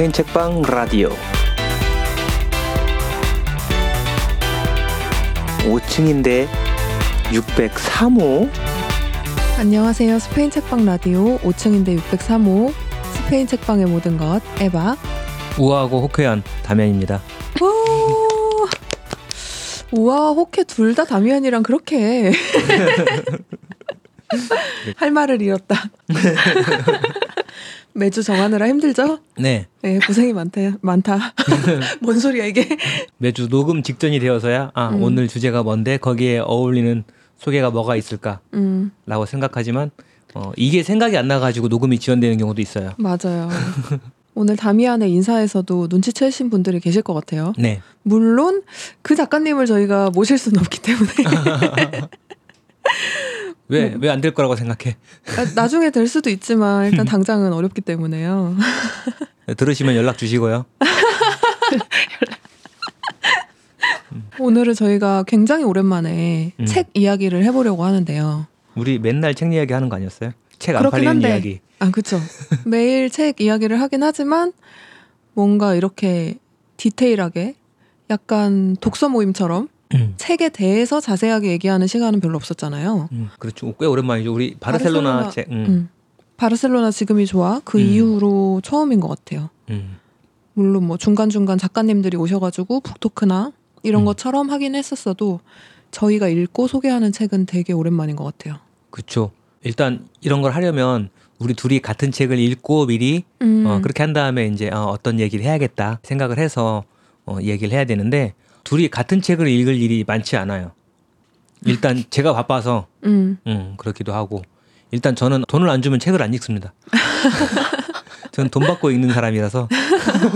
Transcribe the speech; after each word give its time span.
스페인 0.00 0.12
책방 0.12 0.62
라디오 0.62 1.10
5층인데 5.64 6.48
603호 7.24 8.48
안녕하세요. 9.58 10.18
스페인 10.18 10.50
책방 10.50 10.86
라디오 10.86 11.36
5층인데 11.40 12.00
603호 12.00 12.72
스페인 13.12 13.46
책방의 13.46 13.84
모든 13.84 14.16
것 14.16 14.40
에바 14.58 14.96
우아하고 15.58 16.00
호쾌한 16.00 16.44
다면입니다. 16.62 17.20
오! 17.60 18.66
우와 19.92 20.30
호케 20.30 20.64
둘다 20.64 21.04
다미안이랑 21.04 21.62
그렇게 21.62 22.32
할 24.96 25.10
말을 25.10 25.42
잃었다. 25.42 25.90
매주 27.92 28.22
정하느라 28.22 28.68
힘들죠? 28.68 29.18
네, 29.38 29.66
네 29.82 29.98
고생이 30.06 30.32
많다. 30.32 30.60
많다. 30.80 31.34
뭔 32.00 32.18
소리야 32.18 32.46
이게? 32.46 32.68
매주 33.18 33.48
녹음 33.48 33.82
직전이 33.82 34.18
되어서야 34.20 34.70
아 34.74 34.88
음. 34.90 35.02
오늘 35.02 35.28
주제가 35.28 35.62
뭔데 35.62 35.96
거기에 35.96 36.38
어울리는 36.38 37.04
소개가 37.38 37.70
뭐가 37.70 37.96
있을까라고 37.96 38.40
음 38.54 38.92
생각하지만 39.26 39.90
어, 40.34 40.52
이게 40.56 40.82
생각이 40.82 41.16
안 41.16 41.28
나가지고 41.28 41.68
녹음이 41.68 41.98
지연되는 41.98 42.38
경우도 42.38 42.62
있어요. 42.62 42.92
맞아요. 42.98 43.48
오늘 44.34 44.56
다미안의 44.56 45.10
인사에서도 45.10 45.88
눈치채신 45.90 46.50
분들이 46.50 46.78
계실 46.80 47.02
것 47.02 47.14
같아요. 47.14 47.52
네, 47.58 47.82
물론 48.02 48.62
그 49.02 49.16
작가님을 49.16 49.66
저희가 49.66 50.10
모실 50.10 50.38
수는 50.38 50.60
없기 50.60 50.80
때문에 50.80 51.10
왜 53.70 53.94
왜 54.00 54.08
안 54.10 54.20
될 54.20 54.34
거라고 54.34 54.56
생각해? 54.56 54.96
아, 55.38 55.46
나중에 55.54 55.90
될 55.90 56.06
수도 56.08 56.28
있지만 56.30 56.90
일단 56.90 57.06
당장은 57.06 57.52
어렵기 57.52 57.80
때문에요. 57.80 58.56
들으시면 59.56 59.94
연락 59.96 60.18
주시고요. 60.18 60.64
오늘은 64.38 64.74
저희가 64.74 65.24
굉장히 65.26 65.64
오랜만에 65.64 66.52
음. 66.58 66.66
책 66.66 66.88
이야기를 66.94 67.44
해보려고 67.44 67.84
하는데요. 67.84 68.46
우리 68.74 68.98
맨날 68.98 69.34
책 69.34 69.52
이야기 69.52 69.72
하는 69.72 69.88
거 69.88 69.96
아니었어요? 69.96 70.32
책 70.58 70.76
안 70.76 70.90
팔리는 70.90 71.10
한데. 71.10 71.28
이야기. 71.28 71.60
아, 71.78 71.90
그쵸. 71.90 72.18
매일 72.64 73.10
책 73.10 73.40
이야기를 73.40 73.80
하긴 73.80 74.02
하지만 74.02 74.52
뭔가 75.34 75.74
이렇게 75.74 76.36
디테일하게 76.76 77.54
약간 78.10 78.76
독서 78.80 79.08
모임처럼 79.08 79.68
음. 79.94 80.14
책에 80.16 80.48
대해서 80.50 81.00
자세하게 81.00 81.50
얘기하는 81.52 81.86
시간은 81.86 82.20
별로 82.20 82.36
없었잖아요. 82.36 83.08
음, 83.12 83.28
그렇죠. 83.38 83.74
꽤 83.78 83.86
오랜만이죠. 83.86 84.32
우리 84.32 84.54
바르셀로나, 84.58 85.28
바르셀로나- 85.28 85.30
책. 85.32 85.48
음. 85.50 85.64
음. 85.68 85.88
바르셀로나 86.36 86.90
지금이 86.90 87.26
좋아 87.26 87.60
그 87.64 87.78
음. 87.78 87.82
이후로 87.84 88.60
처음인 88.62 89.00
것 89.00 89.08
같아요. 89.08 89.50
음. 89.70 89.96
물론 90.54 90.84
뭐 90.86 90.96
중간중간 90.96 91.58
작가님들이 91.58 92.16
오셔가지고 92.16 92.80
북토크나 92.80 93.52
이런 93.82 94.02
음. 94.02 94.04
것처럼 94.06 94.50
하긴 94.50 94.74
했었어도 94.74 95.40
저희가 95.90 96.28
읽고 96.28 96.66
소개하는 96.68 97.12
책은 97.12 97.46
되게 97.46 97.72
오랜만인 97.72 98.14
것 98.16 98.24
같아요. 98.24 98.58
그렇죠. 98.90 99.32
일단 99.62 100.06
이런 100.20 100.40
걸 100.40 100.52
하려면 100.52 101.10
우리 101.38 101.54
둘이 101.54 101.80
같은 101.80 102.12
책을 102.12 102.38
읽고 102.38 102.86
미리 102.86 103.24
음. 103.42 103.64
어, 103.66 103.80
그렇게 103.80 104.02
한 104.02 104.12
다음에 104.12 104.46
이제 104.46 104.70
어, 104.70 104.84
어떤 104.84 105.18
얘기를 105.20 105.44
해야겠다 105.44 105.98
생각을 106.02 106.38
해서 106.38 106.84
어, 107.26 107.38
얘기를 107.42 107.72
해야 107.72 107.84
되는데 107.84 108.34
둘이 108.70 108.86
같은 108.88 109.20
책을 109.20 109.48
읽을 109.48 109.74
일이 109.74 110.04
많지 110.06 110.36
않아요. 110.36 110.70
일단 111.66 112.04
제가 112.08 112.32
바빠서 112.32 112.86
음. 113.04 113.36
음, 113.48 113.74
그렇기도 113.76 114.14
하고 114.14 114.42
일단 114.92 115.16
저는 115.16 115.42
돈을 115.48 115.68
안 115.68 115.82
주면 115.82 115.98
책을 115.98 116.22
안 116.22 116.32
읽습니다. 116.34 116.72
저는 118.30 118.48
돈 118.50 118.62
받고 118.62 118.92
읽는 118.92 119.12
사람이라서 119.12 119.68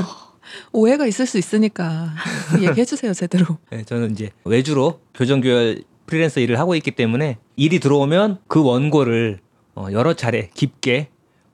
오해가 0.72 1.06
있을 1.06 1.26
수 1.26 1.38
있으니까 1.38 2.12
얘기해 2.60 2.84
주세요 2.84 3.14
제대로. 3.14 3.58
네, 3.70 3.84
저는 3.84 4.10
이제 4.10 4.30
외주로 4.44 4.98
교정교열 5.14 5.84
프리랜서 6.06 6.40
일을 6.40 6.58
하고 6.58 6.74
있기 6.74 6.90
때문에 6.90 7.38
일이 7.54 7.78
들어오면 7.78 8.38
그 8.48 8.64
원고를 8.64 9.38
어, 9.76 9.86
여러 9.92 10.14
차례 10.14 10.50
깊게 10.54 11.08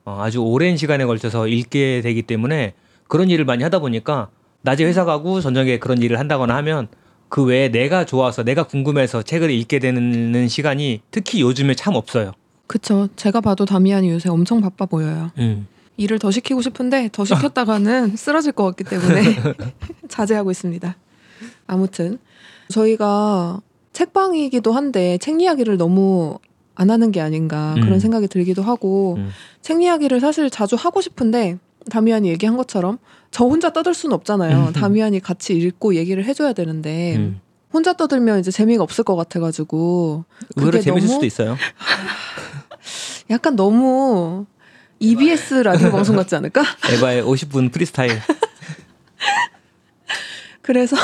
어, 0.05 0.17
아주 0.19 0.39
오랜 0.41 0.77
시간에 0.77 1.05
걸쳐서 1.05 1.47
읽게 1.47 2.01
되기 2.01 2.23
때문에 2.23 2.73
그런 3.07 3.29
일을 3.29 3.45
많이 3.45 3.61
하다 3.61 3.77
보니까 3.77 4.31
낮에 4.61 4.83
회사 4.83 5.05
가고 5.05 5.41
저녁에 5.41 5.79
그런 5.79 6.01
일을 6.01 6.19
한다거나 6.19 6.55
하면 6.57 6.87
그 7.29 7.43
외에 7.43 7.69
내가 7.69 8.05
좋아서 8.05 8.43
내가 8.43 8.63
궁금해서 8.63 9.23
책을 9.23 9.51
읽게 9.51 9.79
되는 9.79 10.47
시간이 10.47 11.01
특히 11.11 11.41
요즘에 11.41 11.75
참 11.75 11.95
없어요. 11.95 12.33
그쵸. 12.67 13.07
제가 13.15 13.41
봐도 13.41 13.65
다미안이 13.65 14.09
요새 14.09 14.29
엄청 14.29 14.61
바빠 14.61 14.85
보여요. 14.85 15.31
음. 15.37 15.67
일을 15.97 16.19
더 16.19 16.31
시키고 16.31 16.61
싶은데 16.61 17.09
더 17.11 17.25
시켰다가는 17.25 18.15
쓰러질 18.17 18.53
것 18.53 18.65
같기 18.65 18.83
때문에 18.83 19.23
자제하고 20.07 20.51
있습니다. 20.51 20.95
아무튼 21.67 22.17
저희가 22.69 23.61
책방이기도 23.93 24.71
한데 24.71 25.17
책 25.19 25.41
이야기를 25.41 25.77
너무 25.77 26.39
안 26.75 26.89
하는 26.89 27.11
게 27.11 27.21
아닌가 27.21 27.75
음. 27.77 27.81
그런 27.81 27.99
생각이 27.99 28.27
들기도 28.27 28.61
하고 28.61 29.15
음. 29.17 29.29
책 29.61 29.81
이야기를 29.81 30.19
사실 30.19 30.49
자주 30.49 30.75
하고 30.75 31.01
싶은데 31.01 31.57
다미안이 31.89 32.29
얘기한 32.29 32.57
것처럼 32.57 32.97
저 33.31 33.45
혼자 33.45 33.71
떠들 33.73 33.93
수는 33.93 34.13
없잖아요. 34.15 34.67
음. 34.67 34.73
다미안이 34.73 35.19
같이 35.21 35.53
읽고 35.57 35.95
얘기를 35.95 36.23
해줘야 36.25 36.53
되는데 36.53 37.15
음. 37.15 37.41
혼자 37.73 37.93
떠들면 37.93 38.39
이제 38.39 38.51
재미가 38.51 38.83
없을 38.83 39.03
것 39.03 39.15
같아가지고 39.15 40.25
의외로 40.57 40.71
그게 40.71 40.83
재밌을 40.83 41.07
너무- 41.07 41.13
수도 41.15 41.25
있어요. 41.25 41.57
약간 43.29 43.55
너무 43.55 44.45
EBS 44.99 45.55
라디오 45.63 45.89
방송 45.91 46.15
같지 46.15 46.35
않을까? 46.35 46.63
에바의 46.93 47.23
50분 47.23 47.71
프리스타일. 47.71 48.19
그래서 50.61 50.95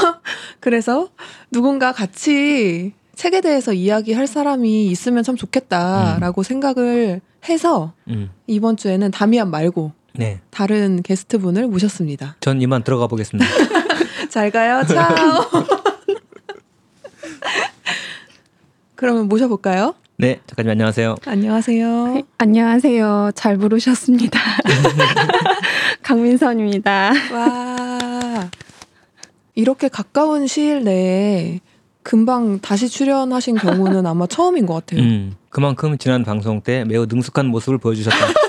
그래서 0.59 1.09
누군가 1.51 1.91
같이 1.91 2.93
책에 3.15 3.41
대해서 3.41 3.73
이야기할 3.73 4.27
사람이 4.27 4.87
있으면 4.87 5.23
참 5.23 5.35
좋겠다라고 5.35 6.43
생각을 6.43 7.21
해서 7.49 7.93
음. 8.09 8.29
이번 8.45 8.77
주에는 8.77 9.09
다미안 9.11 9.49
말고 9.49 9.91
네. 10.17 10.39
다른 10.49 11.01
게스트분을 11.03 11.67
모셨습니다. 11.67 12.37
전 12.39 12.61
이만 12.61 12.83
들어가 12.83 13.07
보겠습니다. 13.07 13.49
잘 14.29 14.51
가요. 14.51 14.83
차오. 14.85 15.45
그러면 18.95 19.27
모셔볼까요? 19.27 19.93
네, 20.17 20.39
작가님 20.47 20.71
안녕하세요. 20.71 21.17
안녕하세요. 21.25 22.23
안녕하세요. 22.39 23.31
잘 23.35 23.57
부르셨습니다. 23.57 24.39
강민선입니다. 26.01 27.11
와. 27.31 28.49
이렇게 29.53 29.87
가까운 29.87 30.47
시일 30.47 30.83
내에 30.83 31.59
금방 32.01 32.59
다시 32.59 32.89
출연하신 32.89 33.57
경우는 33.57 34.07
아마 34.07 34.25
처음인 34.25 34.65
것 34.65 34.73
같아요. 34.73 35.01
음, 35.01 35.35
그만큼 35.49 35.97
지난 35.99 36.23
방송 36.23 36.61
때 36.61 36.83
매우 36.85 37.05
능숙한 37.05 37.45
모습을 37.45 37.77
보여주셨다. 37.77 38.46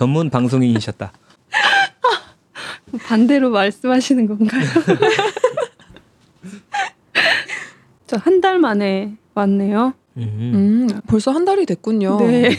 전문 0.00 0.30
방송인이셨다. 0.30 1.12
반대로 3.04 3.50
말씀하시는 3.50 4.26
건가요? 4.28 4.62
저 8.06 8.16
한 8.16 8.40
달 8.40 8.58
만에 8.58 9.14
왔네요. 9.34 9.92
음. 10.16 10.22
음, 10.88 11.00
벌써 11.06 11.32
한 11.32 11.44
달이 11.44 11.66
됐군요. 11.66 12.16
네. 12.18 12.56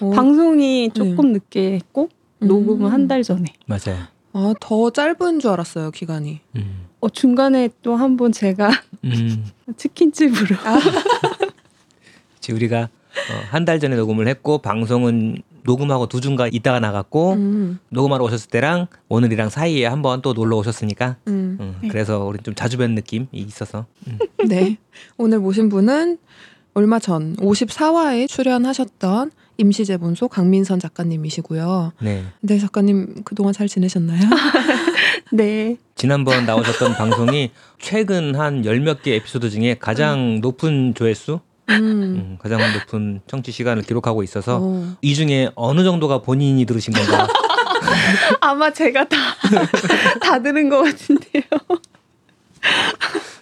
어, 0.00 0.08
방송이 0.12 0.90
조금 0.94 1.32
늦게 1.34 1.74
했고 1.74 2.08
음. 2.42 2.48
녹음은 2.48 2.90
한달 2.90 3.22
전에. 3.22 3.44
맞아요. 3.66 4.04
아, 4.32 4.54
더 4.58 4.88
짧은 4.90 5.40
줄 5.40 5.50
알았어요, 5.50 5.90
기간이. 5.90 6.40
음. 6.56 6.86
어, 7.00 7.10
중간에 7.10 7.68
또 7.82 7.96
한 7.96 8.16
번 8.16 8.32
제가 8.32 8.70
음. 9.04 9.44
치킨집으로 9.76 10.56
지금 12.40 12.56
우리가 12.56 12.80
어, 12.84 12.88
한달 13.50 13.78
전에 13.80 13.96
녹음을 13.96 14.26
했고 14.28 14.56
방송은 14.58 15.42
녹음하고 15.64 16.06
두 16.06 16.20
주가 16.20 16.46
있다가 16.46 16.78
나갔고 16.80 17.32
음, 17.32 17.78
녹음하러 17.90 18.24
오셨을 18.24 18.50
때랑 18.50 18.86
오늘이랑 19.08 19.48
사이에 19.50 19.86
한번 19.86 20.22
또 20.22 20.32
놀러 20.32 20.56
오셨으니까 20.58 21.16
음. 21.28 21.56
음, 21.60 21.76
네. 21.82 21.88
그래서 21.88 22.20
우리 22.24 22.38
좀 22.42 22.54
자주 22.54 22.76
뵌 22.78 22.90
느낌이 22.94 23.26
있어서 23.32 23.86
음. 24.06 24.18
네. 24.48 24.76
오늘 25.16 25.38
모신 25.40 25.68
분은 25.68 26.18
얼마 26.74 26.98
전 26.98 27.36
54화에 27.36 28.28
출연하셨던 28.28 29.30
임시재본소 29.56 30.26
강민선 30.28 30.80
작가님이시고요. 30.80 31.92
네 32.00 32.24
네, 32.40 32.58
작가님 32.58 33.22
그동안 33.24 33.52
잘 33.52 33.68
지내셨나요? 33.68 34.20
네. 35.32 35.76
지난번 35.94 36.44
나오셨던 36.44 36.94
방송이 36.94 37.50
최근 37.80 38.34
한 38.34 38.64
열 38.64 38.80
몇 38.80 39.02
개 39.02 39.14
에피소드 39.14 39.50
중에 39.50 39.76
가장 39.78 40.40
높은 40.40 40.94
조회수 40.94 41.40
음. 41.70 41.76
음, 41.76 42.38
가장 42.40 42.60
높은 42.74 43.20
청취 43.26 43.52
시간을 43.52 43.82
기록하고 43.84 44.22
있어서 44.22 44.58
어. 44.60 44.96
이 45.00 45.14
중에 45.14 45.50
어느 45.54 45.82
정도가 45.84 46.22
본인이 46.22 46.64
들으신 46.66 46.92
건가? 46.92 47.26
아마 48.40 48.70
제가 48.72 49.04
다 49.08 49.16
다 50.20 50.38
들은 50.42 50.68
것 50.68 50.82
같은데요. 50.82 51.42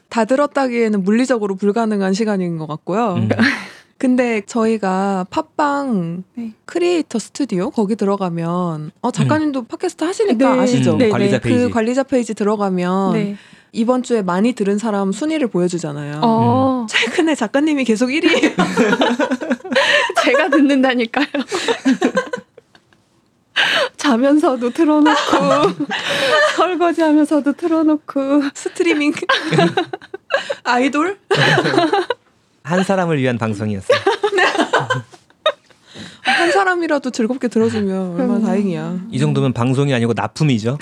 다 0.08 0.24
들었다기에는 0.24 1.02
물리적으로 1.04 1.54
불가능한 1.56 2.12
시간인 2.12 2.58
것 2.58 2.66
같고요. 2.66 3.14
음. 3.14 3.28
근데 3.98 4.42
저희가 4.46 5.26
팟빵 5.30 6.24
네. 6.34 6.52
creator 6.64 7.20
studio 7.20 7.70
거기 7.70 7.94
들어가면 7.94 8.90
어 9.00 9.10
작가님도 9.12 9.62
팟캐스트 9.66 10.02
하시니까 10.02 10.56
네. 10.56 10.60
아시죠? 10.60 10.94
음, 10.94 10.98
네, 10.98 11.08
관리자 11.08 11.38
네. 11.38 11.40
페이지. 11.40 11.58
그 11.64 11.70
관리자 11.70 12.02
페이지 12.02 12.34
들어가면 12.34 13.12
네. 13.14 13.36
이번 13.72 14.02
주에 14.02 14.20
많이 14.20 14.52
들은 14.52 14.76
사람 14.78 15.12
순위를 15.12 15.48
보여주잖아요. 15.48 16.20
어, 16.22 16.86
최근에 16.90 17.34
작가님이 17.34 17.84
계속 17.84 18.08
1위. 18.08 18.54
제가 20.22 20.50
듣는다니까요. 20.50 21.26
자면서도 23.96 24.70
틀어놓고 24.70 25.16
설거지하면서도 26.56 27.52
틀어놓고 27.52 28.42
스트리밍 28.54 29.12
아이돌 30.64 31.19
한 32.62 32.84
사람을 32.84 33.19
위한 33.19 33.38
방송이었어요. 33.38 33.98
한 36.22 36.52
사람이라도 36.52 37.10
즐겁게 37.10 37.48
들어주면 37.48 38.12
얼마나 38.20 38.34
음. 38.34 38.44
다행이야. 38.44 38.98
이 39.10 39.19
정도면 39.19 39.52
방송이 39.52 39.94
아니고 39.94 40.12
납품이죠. 40.14 40.78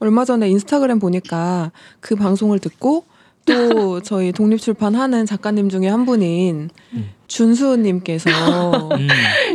얼마 0.00 0.24
전에 0.24 0.48
인스타그램 0.48 0.98
보니까 0.98 1.72
그 2.00 2.14
방송을 2.14 2.58
듣고 2.58 3.04
또 3.44 4.00
저희 4.02 4.32
독립출판 4.32 4.94
하는 4.94 5.26
작가님 5.26 5.68
중에 5.68 5.88
한 5.88 6.06
분인 6.06 6.70
음. 6.92 7.10
준수님께서 7.26 8.30
음. 8.96 9.08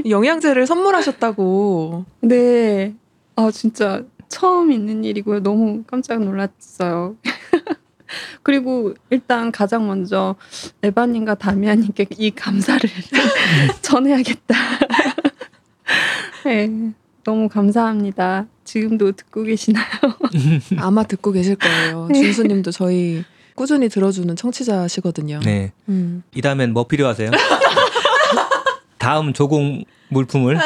영양제를 0.10 0.68
선물하셨다고. 0.68 2.06
네. 2.22 2.94
아 3.36 3.50
진짜 3.51 4.04
처음 4.28 4.72
있는 4.72 5.04
일이고요. 5.04 5.42
너무 5.42 5.84
깜짝 5.84 6.24
놀랐어요. 6.24 7.16
그리고 8.44 8.94
일단 9.10 9.51
가장 9.51 9.88
먼저 9.88 10.36
에바님과 10.84 11.36
다미아님께 11.36 12.07
이 12.18 12.31
감사를 12.31 12.88
전해야겠다. 13.81 14.56
네, 16.45 16.94
너무 17.24 17.48
감사합니다. 17.48 18.48
지금도 18.64 19.14
듣고 19.14 19.44
계시나요? 19.44 19.86
아마 20.78 21.04
듣고 21.04 21.31
계실 21.31 21.56
거예요. 21.56 22.08
네. 22.12 22.22
준수님도 22.22 22.72
저희 22.72 23.24
꾸준히 23.56 23.88
들어주는 23.90 24.36
청취자시거든요. 24.36 25.40
네. 25.44 25.72
음. 25.90 26.24
이 26.36 26.42
다음엔 26.42 26.74
뭐 26.74 26.88
필요하세요? 26.88 27.31
다음 28.98 29.34
조공 29.34 29.84
물품을 30.10 30.58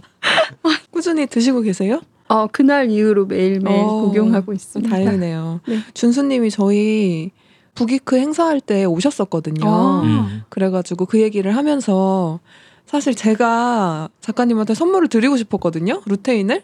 꾸준히 0.90 1.26
드시고 1.26 1.62
계세요? 1.62 2.00
어, 2.28 2.46
그날 2.46 2.90
이후로 2.90 3.26
매일매일 3.26 3.80
어, 3.80 4.00
복용하고 4.02 4.52
있습니다. 4.52 4.88
다행이네요. 4.94 5.60
네. 5.66 5.78
준수님이 5.94 6.50
저희 6.50 7.30
북이크 7.74 8.16
행사할 8.16 8.60
때 8.60 8.84
오셨었거든요. 8.84 9.66
아. 9.66 10.02
음. 10.04 10.42
그래가지고 10.48 11.06
그 11.06 11.20
얘기를 11.20 11.56
하면서 11.56 12.40
사실 12.90 13.14
제가 13.14 14.08
작가님한테 14.20 14.74
선물을 14.74 15.08
드리고 15.08 15.36
싶었거든요. 15.36 16.02
루테인을. 16.06 16.62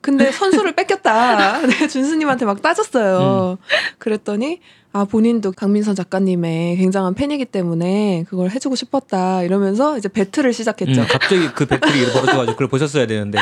근데 0.00 0.30
선수를 0.32 0.72
뺏겼다. 0.74 1.60
네, 1.66 1.86
준수님한테 1.88 2.46
막 2.46 2.62
따졌어요. 2.62 3.58
그랬더니 3.98 4.60
아 4.92 5.04
본인도 5.04 5.52
강민선 5.52 5.94
작가님의 5.94 6.76
굉장한 6.78 7.12
팬이기 7.14 7.44
때문에 7.44 8.24
그걸 8.28 8.50
해주고 8.50 8.74
싶었다 8.76 9.42
이러면서 9.42 9.98
이제 9.98 10.08
배틀을 10.08 10.54
시작했죠. 10.54 11.02
음, 11.02 11.06
갑자기 11.10 11.48
그 11.48 11.66
배틀이 11.66 12.06
벌어져가지고 12.12 12.52
그걸 12.52 12.68
보셨어야 12.68 13.06
되는데 13.06 13.38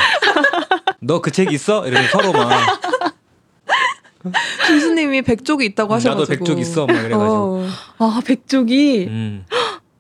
너 1.01 1.21
그 1.21 1.31
책 1.31 1.53
있어? 1.53 1.87
이러면 1.87 2.09
서로 2.11 2.33
막 2.33 2.81
준수님이 4.67 5.23
백족이 5.23 5.65
있다고 5.67 5.95
하셔가지고 5.95 6.21
나도 6.23 6.39
백족 6.45 6.59
있어 6.59 6.87
막 6.87 6.95
이래가지고 6.95 7.23
어. 7.29 7.69
아 7.99 8.21
백족이 8.25 9.05
음. 9.09 9.45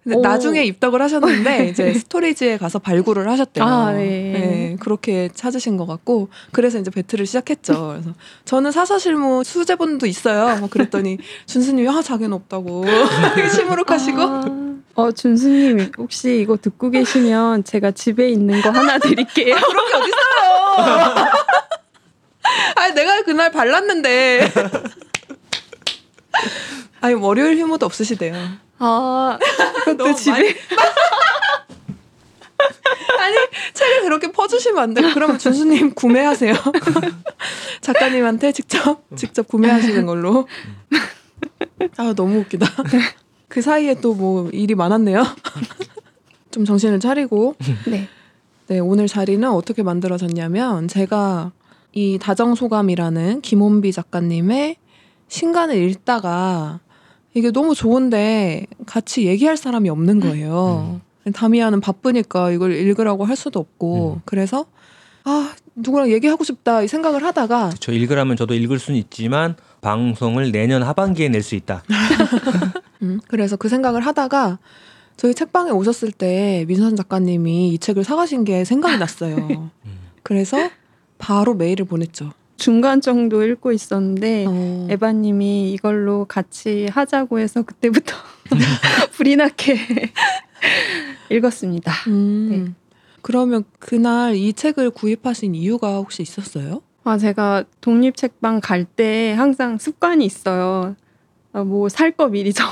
근데 0.05 0.19
오. 0.19 0.21
나중에 0.21 0.62
입덕을 0.65 1.01
하셨는데 1.01 1.69
이제 1.73 1.95
스토리지에 1.95 2.59
가서 2.59 2.79
발굴을 2.79 3.29
하셨대요. 3.29 3.65
아, 3.65 3.93
네. 3.93 4.05
네, 4.05 4.77
그렇게 4.79 5.31
찾으신 5.35 5.79
것 5.79 5.87
같고 5.87 6.29
그래서 6.53 6.79
이제 6.79 6.91
battle을 6.91 7.26
시작했죠. 7.27 7.89
그래서 7.95 8.11
저는 8.45 8.71
사사실무 8.71 9.43
수제본도 9.45 10.06
있어요. 10.06 10.59
뭐 10.59 10.69
그랬더니 10.69 11.19
준수님이 11.47 11.89
아 11.89 12.03
자기는 12.03 12.33
없다고 12.35 12.85
시무룩하시고 13.56 14.21
아, 14.21 14.45
어 14.95 15.11
준수님 15.11 15.93
혹시 15.97 16.39
이거 16.39 16.56
듣고 16.59 16.91
계시면 16.91 17.65
제가 17.65 17.91
집에 17.93 18.29
있는 18.29 18.61
거 18.61 18.71
하나 18.71 18.99
드릴게요. 18.99 19.55
그런 19.56 19.87
게 19.89 19.95
어딨어요. 19.97 21.27
아니 22.77 22.95
내가 22.95 23.23
그날 23.23 23.51
발랐는데. 23.51 24.53
아니 27.01 27.15
월요일 27.15 27.59
휴무도 27.59 27.87
없으시대요. 27.87 28.35
아 28.79 29.39
그것도 29.96 30.05
너무 30.05 30.17
집에 30.17 30.31
많이- 30.32 30.55
아니 33.19 33.37
책을 33.75 34.02
그렇게 34.02 34.31
퍼주시면 34.32 34.82
안 34.82 34.94
돼요. 34.94 35.11
그러면 35.14 35.38
준수님 35.38 35.94
구매하세요. 35.94 36.55
작가님한테 37.81 38.52
직접 38.52 39.02
직접 39.17 39.46
구매하시는 39.49 40.06
걸로. 40.06 40.46
아 41.96 42.12
너무 42.14 42.38
웃기다. 42.41 42.67
그 43.49 43.61
사이에 43.62 43.94
또 44.00 44.14
뭐 44.14 44.49
일이 44.50 44.75
많았네요. 44.75 45.23
좀 46.50 46.64
정신을 46.64 47.00
차리고 47.00 47.56
네. 47.87 48.08
네, 48.69 48.79
오늘 48.79 49.08
자리는 49.08 49.46
어떻게 49.50 49.82
만들어졌냐면 49.82 50.88
제가 50.88 51.52
이 51.93 52.19
다정소감이라는 52.19 53.41
김원비 53.43 53.93
작가님의 53.93 54.76
신간을 55.29 55.76
읽다가 55.76 56.81
이게 57.34 57.50
너무 57.50 57.75
좋은데 57.75 58.66
같이 58.86 59.26
얘기할 59.26 59.56
사람이 59.56 59.88
없는 59.90 60.20
거예요. 60.20 61.00
다미아는 61.32 61.81
바쁘니까 61.81 62.50
이걸 62.52 62.72
읽으라고 62.72 63.25
할 63.25 63.34
수도 63.36 63.58
없고 63.60 64.14
음. 64.16 64.22
그래서 64.25 64.66
아 65.25 65.52
누구랑 65.75 66.10
얘기하고 66.10 66.44
싶다 66.44 66.82
이 66.82 66.88
생각을 66.88 67.25
하다가 67.25 67.70
저 67.81 67.92
읽으라면 67.92 68.36
저도 68.36 68.54
읽을 68.54 68.78
수는 68.78 68.98
있지만 69.00 69.56
방송을 69.81 70.52
내년 70.52 70.82
하반기에 70.82 71.28
낼 71.28 71.42
수 71.42 71.54
있다. 71.54 71.82
음, 73.02 73.20
그래서 73.26 73.56
그 73.56 73.69
생각을 73.69 74.00
하다가 74.06 74.58
저희 75.16 75.34
책방에 75.34 75.70
오셨을 75.70 76.12
때 76.12 76.64
민선 76.69 76.96
작가님이 76.96 77.70
이 77.70 77.78
책을 77.78 78.04
사가신 78.04 78.44
게 78.44 78.64
생각이 78.64 78.98
났어요. 78.98 79.36
음. 79.86 79.98
그래서 80.22 80.70
바로 81.19 81.54
메일을 81.54 81.84
보냈죠. 81.86 82.32
중간 82.56 83.01
정도 83.01 83.45
읽고 83.45 83.73
있었는데 83.73 84.45
어. 84.49 84.87
에바님이 84.91 85.73
이걸로 85.73 86.25
같이 86.25 86.87
하자고 86.91 87.39
해서 87.39 87.62
그때부터 87.62 88.15
불이 89.12 89.37
나게 89.37 89.77
읽었습니다. 91.31 91.93
음. 92.08 92.49
네. 92.51 92.73
그러면 93.23 93.65
그날 93.79 94.34
이 94.34 94.53
책을 94.53 94.91
구입하신 94.91 95.55
이유가 95.55 95.96
혹시 95.96 96.23
있었어요? 96.23 96.82
아 97.05 97.19
제가 97.19 97.65
독립 97.81 98.17
책방 98.17 98.61
갈 98.61 98.84
때 98.84 99.32
항상 99.32 99.79
습관이 99.79 100.25
있어요. 100.25 100.96
아, 101.53 101.63
뭐살 101.63 102.13
거 102.13 102.29
미리 102.29 102.53
정, 102.53 102.69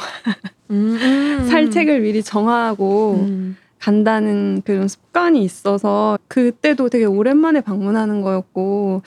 음. 0.71 1.47
살 1.49 1.71
책을 1.71 2.01
미리 2.01 2.23
정하고 2.23 3.15
음. 3.21 3.57
간다는 3.79 4.63
그런 4.65 4.89
습관이 4.89 5.43
있어서 5.45 6.19
그때도 6.29 6.89
되게 6.89 7.05
오랜만에 7.05 7.61
방문하는 7.61 8.23
거였고 8.23 9.03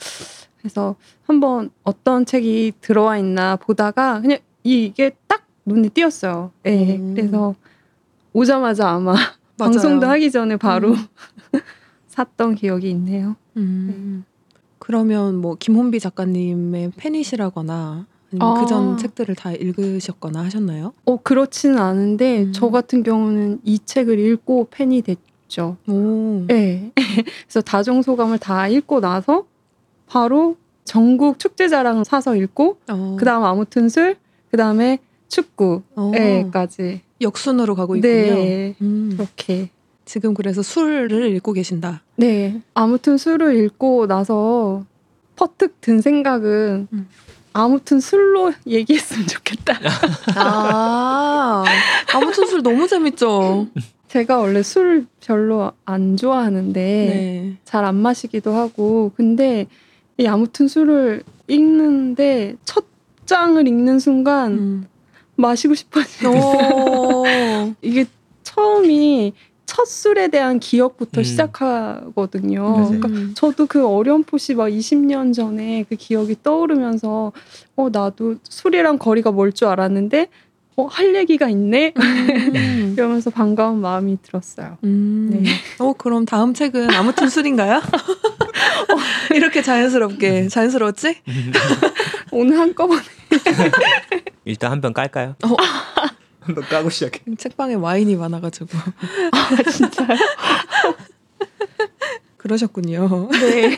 그래서 0.66 0.96
한번 1.24 1.70
어떤 1.84 2.26
책이 2.26 2.72
들어와 2.80 3.18
있나 3.18 3.54
보다가 3.54 4.20
그냥 4.20 4.38
이게 4.64 5.16
딱 5.28 5.46
눈에 5.64 5.88
띄었어요. 5.90 6.50
네, 6.64 6.96
음. 6.96 7.14
그래서 7.14 7.54
오자마자 8.32 8.90
아마. 8.90 9.14
방송도 9.58 10.06
하기 10.06 10.30
전에 10.30 10.56
바로 10.56 10.90
음. 10.90 10.96
샀던 12.08 12.56
기억이 12.56 12.90
있네요. 12.90 13.36
음. 13.56 14.24
그러면 14.78 15.36
뭐 15.36 15.54
김혼비 15.54 16.00
작가님의 16.00 16.92
팬이시라거나 16.96 18.06
아니면 18.32 18.40
아. 18.40 18.60
그전 18.60 18.98
책들을 18.98 19.34
다 19.36 19.52
읽으셨거나 19.52 20.44
하셨나요? 20.44 20.92
어 21.04 21.16
그렇지는 21.22 21.78
않은데 21.78 22.42
음. 22.42 22.52
저 22.52 22.70
같은 22.70 23.02
경우는 23.02 23.60
이 23.64 23.78
책을 23.78 24.18
읽고 24.18 24.68
팬이 24.70 25.02
됐죠. 25.02 25.76
오. 25.88 26.44
네. 26.48 26.92
그래서 27.46 27.60
다정소감을 27.62 28.38
다 28.38 28.68
읽고 28.68 29.00
나서 29.00 29.46
바로 30.06 30.56
전국 30.84 31.38
축제자랑 31.38 32.04
사서 32.04 32.36
읽고 32.36 32.78
어. 32.88 33.16
그다음 33.18 33.44
아무튼 33.44 33.88
술 33.88 34.16
그다음에 34.50 34.98
축구 35.28 35.82
어. 35.96 36.12
에까지 36.14 37.00
역순으로 37.20 37.74
가고 37.74 37.96
있군요. 37.96 38.12
네 38.14 38.74
음. 38.80 39.10
그렇게 39.16 39.70
지금 40.04 40.34
그래서 40.34 40.62
술을 40.62 41.34
읽고 41.34 41.52
계신다. 41.52 42.02
네 42.16 42.60
아무튼 42.74 43.18
술을 43.18 43.56
읽고 43.64 44.06
나서 44.06 44.84
퍼뜩 45.34 45.80
든 45.80 46.00
생각은 46.00 46.88
음. 46.92 47.08
아무튼 47.52 48.00
술로 48.00 48.52
얘기했으면 48.66 49.26
좋겠다. 49.26 49.78
아, 50.36 51.64
아무튼 52.14 52.46
술 52.46 52.62
너무 52.62 52.86
재밌죠. 52.86 53.68
제가 54.08 54.38
원래 54.38 54.62
술 54.62 55.06
별로 55.20 55.72
안 55.84 56.16
좋아하는데 56.16 56.80
네. 56.80 57.56
잘안 57.64 57.96
마시기도 57.96 58.54
하고 58.54 59.10
근데 59.16 59.66
이 60.18 60.26
아무튼 60.26 60.68
술을 60.68 61.22
읽는데 61.48 62.56
첫 62.64 62.84
장을 63.26 63.66
읽는 63.66 63.98
순간 63.98 64.52
음. 64.52 64.86
마시고 65.36 65.74
싶어지는 65.74 66.32
오. 66.32 67.24
이게 67.82 68.06
술에 69.84 70.28
대한 70.28 70.58
기억부터 70.58 71.20
음. 71.20 71.24
시작하거든요. 71.24 72.62
맞아요. 72.62 73.00
그러니까 73.00 73.34
저도 73.34 73.66
그 73.66 73.86
어렴풋이 73.86 74.54
막 74.54 74.68
20년 74.68 75.34
전에 75.34 75.84
그 75.88 75.96
기억이 75.96 76.36
떠오르면서 76.42 77.32
어 77.76 77.88
나도 77.90 78.36
술이랑 78.44 78.98
거리가 78.98 79.32
멀 79.32 79.52
줄 79.52 79.68
알았는데 79.68 80.28
어 80.78 80.86
할 80.86 81.14
얘기가 81.14 81.48
있네 81.48 81.94
음. 81.96 82.92
이러면서 82.96 83.30
반가운 83.30 83.80
마음이 83.80 84.18
들었어요. 84.22 84.76
음. 84.84 85.28
네. 85.32 85.50
어 85.78 85.92
그럼 85.94 86.24
다음 86.26 86.52
책은 86.54 86.90
아무튼 86.92 87.28
술인가요? 87.30 87.76
어, 87.82 89.34
이렇게 89.34 89.62
자연스럽게 89.62 90.48
자연스러웠지? 90.48 91.22
오늘 92.30 92.58
한꺼번에 92.58 93.00
일단 94.44 94.70
한 94.70 94.80
병 94.80 94.92
깔까요? 94.92 95.34
어. 95.44 95.56
한병 96.40 96.64
까고 96.68 96.90
시작해. 96.90 97.20
책방에 97.38 97.74
와인이 97.74 98.14
많아가지고 98.16 98.68
아 99.32 99.62
진짜요? 99.70 100.16
그러셨군요. 102.36 103.28
네. 103.32 103.76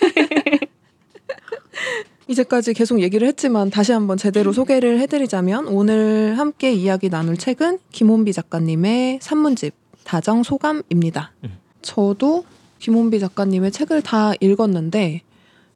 이제까지 2.28 2.74
계속 2.74 3.00
얘기를 3.00 3.26
했지만 3.26 3.70
다시 3.70 3.92
한번 3.92 4.16
제대로 4.18 4.52
소개를 4.52 5.00
해드리자면 5.00 5.66
오늘 5.66 6.38
함께 6.38 6.72
이야기 6.72 7.08
나눌 7.08 7.36
책은 7.36 7.78
김원비 7.90 8.32
작가님의 8.32 9.18
산문집 9.22 9.74
다정 10.04 10.42
소감입니다. 10.42 11.32
음. 11.44 11.58
저도 11.82 12.44
김원비 12.78 13.18
작가님의 13.18 13.72
책을 13.72 14.02
다 14.02 14.32
읽었는데 14.40 15.22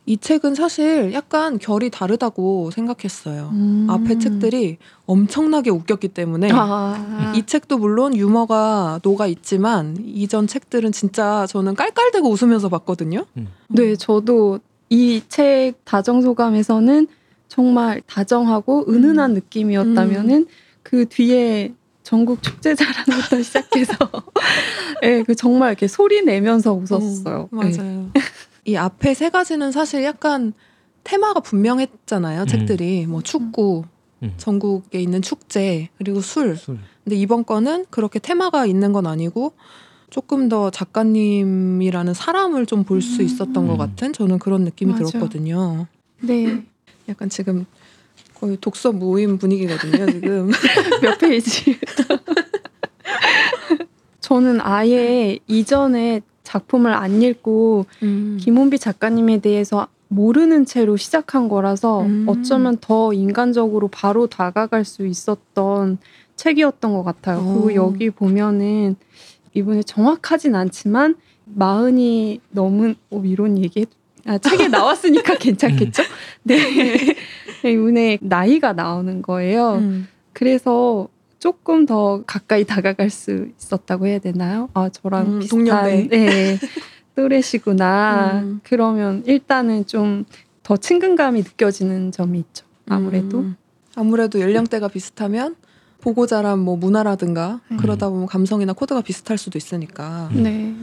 이 0.05 0.17
책은 0.17 0.57
사실 0.57 1.13
약간 1.13 1.59
결이 1.59 1.89
다르다고 1.89 2.71
생각했어요. 2.73 3.51
음. 3.53 3.87
앞에 3.89 4.19
책들이 4.19 4.79
엄청나게 5.07 5.71
웃겼기 5.71 6.09
때문에 6.09 6.51
아. 6.53 7.33
이 7.37 7.47
책도 7.47 7.79
물론 7.79 8.17
유머가 8.17 8.99
녹아 9.03 9.27
있지만 9.29 9.97
이전 10.05 10.49
책들은 10.49 10.91
진짜 10.91 11.47
저는 11.49 11.77
깔깔대고 11.77 12.29
웃으면서 12.29 12.69
봤거든요. 12.69 13.27
네, 13.69 13.95
저도 13.95 14.59
이 14.93 15.23
책 15.29 15.75
다정소감에서는 15.85 17.07
정말 17.49 18.03
다정하고 18.07 18.85
은은한 18.89 19.35
느낌이었다면은 19.35 20.47
그 20.83 21.07
뒤에 21.09 21.73
전국 22.03 22.43
축제자랑부터 22.43 23.41
시작해서 23.43 23.95
예, 25.03 25.23
그 25.23 25.35
정말 25.35 25.71
이렇게 25.71 25.87
소리 25.89 26.23
내면서 26.23 26.73
웃었어요. 26.75 27.49
어, 27.53 27.65
네. 27.65 27.77
맞아요. 27.77 28.11
이 28.65 28.77
앞에 28.77 29.15
세 29.15 29.31
가지는 29.31 29.73
사실 29.73 30.05
약간 30.05 30.53
테마가 31.05 31.41
분명했잖아요. 31.41 32.43
음. 32.43 32.47
책들이 32.47 33.07
뭐 33.07 33.23
축구, 33.23 33.85
음. 34.23 34.35
전국에 34.37 35.01
있는 35.01 35.23
축제 35.23 35.89
그리고 35.99 36.21
술. 36.21 36.57
술. 36.57 36.79
근데 37.05 37.17
이번 37.17 37.45
거는 37.45 37.87
그렇게 37.91 38.19
테마가 38.19 38.67
있는 38.67 38.93
건 38.93 39.07
아니고 39.07 39.53
조금 40.13 40.51
더 40.51 40.69
작가님이라는 40.69 42.13
사람을 42.13 42.67
좀 42.67 42.85
볼수 42.85 43.23
음. 43.23 43.25
있었던 43.25 43.67
것 43.67 43.73
음. 43.73 43.79
같은 43.79 44.13
저는 44.13 44.39
그런 44.39 44.63
느낌이 44.65 44.93
맞아. 44.93 45.07
들었거든요. 45.07 45.87
네. 46.21 46.63
약간 47.09 47.31
지금 47.31 47.65
거의 48.35 48.59
독서 48.61 48.93
모임 48.93 49.39
분위기거든요. 49.39 50.05
지금. 50.13 50.51
몇 51.01 51.19
페이지? 51.19 51.79
저는 54.21 54.61
아예 54.61 55.39
이전에 55.47 56.21
작품을 56.43 56.93
안 56.93 57.23
읽고 57.23 57.87
음. 58.03 58.37
김원비 58.39 58.81
작가님에 58.81 59.39
대해서 59.39 59.89
모르는 60.09 60.67
채로 60.67 60.99
시작한 60.99 61.49
거라서 61.49 62.03
음. 62.03 62.27
어쩌면 62.29 62.77
더 62.83 63.15
인간적으로 63.15 63.89
바로 63.89 64.27
다가갈 64.27 64.85
수 64.85 65.07
있었던 65.07 65.97
책이었던 66.37 66.93
것 66.93 67.03
같아요. 67.03 67.39
어. 67.39 67.63
그리고 67.63 67.75
여기 67.75 68.11
보면은 68.11 68.97
이분이 69.55 69.85
정확하진 69.85 70.55
않지만 70.55 71.17
마흔이 71.45 72.41
넘은 72.51 72.95
어, 73.11 73.23
이런 73.25 73.59
얘기 73.59 73.87
아, 74.27 74.39
책에 74.39 74.69
나왔으니까 74.69 75.37
괜찮겠죠? 75.37 76.03
네. 76.45 76.57
이분의 77.65 78.19
나이가 78.23 78.73
나오는 78.73 79.23
거예요. 79.23 79.75
음. 79.75 80.09
그래서 80.33 81.09
조금 81.39 81.87
더 81.87 82.23
가까이 82.27 82.65
다가갈 82.65 83.11
수 83.11 83.49
있었다고 83.59 84.07
해야 84.07 84.19
되나요? 84.19 84.69
아 84.75 84.89
저랑 84.89 85.27
음, 85.27 85.39
비슷한 85.41 85.65
동년배. 85.65 86.09
네, 86.09 86.59
또래시구나. 87.17 88.41
음. 88.43 88.61
그러면 88.63 89.23
일단은 89.27 89.87
좀 89.87 90.25
더 90.63 90.77
친근감이 90.77 91.41
느껴지는 91.43 92.13
점이 92.13 92.39
있죠. 92.41 92.65
아무래도. 92.89 93.41
음. 93.41 93.57
아무래도 93.95 94.41
연령대가 94.41 94.89
비슷하면 94.89 95.57
보고 96.03 96.27
자란 96.27 96.59
뭐 96.59 96.77
문화라든가 96.77 97.61
음. 97.71 97.77
그러다 97.79 98.11
보면 98.11 98.27
감성이나 98.27 98.73
코드가 98.75 99.01
비슷할 99.01 99.39
수도 99.39 99.57
있으니까 99.57 100.29
네. 100.35 100.75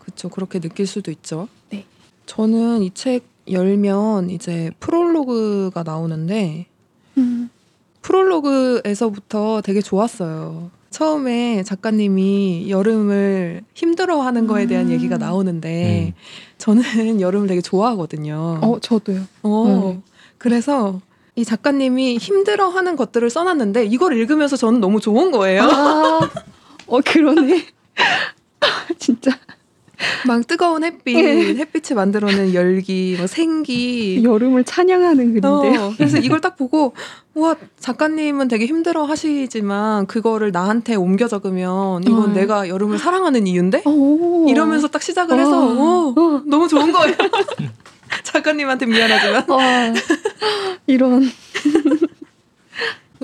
그렇죠 0.00 0.28
그렇게 0.30 0.58
느낄 0.58 0.86
수도 0.88 1.10
있죠. 1.12 1.46
네. 1.70 1.84
저는 2.26 2.82
이 2.82 2.90
책 2.94 3.24
열면 3.50 4.30
이제 4.30 4.70
프롤로그가 4.80 5.82
나오는데 5.82 6.66
음. 7.18 7.50
프롤로그에서부터 8.00 9.60
되게 9.62 9.80
좋았어요. 9.80 10.70
처음에 10.90 11.62
작가님이 11.62 12.66
여름을 12.68 13.62
힘들어하는 13.74 14.46
거에 14.46 14.66
대한 14.66 14.86
음. 14.86 14.92
얘기가 14.92 15.16
나오는데 15.18 16.14
저는 16.58 16.82
여름을 17.20 17.48
되게 17.48 17.60
좋아하거든요. 17.60 18.60
어 18.62 18.78
저도요. 18.80 19.22
어, 19.42 19.92
네. 19.94 20.00
그래서 20.38 21.00
이 21.34 21.44
작가님이 21.44 22.18
힘들어하는 22.18 22.96
것들을 22.96 23.30
써놨는데 23.30 23.86
이걸 23.86 24.16
읽으면서 24.16 24.56
저는 24.56 24.80
너무 24.80 25.00
좋은 25.00 25.30
거예요. 25.30 25.62
아, 25.62 26.30
어 26.86 27.00
그러네. 27.00 27.66
진짜 28.98 29.30
막 30.26 30.46
뜨거운 30.46 30.84
햇빛, 30.84 31.14
네. 31.14 31.54
햇빛이 31.54 31.94
만들어낸 31.94 32.54
열기, 32.54 33.14
뭐 33.16 33.26
생기. 33.26 34.22
여름을 34.24 34.64
찬양하는 34.64 35.28
글인데요. 35.28 35.80
어, 35.80 35.94
그래서 35.96 36.18
이걸 36.18 36.40
딱 36.40 36.56
보고 36.56 36.92
와 37.34 37.54
작가님은 37.78 38.48
되게 38.48 38.66
힘들어 38.66 39.04
하시지만 39.04 40.06
그거를 40.06 40.52
나한테 40.52 40.96
옮겨 40.96 41.28
적으면 41.28 42.02
이건 42.02 42.30
어. 42.30 42.34
내가 42.34 42.68
여름을 42.68 42.98
사랑하는 42.98 43.46
이유인데 43.46 43.82
오. 43.86 44.48
이러면서 44.48 44.88
딱 44.88 45.02
시작을 45.02 45.38
해서 45.38 45.50
와. 45.50 45.66
어, 45.66 46.14
어. 46.16 46.42
너무 46.46 46.68
좋은 46.68 46.92
거예요. 46.92 47.14
작가님한테 48.24 48.86
미안하지만 48.86 49.44
와. 49.48 49.94
이런 50.86 51.30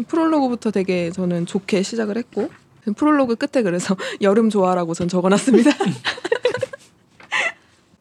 프롤로그부터 0.06 0.70
되게 0.70 1.10
저는 1.10 1.46
좋게 1.46 1.82
시작을 1.82 2.16
했고 2.16 2.48
프롤로그 2.96 3.36
끝에 3.36 3.62
그래서 3.62 3.96
여름 4.22 4.50
좋아라고 4.50 4.94
전 4.94 5.08
적어놨습니다. 5.08 5.70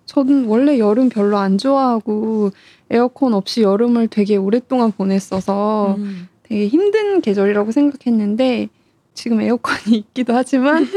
저는 0.05 0.45
원래 0.45 0.79
여름 0.79 1.09
별로 1.09 1.37
안 1.37 1.57
좋아하고 1.57 2.51
에어컨 2.89 3.33
없이 3.33 3.61
여름을 3.61 4.07
되게 4.07 4.37
오랫동안 4.37 4.91
보냈어서 4.91 5.95
음. 5.97 6.29
되게 6.43 6.67
힘든 6.67 7.21
계절이라고 7.21 7.71
생각했는데 7.71 8.69
지금 9.13 9.41
에어컨이 9.41 9.97
있기도 9.97 10.33
하지만 10.33 10.87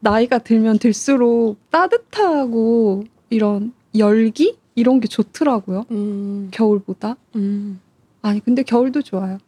나이가 0.00 0.38
들면 0.38 0.78
들수록 0.78 1.58
따뜻하고 1.70 3.04
이런 3.28 3.72
열기 3.96 4.56
이런 4.74 5.00
게 5.00 5.08
좋더라고요. 5.08 5.86
음. 5.90 6.48
겨울보다. 6.50 7.16
음. 7.36 7.80
아니 8.22 8.40
근데 8.40 8.62
겨울도 8.62 9.02
좋아요. 9.02 9.38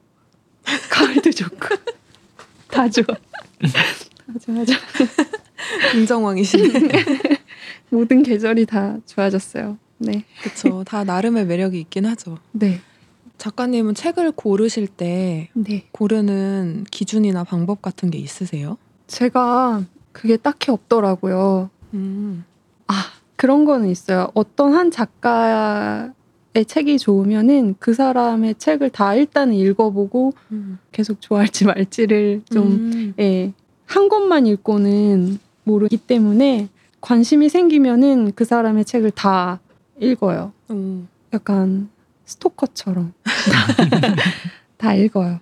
가을도 0.91 1.31
좋고 1.31 1.69
다 2.69 2.89
좋아. 2.89 3.07
다 3.07 4.39
좋아. 4.41 4.65
죠 4.65 4.75
인정왕이시네. 5.95 6.91
모든 7.91 8.23
계절이 8.23 8.67
다 8.67 8.99
좋아졌어요. 9.07 9.79
네. 9.99 10.25
그렇죠. 10.43 10.85
다 10.85 11.05
나름의 11.05 11.47
매력이 11.47 11.81
있긴 11.81 12.07
하죠. 12.07 12.39
네. 12.53 12.81
작가님은 13.39 13.95
책을 13.95 14.33
고르실 14.33 14.87
때 14.89 15.51
네. 15.55 15.87
고르는 15.93 16.85
기준이나 16.91 17.45
방법 17.45 17.83
같은 17.83 18.11
게 18.11 18.19
있으세요? 18.19 18.79
제가 19.07 19.85
그게 20.13 20.37
딱히 20.37 20.71
없더라고요. 20.71 21.71
음. 21.95 22.45
아, 22.87 23.13
그런 23.37 23.65
거는 23.65 23.89
있어요. 23.89 24.31
어떤 24.35 24.73
한 24.75 24.91
작가의 24.91 26.13
책이 26.67 26.99
좋으면은 26.99 27.77
그 27.79 27.95
사람의 27.95 28.57
책을 28.57 28.91
다 28.91 29.15
일단은 29.15 29.55
읽어보고 29.55 30.33
음. 30.53 30.79
계속 30.93 31.21
좋아할지 31.21 31.67
말지를 31.67 32.43
좀, 32.51 32.67
음. 32.67 33.15
예, 33.21 33.53
한 33.85 34.09
권만 34.09 34.47
읽고는 34.47 35.39
모르기 35.65 35.97
때문에 35.99 36.69
관심이 37.01 37.49
생기면은 37.49 38.33
그 38.35 38.45
사람의 38.45 38.85
책을 38.85 39.11
다 39.13 39.61
읽어요. 40.01 40.53
음. 40.71 41.09
약간 41.33 41.89
스토커처럼. 42.25 43.13
다 44.77 44.95
읽어요. 44.95 45.41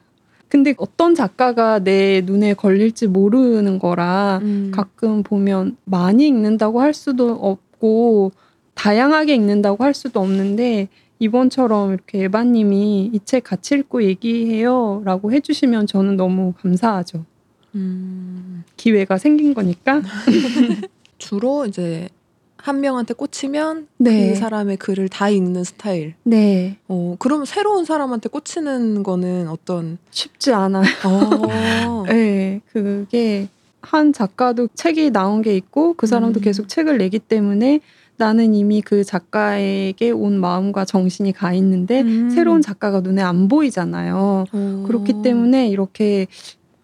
근데 0.49 0.75
어떤 0.77 1.15
작가가 1.15 1.81
내 1.81 2.21
눈에 2.25 2.55
걸릴지 2.55 3.09
모르는 3.09 3.79
거라 3.79 4.39
음. 4.43 4.71
가끔 4.73 5.23
보면 5.23 5.77
많이 5.85 6.29
읽는다고 6.29 6.81
할 6.81 6.95
수도 6.95 7.59
없고 7.85 8.33
다양하게 8.75 9.35
읽는다고 9.35 9.85
할 9.85 9.93
수도 9.95 10.21
없는데 10.21 10.89
이번처럼 11.19 11.93
이렇게 11.93 12.25
에바님이 12.25 13.11
이 13.13 13.21
책 13.25 13.45
같이 13.45 13.75
읽고 13.77 14.03
얘기해요 14.03 15.03
라고 15.05 15.31
해주시면 15.33 15.87
저는 15.87 16.17
너무 16.17 16.55
감사하죠. 16.61 17.25
음. 17.75 18.65
기회가 18.77 19.19
생긴 19.19 19.55
거니까. 19.55 20.03
주로 21.19 21.67
이제 21.67 22.09
한 22.57 22.81
명한테 22.81 23.15
꽂히면 23.15 23.89
네. 23.99 24.31
그 24.31 24.37
사람의 24.37 24.79
글을 24.79 25.09
다 25.09 25.29
읽는 25.29 25.65
스타일. 25.65 26.15
네. 26.25 26.79
어, 26.89 27.17
그럼 27.19 27.45
새로운 27.45 27.85
사람한테 27.85 28.29
꽂히는 28.31 29.03
거는 29.03 29.49
어떤 29.49 29.99
쉽지 30.11 30.53
않아요. 30.53 30.85
어. 31.05 32.05
네. 32.09 32.61
그게 32.73 33.49
한 33.85 34.13
작가도 34.13 34.69
책이 34.75 35.11
나온 35.11 35.43
게 35.43 35.57
있고 35.57 35.95
그 35.95 36.07
사람도 36.07 36.41
음. 36.41 36.43
계속 36.43 36.69
책을 36.69 36.99
내기 36.99 37.19
때문에 37.19 37.81
나는 38.17 38.55
이미 38.55 38.81
그 38.81 39.03
작가에게 39.05 40.11
온 40.13 40.39
마음과 40.41 40.85
정신이 40.85 41.33
가 41.33 41.53
있는데 41.55 42.03
음. 42.03 42.31
새로운 42.31 42.63
작가가 42.63 43.01
눈에 43.01 43.23
안 43.23 43.49
보이잖아요. 43.49 44.45
어. 44.53 44.85
그렇기 44.87 45.23
때문에 45.23 45.69
이렇게 45.69 46.27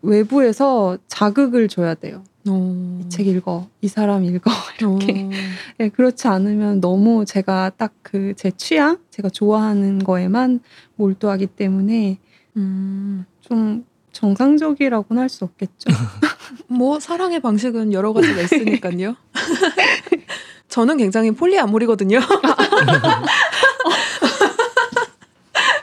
외부에서 0.03 0.99
자극을 1.09 1.69
줘야 1.69 1.95
돼요. 1.95 2.23
어. 2.49 3.01
이책 3.05 3.27
읽어, 3.29 3.69
이 3.83 3.89
사람 3.89 4.25
읽어 4.25 4.51
이렇게. 4.81 5.23
어. 5.25 5.31
네, 5.79 5.89
그렇지 5.91 6.27
않으면 6.27 6.81
너무 6.81 7.25
제가 7.25 7.71
딱 7.77 7.93
그 8.03 8.35
제 8.37 8.51
취향, 8.57 8.99
제가 9.11 9.29
좋아하는 9.29 9.99
거에만 10.01 10.61
몰두하기 10.97 11.47
때문에 11.49 12.19
음. 12.57 13.25
좀 13.41 13.85
정상적이라고는 14.13 15.23
할 15.23 15.29
수 15.29 15.45
없겠죠. 15.45 15.89
뭐 16.67 16.99
사랑의 17.01 17.41
방식은 17.41 17.93
여러 17.93 18.13
가지가 18.13 18.43
있으니까요. 18.43 19.17
저는 20.69 20.97
굉장히 20.99 21.31
폴리아모리거든요. 21.33 22.21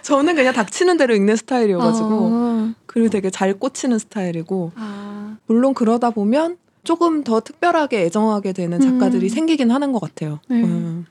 저는 0.02 0.36
그냥 0.36 0.54
닥치는 0.54 0.98
대로 0.98 1.14
읽는 1.16 1.36
스타일이어가지고 1.36 2.30
아. 2.32 2.74
그리고 2.86 3.10
되게 3.10 3.30
잘 3.30 3.54
꽂히는 3.54 4.00
스타일이고 4.00 4.72
아. 4.76 5.36
물론 5.48 5.74
그러다 5.74 6.12
보면 6.12 6.58
조금 6.84 7.24
더 7.24 7.42
특별하게 7.42 8.04
애정하게 8.04 8.54
되는 8.54 8.80
작가들이 8.80 9.28
음. 9.28 9.30
생기긴 9.30 9.72
하는 9.72 9.92
것 9.92 10.00
같아요. 10.00 10.40
네. 10.48 10.64
음. 10.64 11.06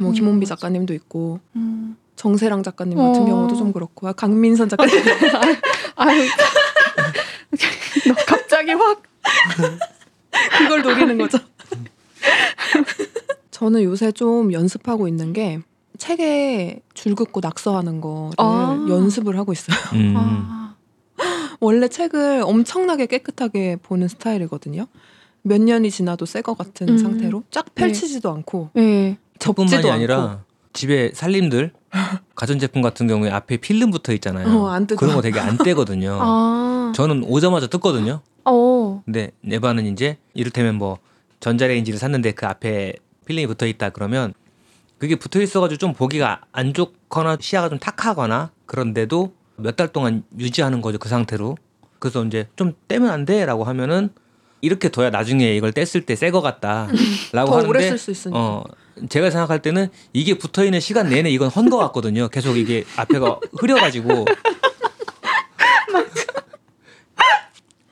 뭐 0.00 0.10
음, 0.10 0.14
김원비. 0.14 0.46
작가님도 0.46 0.94
있고 0.94 1.40
음. 1.56 1.96
정세랑 2.22 2.62
작가님 2.64 2.98
같은 2.98 3.22
어. 3.22 3.24
경우도 3.24 3.56
좀 3.56 3.72
그렇고 3.72 4.12
강민선 4.12 4.68
작가님 4.68 4.94
아유. 5.96 6.20
너 8.08 8.14
갑자기 8.26 8.72
확. 8.72 9.02
그걸 10.58 10.82
노리는 10.82 11.16
거죠. 11.16 11.38
저는 13.52 13.82
요새 13.84 14.12
좀 14.12 14.52
연습하고 14.52 15.08
있는 15.08 15.32
게 15.32 15.60
책에 15.96 16.80
줄 16.94 17.14
긋고 17.14 17.40
낙서하는 17.40 18.00
거를 18.00 18.32
아. 18.38 18.84
연습을 18.88 19.38
하고 19.38 19.52
있어요. 19.52 19.76
음. 19.94 20.14
아. 20.16 20.74
원래 21.60 21.88
책을 21.88 22.42
엄청나게 22.44 23.06
깨끗하게 23.06 23.76
보는 23.82 24.08
스타일이거든요. 24.08 24.86
몇 25.42 25.60
년이 25.60 25.90
지나도 25.90 26.26
새 26.26 26.42
거 26.42 26.54
같은 26.54 26.88
음. 26.90 26.98
상태로 26.98 27.44
쫙 27.50 27.74
펼치지도 27.74 28.30
않고 28.30 28.70
네. 28.74 29.18
뿐만이 29.40 29.70
접지도 29.70 29.92
아니라 29.92 30.22
않고 30.22 30.40
집에 30.72 31.10
살림들 31.14 31.72
가전제품 32.34 32.82
같은 32.82 33.06
경우에 33.06 33.30
앞에 33.30 33.56
필름 33.58 33.90
붙어 33.90 34.12
있잖아요. 34.12 34.48
어, 34.48 34.68
안 34.68 34.86
뜯어. 34.86 34.98
그런 34.98 35.14
거 35.14 35.22
되게 35.22 35.40
안 35.40 35.56
떼거든요. 35.58 36.18
아. 36.22 36.92
저는 36.94 37.24
오자마자 37.24 37.66
뜯거든요. 37.66 38.20
어. 38.44 39.02
근데 39.04 39.30
네바는 39.42 39.86
이제 39.86 40.18
이를테면 40.34 40.76
뭐 40.76 40.98
전자레인지를 41.40 41.98
샀는데 41.98 42.32
그 42.32 42.46
앞에 42.46 42.94
필름이 43.26 43.46
붙어 43.46 43.66
있다 43.66 43.90
그러면 43.90 44.32
그게 44.98 45.14
붙어 45.16 45.40
있어가지고 45.40 45.78
좀 45.78 45.92
보기가 45.92 46.40
안 46.52 46.72
좋거나 46.74 47.36
시야가 47.40 47.68
좀 47.68 47.78
탁하거나 47.78 48.50
그런데도 48.66 49.32
몇 49.56 49.76
달 49.76 49.88
동안 49.88 50.22
유지하는 50.38 50.80
거죠 50.80 50.98
그 50.98 51.08
상태로. 51.08 51.56
그래서 51.98 52.24
이제 52.24 52.48
좀 52.56 52.72
떼면 52.88 53.10
안 53.10 53.24
돼라고 53.24 53.64
하면은 53.64 54.10
이렇게 54.60 54.88
둬야 54.88 55.10
나중에 55.10 55.54
이걸 55.56 55.72
뗐을 55.72 56.04
때 56.06 56.14
새 56.14 56.30
거 56.30 56.40
같다라고 56.40 56.88
더 57.32 57.52
하는데 57.58 57.68
오래 57.68 57.88
쓸수 57.88 58.10
있으니까. 58.10 58.38
어 58.38 58.64
제가 59.08 59.30
생각할 59.30 59.60
때는 59.62 59.88
이게 60.12 60.36
붙어 60.38 60.64
있는 60.64 60.80
시간 60.80 61.08
내내 61.08 61.30
이건 61.30 61.48
헌 61.48 61.68
거 61.68 61.76
같거든요. 61.78 62.28
계속 62.28 62.56
이게 62.56 62.84
앞에가 62.96 63.40
흐려가지고 63.58 64.24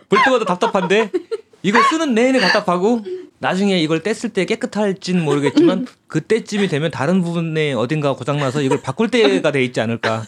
볼 0.08 0.18
때마다 0.24 0.44
답답한데 0.44 1.10
이걸 1.62 1.82
쓰는 1.84 2.14
내내 2.14 2.38
답답하고 2.40 3.02
나중에 3.38 3.78
이걸 3.80 4.02
뗐을 4.02 4.32
때 4.32 4.44
깨끗할지는 4.46 5.22
모르겠지만 5.24 5.86
그때쯤이 6.06 6.68
되면 6.68 6.90
다른 6.90 7.22
부분에 7.22 7.72
어딘가 7.74 8.14
고장나서 8.14 8.62
이걸 8.62 8.80
바꿀 8.80 9.10
때가 9.10 9.52
돼 9.52 9.62
있지 9.64 9.80
않을까. 9.80 10.24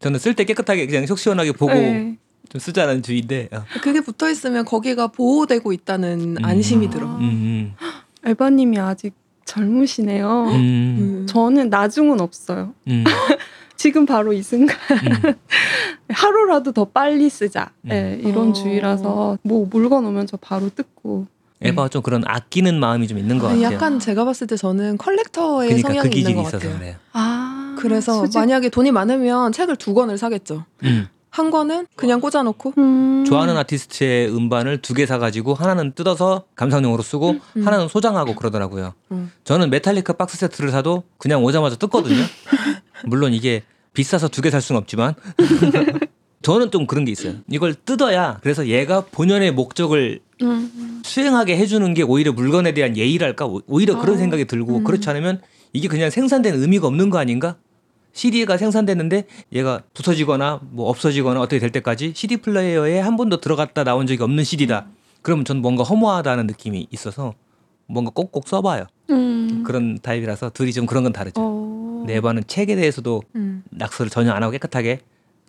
저는 0.00 0.18
쓸 0.18 0.34
때 0.34 0.44
깨끗하게 0.44 0.86
그냥 0.86 1.06
속 1.06 1.18
시원하게 1.18 1.52
보고 1.52 1.74
네. 1.74 2.16
좀 2.48 2.58
쓰자는 2.60 3.02
주의인데. 3.02 3.48
어. 3.52 3.64
그게 3.82 4.00
붙어 4.00 4.30
있으면 4.30 4.64
거기가 4.64 5.08
보호되고 5.08 5.72
있다는 5.72 6.36
안심이 6.42 6.86
음. 6.86 6.90
들어. 6.90 7.06
음, 7.06 7.74
알바님이 8.22 8.78
아직 8.78 9.14
젊으시네요. 9.48 10.44
음, 10.48 10.52
음, 10.54 10.96
음. 11.22 11.26
저는 11.26 11.70
나중은 11.70 12.20
없어요. 12.20 12.74
음, 12.88 13.04
지금 13.76 14.04
바로 14.06 14.32
이 14.32 14.42
순간 14.42 14.76
음. 15.24 15.34
하루라도 16.12 16.72
더 16.72 16.84
빨리 16.84 17.28
쓰자. 17.30 17.70
음. 17.84 17.88
네, 17.88 18.20
이런 18.22 18.50
어. 18.50 18.52
주의라서 18.52 19.38
뭐 19.42 19.66
물건 19.70 20.04
오면 20.06 20.26
저 20.26 20.36
바로 20.36 20.68
뜯고. 20.68 21.26
에바가 21.60 21.88
좀 21.88 22.02
그런 22.02 22.22
아끼는 22.24 22.78
마음이 22.78 23.08
좀 23.08 23.18
있는 23.18 23.38
것 23.40 23.48
아니, 23.48 23.62
같아요. 23.62 23.74
약간 23.74 23.98
제가 23.98 24.24
봤을 24.24 24.46
때 24.46 24.56
저는 24.56 24.96
컬렉터의 24.96 25.68
그러니까 25.70 25.88
성향이 25.88 26.10
그 26.10 26.16
있는 26.18 26.32
기질이 26.34 26.44
것 26.44 26.52
같아요. 26.52 26.78
그래요. 26.78 26.94
아. 27.12 27.74
그래서 27.80 28.20
수직- 28.24 28.38
만약에 28.38 28.68
돈이 28.68 28.92
많으면 28.92 29.50
책을 29.50 29.74
두 29.76 29.92
권을 29.94 30.18
사겠죠. 30.18 30.64
음. 30.84 31.08
한 31.38 31.50
권은 31.50 31.86
그냥 31.96 32.20
꽂아놓고 32.20 32.72
음. 32.78 33.24
좋아하는 33.26 33.56
아티스트의 33.56 34.28
음반을 34.34 34.82
두 34.82 34.94
개 34.94 35.06
사가지고 35.06 35.54
하나는 35.54 35.92
뜯어서 35.92 36.44
감상용으로 36.56 37.02
쓰고 37.02 37.36
음. 37.56 37.66
하나는 37.66 37.86
소장하고 37.88 38.34
그러더라고요. 38.34 38.94
음. 39.12 39.30
저는 39.44 39.70
메탈리카 39.70 40.14
박스 40.14 40.36
세트를 40.38 40.70
사도 40.70 41.04
그냥 41.18 41.44
오자마자 41.44 41.76
뜯거든요. 41.76 42.16
물론 43.06 43.32
이게 43.32 43.62
비싸서 43.94 44.28
두 44.28 44.42
개 44.42 44.50
살 44.50 44.60
수는 44.60 44.80
없지만 44.80 45.14
저는 46.42 46.70
좀 46.70 46.86
그런 46.86 47.04
게 47.04 47.12
있어요. 47.12 47.34
이걸 47.50 47.74
뜯어야 47.74 48.38
그래서 48.42 48.66
얘가 48.66 49.02
본연의 49.02 49.52
목적을 49.52 50.20
음. 50.42 51.02
수행하게 51.04 51.56
해주는 51.56 51.94
게 51.94 52.02
오히려 52.02 52.32
물건에 52.32 52.72
대한 52.72 52.96
예의랄까 52.96 53.46
오- 53.46 53.62
오히려 53.66 53.98
그런 53.98 54.16
아, 54.16 54.18
생각이 54.18 54.44
들고 54.46 54.78
음. 54.78 54.84
그렇지 54.84 55.08
않으면 55.10 55.40
이게 55.72 55.88
그냥 55.88 56.10
생산된 56.10 56.54
의미가 56.54 56.86
없는 56.86 57.10
거 57.10 57.18
아닌가? 57.18 57.56
CD가 58.18 58.56
생산됐는데 58.56 59.26
얘가 59.52 59.80
부서지거나 59.94 60.60
뭐 60.70 60.88
없어지거나 60.88 61.40
어떻게 61.40 61.60
될 61.60 61.70
때까지 61.70 62.12
CD 62.16 62.38
플레이어에 62.38 62.98
한 62.98 63.16
번도 63.16 63.40
들어갔다 63.40 63.84
나온 63.84 64.08
적이 64.08 64.24
없는 64.24 64.42
CD다. 64.42 64.88
그러면 65.22 65.44
전 65.44 65.58
뭔가 65.58 65.84
허무하다는 65.84 66.48
느낌이 66.48 66.88
있어서 66.90 67.34
뭔가 67.86 68.10
꼭꼭 68.12 68.48
써봐요. 68.48 68.86
음. 69.10 69.62
그런 69.64 70.00
타입이라서 70.02 70.50
둘이 70.50 70.72
좀 70.72 70.84
그런 70.86 71.04
건 71.04 71.12
다르죠. 71.12 71.40
어. 71.40 72.04
네 72.08 72.20
번은 72.20 72.42
책에 72.48 72.74
대해서도 72.74 73.22
음. 73.36 73.62
낙서를 73.70 74.10
전혀 74.10 74.32
안 74.32 74.42
하고 74.42 74.50
깨끗하게 74.50 74.98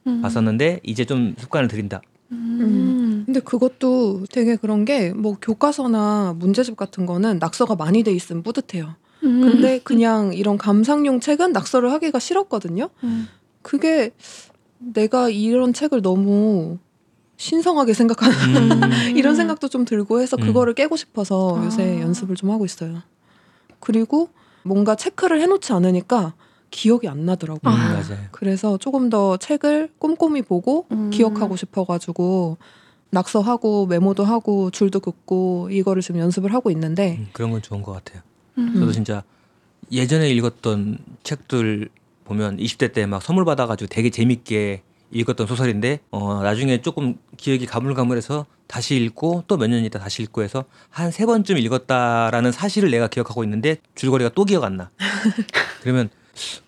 음. 0.05 0.21
봤었는데 0.21 0.81
이제 0.83 1.05
좀 1.05 1.33
습관을 1.39 1.67
들인다. 1.69 2.01
음. 2.31 3.23
근데 3.25 3.39
그것도 3.39 4.25
되게 4.31 4.55
그런 4.55 4.85
게 4.85 5.11
뭐 5.15 5.37
교과서나 5.41 6.35
문제집 6.37 6.77
같은 6.77 7.07
거는 7.07 7.39
낙서가 7.39 7.75
많이 7.75 8.03
돼 8.03 8.11
있으면 8.11 8.43
뿌듯해요. 8.43 8.93
음. 9.29 9.41
근데 9.41 9.79
그냥 9.79 10.33
이런 10.33 10.57
감상용 10.57 11.19
책은 11.19 11.51
낙서를 11.51 11.91
하기가 11.91 12.19
싫었거든요. 12.19 12.89
음. 13.03 13.27
그게 13.61 14.11
내가 14.79 15.29
이런 15.29 15.73
책을 15.73 16.01
너무 16.01 16.77
신성하게 17.37 17.93
생각하는 17.93 18.71
음. 18.71 18.81
이런 19.15 19.35
생각도 19.35 19.67
좀 19.69 19.85
들고 19.85 20.21
해서 20.21 20.35
음. 20.39 20.45
그거를 20.45 20.73
깨고 20.73 20.97
싶어서 20.97 21.57
아. 21.57 21.65
요새 21.65 22.01
연습을 22.01 22.35
좀 22.35 22.51
하고 22.51 22.65
있어요. 22.65 23.01
그리고 23.79 24.29
뭔가 24.63 24.95
체크를 24.95 25.41
해놓지 25.41 25.71
않으니까 25.71 26.33
기억이 26.71 27.07
안 27.07 27.25
나더라고요. 27.25 27.73
음, 27.73 27.77
아. 27.79 28.01
그래서 28.31 28.77
조금 28.77 29.09
더 29.09 29.37
책을 29.37 29.89
꼼꼼히 29.97 30.41
보고 30.41 30.85
음. 30.91 31.09
기억하고 31.09 31.55
싶어가지고 31.55 32.57
낙서하고 33.11 33.87
메모도 33.87 34.23
하고 34.23 34.69
줄도 34.69 34.99
긋고 34.99 35.69
이거를 35.71 36.01
지금 36.01 36.19
연습을 36.19 36.53
하고 36.53 36.69
있는데 36.71 37.17
음, 37.19 37.27
그런 37.33 37.51
건 37.51 37.61
좋은 37.61 37.81
것 37.81 37.91
같아요. 37.93 38.21
음. 38.59 38.79
저도 38.79 38.91
진짜 38.91 39.23
예전에 39.91 40.29
읽었던 40.31 40.97
책들 41.23 41.89
보면 42.25 42.57
20대 42.57 42.93
때 42.93 43.05
막 43.07 43.21
선물 43.23 43.45
받아가지고 43.45 43.87
되게 43.89 44.09
재밌게 44.09 44.83
읽었던 45.11 45.47
소설인데 45.47 45.99
어 46.11 46.41
나중에 46.43 46.81
조금 46.83 47.15
기억이 47.37 47.65
가물가물해서 47.65 48.45
다시 48.67 48.95
읽고 48.97 49.45
또 49.47 49.57
몇 49.57 49.67
년 49.67 49.83
있다 49.83 49.97
다시 49.97 50.21
읽고 50.21 50.43
해서 50.43 50.65
한 50.91 51.09
세 51.11 51.25
번쯤 51.25 51.57
읽었다라는 51.57 52.51
사실을 52.51 52.91
내가 52.91 53.07
기억하고 53.07 53.43
있는데 53.43 53.77
줄거리가 53.95 54.31
또 54.35 54.45
기억 54.45 54.63
안 54.65 54.77
나. 54.77 54.91
그러면 55.81 56.09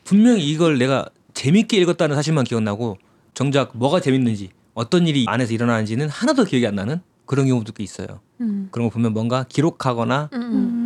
분명히 0.04 0.44
이걸 0.50 0.80
내가 0.80 1.06
재밌게 1.36 1.78
읽었다는 1.78 2.16
사실만 2.16 2.44
기억나고 2.46 2.98
정작 3.36 3.72
뭐가 3.78 4.00
재밌는지 4.00 4.50
어떤 4.74 5.08
일이 5.08 5.26
안에서 5.28 5.54
일어나는지는 5.54 6.10
하나도 6.10 6.46
기억이 6.46 6.66
안 6.66 6.76
나는 6.76 7.02
그런 7.28 7.48
경우도 7.48 7.74
꽤 7.74 7.84
있어요. 7.84 8.20
음. 8.42 8.70
그런 8.72 8.88
거 8.90 8.94
보면 8.94 9.14
뭔가 9.14 9.46
기록하거나 9.48 10.30
음. 10.34 10.81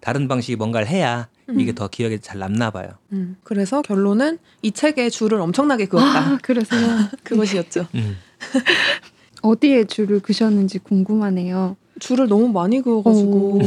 음. 0.00 0.02
다른 0.02 0.28
방식이 0.28 0.56
뭔가를 0.56 0.88
해야 0.88 1.28
이게 1.56 1.72
음. 1.72 1.74
더 1.74 1.88
기억에 1.88 2.18
잘 2.18 2.38
남나 2.38 2.70
봐요. 2.70 2.88
음. 3.12 3.36
그래서 3.42 3.82
결론은 3.82 4.38
이 4.62 4.72
책에 4.72 5.10
줄을 5.10 5.40
엄청나게 5.40 5.86
그었다. 5.86 6.18
아, 6.18 6.38
그래서요. 6.42 6.80
그것이었죠. 7.24 7.86
음. 7.94 8.16
어디에 9.42 9.84
줄을 9.84 10.20
그셨는지 10.20 10.78
궁금하네요. 10.78 11.76
줄을 11.98 12.28
너무 12.28 12.48
많이 12.48 12.80
그어가지고 12.80 13.30
오. 13.30 13.60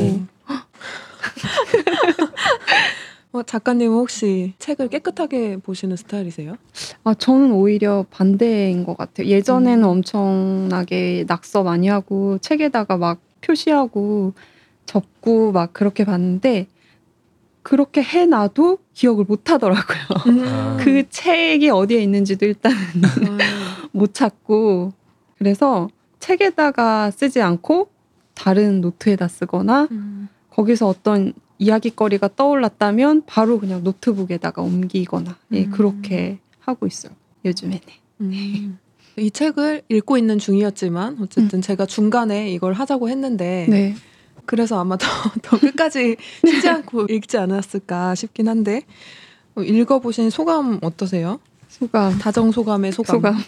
어, 3.34 3.42
작가님은 3.42 3.96
혹시 3.96 4.54
책을 4.60 4.90
깨끗하게 4.90 5.58
보시는 5.58 5.96
스타일이세요? 5.96 6.56
아, 7.04 7.16
저는 7.16 7.52
오히려 7.52 8.06
반대인 8.12 8.86
것 8.86 8.96
같아요. 8.96 9.28
예전에는 9.28 9.84
음. 9.84 9.90
엄청나게 9.90 11.26
낙서 11.28 11.64
많이 11.64 11.88
하고 11.88 12.38
책에다가 12.38 12.98
막 12.98 13.20
표시하고 13.42 14.34
접고 14.86 15.52
막 15.52 15.74
그렇게 15.74 16.04
봤는데 16.04 16.68
그렇게 17.62 18.04
해놔도 18.04 18.80
기억을 18.94 19.26
못 19.26 19.50
하더라고요. 19.50 20.00
아. 20.46 20.78
그 20.80 21.10
책이 21.10 21.70
어디에 21.70 22.02
있는지도 22.04 22.46
일단 22.46 22.74
못 23.92 24.14
찾고 24.14 24.92
그래서 25.38 25.90
책에다가 26.20 27.12
쓰지 27.12 27.42
않고 27.42 27.90
다른 28.34 28.82
노트에다 28.82 29.28
쓰거나 29.28 29.88
음. 29.92 30.28
거기서 30.50 30.88
어떤 30.88 31.34
이야기거리가 31.58 32.30
떠올랐다면 32.36 33.24
바로 33.26 33.60
그냥 33.60 33.84
노트북에다가 33.84 34.62
옮기거나 34.62 35.38
예, 35.54 35.66
음. 35.66 35.72
그렇게 35.72 36.40
하고 36.60 36.86
있어요. 36.88 37.14
요즘에는. 37.46 37.80
음. 38.22 38.80
이 39.18 39.30
책을 39.30 39.84
읽고 39.90 40.18
있는 40.18 40.40
중이었지만 40.40 41.18
어쨌든 41.22 41.62
제가 41.62 41.86
중간에 41.86 42.50
이걸 42.50 42.74
하자고 42.74 43.10
했는데 43.10 43.68
네. 43.70 43.96
그래서 44.46 44.80
아마 44.80 44.98
더, 44.98 45.08
더 45.42 45.60
끝까지 45.60 46.18
쉬지 46.46 46.68
않고 46.70 47.08
읽지 47.10 47.38
않았을까 47.38 48.16
싶긴 48.16 48.48
한데 48.48 48.84
어, 49.56 49.62
읽어보신 49.62 50.30
소감 50.30 50.80
어떠세요? 50.82 51.40
소감. 51.70 52.18
다정 52.20 52.52
소감의 52.52 52.92
소감. 52.92 53.16
소감. 53.16 53.38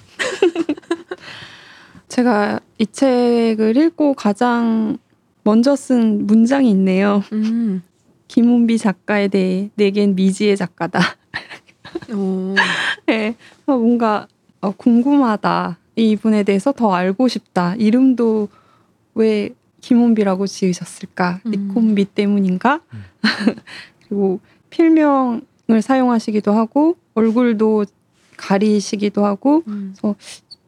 제가 2.07 2.59
이 2.77 2.85
책을 2.85 3.75
읽고 3.77 4.13
가장 4.13 4.97
먼저 5.43 5.75
쓴 5.75 6.25
문장이 6.25 6.69
있네요. 6.71 7.23
음. 7.33 7.83
김은비 8.27 8.77
작가에 8.79 9.27
대해 9.27 9.69
내겐 9.75 10.15
미지의 10.15 10.57
작가다. 10.57 10.99
오. 12.13 12.55
네, 13.05 13.35
어, 13.65 13.77
뭔가 13.77 14.27
어, 14.61 14.71
궁금하다. 14.71 15.77
이분에 15.95 16.43
대해서 16.43 16.71
더 16.71 16.93
알고 16.93 17.27
싶다. 17.27 17.75
이름도 17.75 18.49
왜 19.13 19.51
김은비라고 19.85 20.47
지으셨을까? 20.47 21.41
음. 21.45 21.51
니콤비 21.51 22.05
때문인가? 22.05 22.81
음. 22.91 23.03
그리고 24.09 24.39
필명을 24.71 25.81
사용하시기도 25.83 26.51
하고 26.53 26.97
얼굴도 27.13 27.85
가리시기도 28.35 29.23
하고 29.25 29.61
음. 29.67 29.93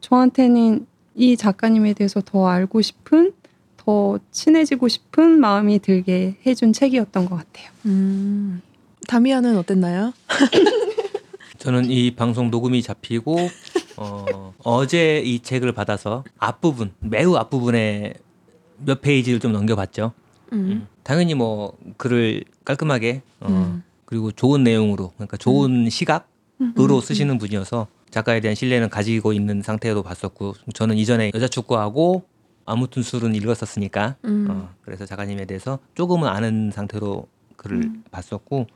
저한테는 0.00 0.86
이 1.16 1.36
작가님에 1.36 1.94
대해서 1.94 2.20
더 2.24 2.46
알고 2.46 2.80
싶은 2.80 3.32
더 3.76 4.20
친해지고 4.30 4.86
싶은 4.86 5.40
마음이 5.40 5.80
들게 5.80 6.36
해준 6.46 6.72
책이었던 6.72 7.28
것 7.28 7.36
같아요. 7.36 7.70
음. 7.86 8.62
다미아는 9.08 9.58
어땠나요? 9.58 10.12
저는 11.58 11.90
이 11.90 12.14
방송 12.14 12.52
녹음이 12.52 12.82
잡히고 12.82 13.36
어, 13.96 14.54
어제 14.62 15.20
이 15.24 15.40
책을 15.40 15.72
받아서 15.72 16.22
앞부분 16.38 16.92
매우 17.00 17.34
앞부분에 17.34 18.14
몇 18.84 19.00
페이지를 19.00 19.40
좀 19.40 19.52
넘겨봤죠. 19.52 20.12
음. 20.52 20.86
당연히 21.02 21.34
뭐 21.34 21.76
글을 21.96 22.44
깔끔하게 22.64 23.22
어, 23.40 23.48
음. 23.48 23.82
그리고 24.04 24.32
좋은 24.32 24.64
내용으로 24.64 25.12
그러니까 25.16 25.36
좋은 25.36 25.90
시각으로 25.90 26.26
음. 26.60 27.00
쓰시는 27.00 27.38
분이어서 27.38 27.86
작가에 28.10 28.40
대한 28.40 28.54
신뢰는 28.54 28.88
가지고 28.88 29.32
있는 29.32 29.62
상태로 29.62 30.02
봤었고 30.02 30.54
저는 30.74 30.96
이전에 30.96 31.30
여자 31.34 31.46
축구하고 31.46 32.24
아무튼 32.64 33.02
술은 33.02 33.34
읽었었으니까 33.34 34.16
음. 34.24 34.46
어, 34.50 34.70
그래서 34.82 35.06
작가님에 35.06 35.44
대해서 35.44 35.78
조금은 35.94 36.28
아는 36.28 36.70
상태로 36.72 37.26
글을 37.56 37.76
음. 37.76 38.04
봤었고 38.10 38.66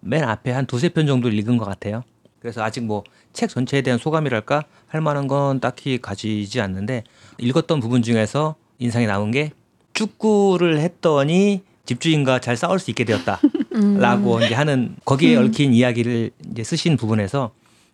맨 0.00 0.24
앞에 0.24 0.52
한 0.52 0.66
두세 0.66 0.90
편 0.90 1.06
정도 1.06 1.28
읽은 1.28 1.58
것 1.58 1.64
같아요. 1.64 2.02
그래서 2.40 2.62
아직 2.62 2.84
뭐 2.84 3.02
책 3.38 3.50
전체에 3.50 3.82
대한 3.82 4.00
소감이랄까 4.00 4.64
할 4.88 5.00
만한 5.00 5.28
건 5.28 5.60
딱히 5.60 5.98
가지지 5.98 6.60
않는데 6.60 7.04
읽었던 7.38 7.78
부분 7.78 8.02
중에서 8.02 8.56
인상이 8.78 9.06
나온 9.06 9.30
게 9.30 9.52
축구를 9.94 10.78
했더니 10.80 11.62
집주인과 11.86 12.40
잘 12.40 12.56
싸울 12.56 12.78
수 12.78 12.90
있게 12.90 13.04
되었다라고 13.04 13.42
음. 14.36 14.42
이제 14.42 14.54
하는 14.54 14.94
거기에 15.04 15.36
음. 15.36 15.46
얽힌 15.46 15.72
이야기를 15.72 16.30
이제 16.52 16.62
쓰신 16.64 16.96
부분에서 16.96 17.50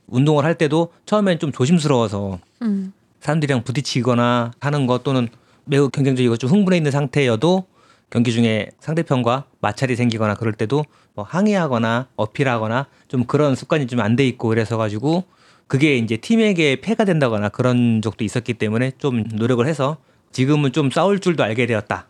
운동을 0.08 0.44
할 0.44 0.56
때도 0.56 0.92
처음엔 1.06 1.38
좀 1.38 1.52
조심스러워서 1.52 2.38
음. 2.62 2.92
사람들이랑 3.20 3.62
부딪히거나 3.64 4.52
하는 4.60 4.86
것 4.86 5.02
또는 5.02 5.28
매우 5.64 5.88
경쟁적이고 5.88 6.36
좀 6.36 6.50
흥분해 6.50 6.76
있는 6.76 6.90
상태여도 6.90 7.64
경기 8.10 8.32
중에 8.32 8.68
상대편과 8.80 9.44
마찰이 9.60 9.96
생기거나 9.96 10.34
그럴 10.34 10.52
때도 10.52 10.84
뭐 11.14 11.24
항의하거나 11.24 12.08
어필하거나 12.16 12.86
좀 13.08 13.24
그런 13.24 13.54
습관이 13.54 13.86
좀 13.86 14.00
안 14.00 14.16
돼 14.16 14.26
있고 14.26 14.48
그래서 14.48 14.76
가지고 14.76 15.24
그게 15.66 15.96
이제 15.96 16.18
팀에게 16.18 16.80
폐가 16.82 17.04
된다거나 17.06 17.48
그런 17.48 18.02
적도 18.02 18.24
있었기 18.24 18.54
때문에 18.54 18.92
좀 18.98 19.24
노력을 19.32 19.64
해서 19.66 19.96
지금은 20.34 20.72
좀 20.72 20.90
싸울 20.90 21.20
줄도 21.20 21.44
알게 21.44 21.64
되었다. 21.66 22.08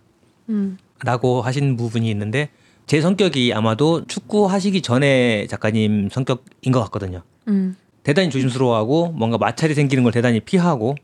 음. 0.48 0.78
라고 1.04 1.42
하신 1.42 1.76
부분이 1.76 2.10
있는데 2.10 2.48
제 2.87 3.00
성격이 3.00 3.52
아마도 3.52 4.06
축구 4.06 4.46
하시기 4.46 4.80
전에 4.80 5.46
작가님 5.46 6.08
성격인 6.10 6.72
것 6.72 6.80
같거든요. 6.84 7.22
음. 7.48 7.76
대단히 8.02 8.30
조심스러워하고 8.30 9.12
뭔가 9.12 9.37
마찰이 9.37 9.74
생기는 9.74 10.02
걸 10.02 10.12
대단히 10.12 10.40
피하고 10.40 10.96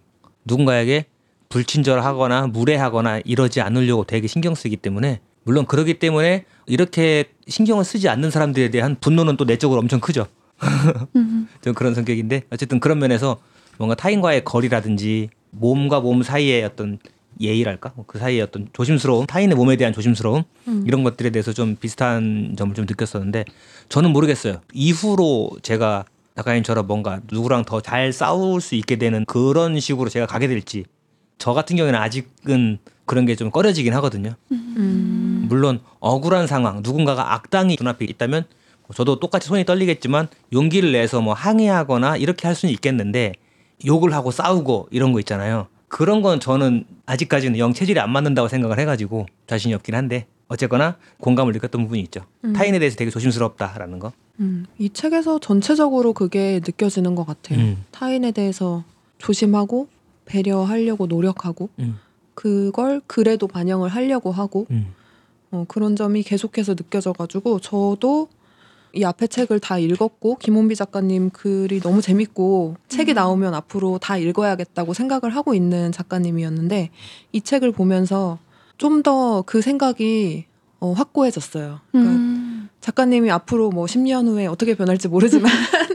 누군가에게 0.47 1.05
불친절하거나 1.51 2.47
무례하거나 2.49 3.21
이러지 3.25 3.61
않으려고 3.61 4.05
되게 4.05 4.27
신경 4.27 4.55
쓰기 4.55 4.77
때문에 4.77 5.21
물론 5.45 5.67
그러기 5.67 5.99
때문에 5.99 6.47
이렇게 6.67 7.25
신경을 7.49 7.85
쓰지 7.85 8.09
않는 8.09 8.31
사람들에 8.31 8.71
대한 8.71 8.97
분노는 8.99 9.37
또 9.37 9.45
내적으로 9.45 9.81
엄청 9.81 10.01
크죠. 10.01 10.27
음. 11.17 11.49
좀 11.61 11.75
그런 11.75 11.95
성격인데 11.95 12.45
어쨌든 12.51 12.81
그런 12.81 12.99
면에서 12.99 13.39
뭔가 13.77 13.95
타인과의 13.95 14.45
거리라든지 14.45 15.29
몸과 15.51 16.01
몸 16.01 16.23
사이의 16.23 16.65
어떤 16.65 16.99
예의랄까 17.41 17.93
그 18.07 18.19
사이의 18.19 18.43
어떤 18.43 18.69
조심스러움 18.73 19.27
타인의 19.27 19.57
몸에 19.57 19.77
대한 19.77 19.93
조심스러움 19.93 20.43
음. 20.69 20.85
이런 20.87 21.03
것들에 21.05 21.31
대해서 21.31 21.53
좀 21.53 21.77
비슷한 21.77 22.55
점을 22.59 22.75
좀 22.75 22.87
느꼈었는데 22.87 23.45
저는 23.89 24.11
모르겠어요 24.11 24.61
이후로 24.75 25.53
제가 25.63 26.05
작가님처럼 26.37 26.87
뭔가 26.87 27.21
누구랑 27.31 27.65
더 27.65 27.81
잘 27.81 28.13
싸울 28.13 28.61
수 28.61 28.75
있게 28.75 28.97
되는 28.97 29.25
그런 29.25 29.79
식으로 29.81 30.09
제가 30.11 30.27
가게 30.27 30.49
될지 30.49 30.85
저 31.39 31.53
같은 31.55 31.77
경우에는 31.77 31.99
아직은 31.99 32.79
그런 33.07 33.27
게 33.27 33.35
좀 33.37 33.51
꺼려지긴 33.51 33.95
하거든요 33.95 34.35
음. 34.53 35.47
물론 35.49 35.81
억울한 36.01 36.47
상황 36.47 36.81
누군가가 36.83 37.35
악당이 37.35 37.77
눈앞에 37.79 38.05
있다면 38.05 38.45
뭐 38.87 38.95
저도 38.95 39.19
똑같이 39.21 39.49
손이 39.49 39.65
떨리겠지만 39.65 40.29
용기를 40.53 40.93
내서 40.93 41.21
뭐 41.21 41.33
항의하거나 41.35 42.17
이렇게 42.19 42.47
할 42.47 42.55
수는 42.55 42.73
있겠는데 42.75 43.33
욕을 43.87 44.13
하고 44.13 44.31
싸우고 44.31 44.89
이런 44.91 45.13
거 45.13 45.21
있잖아요 45.21 45.67
그런 45.89 46.23
건 46.23 46.41
저는 46.41 46.85
아직까지는 47.07 47.59
영 47.59 47.73
체질이 47.73 47.99
안 47.99 48.11
맞는다고 48.11 48.49
생각을 48.49 48.79
해가지고 48.79 49.27
자신이 49.47 49.75
없긴 49.75 49.95
한데 49.95 50.27
어쨌거나 50.49 50.97
공감을 51.21 51.53
느꼈던 51.53 51.83
부분이 51.83 52.01
있죠 52.03 52.23
음. 52.45 52.53
타인에 52.53 52.79
대해서 52.79 52.97
되게 52.97 53.11
조심스럽다라는 53.11 53.99
거 53.99 54.13
음. 54.41 54.67
이 54.79 54.91
책에서 54.91 55.39
전체적으로 55.39 56.13
그게 56.13 56.61
느껴지는 56.65 57.15
것 57.15 57.27
같아요. 57.27 57.59
음. 57.59 57.85
타인에 57.91 58.33
대해서 58.33 58.85
조심하고 59.19 59.89
배려하려고 60.25 61.07
노력하고 61.07 61.69
음. 61.79 61.99
그걸 62.35 63.03
글에도 63.07 63.47
반영을 63.47 63.91
하려고 63.91 64.33
하고 64.33 64.67
음. 64.71 64.95
어, 65.51 65.65
그런 65.69 65.95
점이 65.95 66.23
계속해서 66.23 66.75
느껴져가지고 66.75 67.61
저도 67.61 68.29
이 68.95 69.05
앞에 69.05 69.27
책을 69.27 69.61
다 69.61 69.79
읽었고 69.79 70.37
김원비 70.39 70.75
작가님 70.77 71.31
글이 71.31 71.81
너무 71.81 72.03
재밌고 72.03 72.77
책이 72.89 73.15
나오면 73.15 73.55
앞으로 73.55 73.99
다 73.99 74.17
읽어야겠다고 74.17 74.95
생각을 74.95 75.35
하고 75.35 75.55
있는 75.55 75.93
작가님이었는데 75.93 76.91
이 77.33 77.41
책을 77.41 77.73
보면서 77.73 78.39
좀 78.79 79.03
더 79.03 79.43
그 79.47 79.61
생각이 79.63 80.47
어, 80.81 80.93
확고해졌어요. 80.93 81.81
그러니까 81.91 82.15
음. 82.15 82.69
작가님이 82.81 83.31
앞으로 83.31 83.71
뭐 83.71 83.85
10년 83.85 84.27
후에 84.27 84.47
어떻게 84.47 84.75
변할지 84.75 85.09
모르지만 85.09 85.51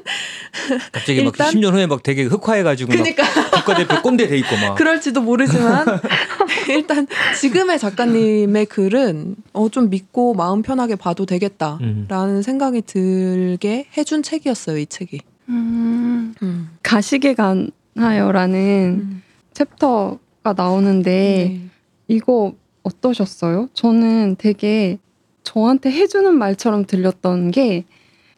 갑자기 0.91 1.23
막 1.23 1.33
일단- 1.35 1.51
10년 1.51 1.73
후에 1.73 1.87
막 1.87 2.03
되게 2.03 2.23
흑화해가지고 2.23 2.91
그러니까 2.91 3.23
막 3.23 3.51
국가대표 3.51 4.01
꼰대 4.01 4.27
돼 4.27 4.37
있고 4.37 4.55
막 4.57 4.75
그럴지도 4.75 5.21
모르지만 5.21 5.85
일단 6.69 7.07
지금의 7.39 7.79
작가님의 7.79 8.65
글은 8.67 9.35
어, 9.53 9.69
좀 9.69 9.89
믿고 9.89 10.33
마음 10.33 10.61
편하게 10.61 10.95
봐도 10.95 11.25
되겠다라는 11.25 12.07
음. 12.07 12.41
생각이 12.41 12.81
들게 12.83 13.87
해준 13.97 14.23
책이었어요 14.23 14.77
이 14.77 14.85
책이. 14.85 15.19
음. 15.49 16.33
음. 16.41 16.69
가시게 16.83 17.35
가나요라는 17.35 18.55
음. 19.01 19.21
챕터가 19.53 20.53
나오는데 20.55 21.11
네. 21.11 21.61
이거 22.07 22.53
어떠셨어요? 22.83 23.69
저는 23.73 24.35
되게 24.37 24.97
저한테 25.43 25.91
해주는 25.91 26.33
말처럼 26.37 26.85
들렸던 26.85 27.51
게 27.51 27.85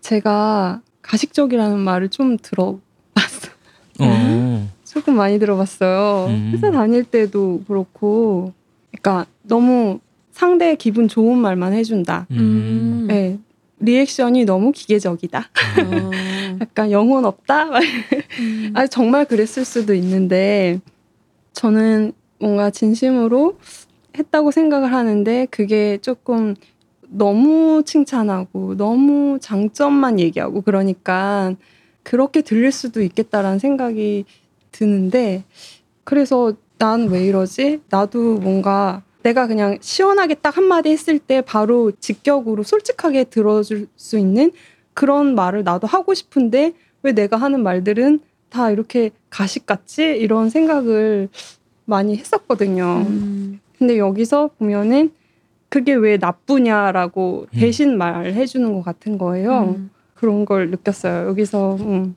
제가 0.02 0.82
가식적이라는 1.08 1.80
말을 1.80 2.10
좀 2.10 2.38
들어봤어요. 2.38 3.54
어. 4.00 4.70
조금 4.84 5.16
많이 5.16 5.40
들어봤어요. 5.40 6.28
음. 6.30 6.52
회사 6.54 6.72
다닐 6.72 7.04
때도 7.04 7.64
그렇고, 7.68 8.54
그러니까 8.92 9.26
너무 9.44 10.00
상대의 10.32 10.76
기분 10.78 11.08
좋은 11.08 11.38
말만 11.38 11.74
해준다. 11.74 12.28
음. 12.32 13.06
네. 13.08 13.40
리액션이 13.80 14.46
너무 14.46 14.72
기계적이다. 14.72 15.40
어. 15.40 16.12
약간 16.62 16.92
영혼 16.92 17.26
없다. 17.26 17.66
막 17.70 17.82
음. 18.40 18.72
아 18.76 18.88
정말 18.88 19.26
그랬을 19.26 19.66
수도 19.66 19.94
있는데 19.94 20.80
저는 21.54 22.14
뭔가 22.40 22.70
진심으로 22.70 23.60
했다고 24.18 24.52
생각을 24.52 24.92
하는데 24.94 25.48
그게 25.52 26.00
조금 26.02 26.56
너무 27.10 27.84
칭찬하고 27.86 28.76
너무 28.78 29.38
장점만 29.42 30.20
얘기하고 30.20 30.62
그러니까 30.62 31.54
그렇게 32.04 32.42
들릴 32.42 32.72
수도 32.72 33.02
있겠다라는 33.02 33.60
생각이 33.60 34.26
드는데 34.72 35.44
그래서 36.04 36.54
난 36.78 37.08
왜 37.08 37.26
이러지? 37.26 37.82
나도 37.90 38.36
뭔가 38.36 39.02
내가 39.24 39.48
그냥 39.48 39.78
시원하게 39.82 40.36
딱 40.36 40.56
한마디 40.58 40.90
했을 40.90 41.18
때 41.20 41.42
바로 41.42 41.92
직격으로 41.92 42.64
솔직하게 42.64 43.26
들어줄 43.26 43.88
수 43.96 44.18
있는 44.18 44.52
그런 44.94 45.36
말을 45.36 45.64
나도 45.64 45.88
하고 45.88 46.14
싶은데 46.14 46.74
왜 47.04 47.12
내가 47.14 47.38
하는 47.38 47.62
말들은 47.64 48.20
다 48.50 48.72
이렇게 48.72 49.10
가식 49.30 49.66
같지? 49.66 50.04
이런 50.04 50.50
생각을 50.50 51.30
많이 51.86 52.16
했었거든요. 52.16 53.04
음. 53.08 53.60
근데 53.78 53.98
여기서 53.98 54.52
보면은 54.60 55.12
그게 55.70 55.94
왜 55.94 56.18
나쁘냐라고 56.18 57.48
음. 57.54 57.60
대신 57.60 57.98
말해 57.98 58.46
주는 58.46 58.74
것 58.74 58.84
같은 58.84 59.18
거예요. 59.18 59.76
음. 59.78 59.90
그런 60.14 60.46
걸 60.46 60.72
느꼈어요. 60.72 61.28
여기서 61.28 61.76
음. 61.82 62.16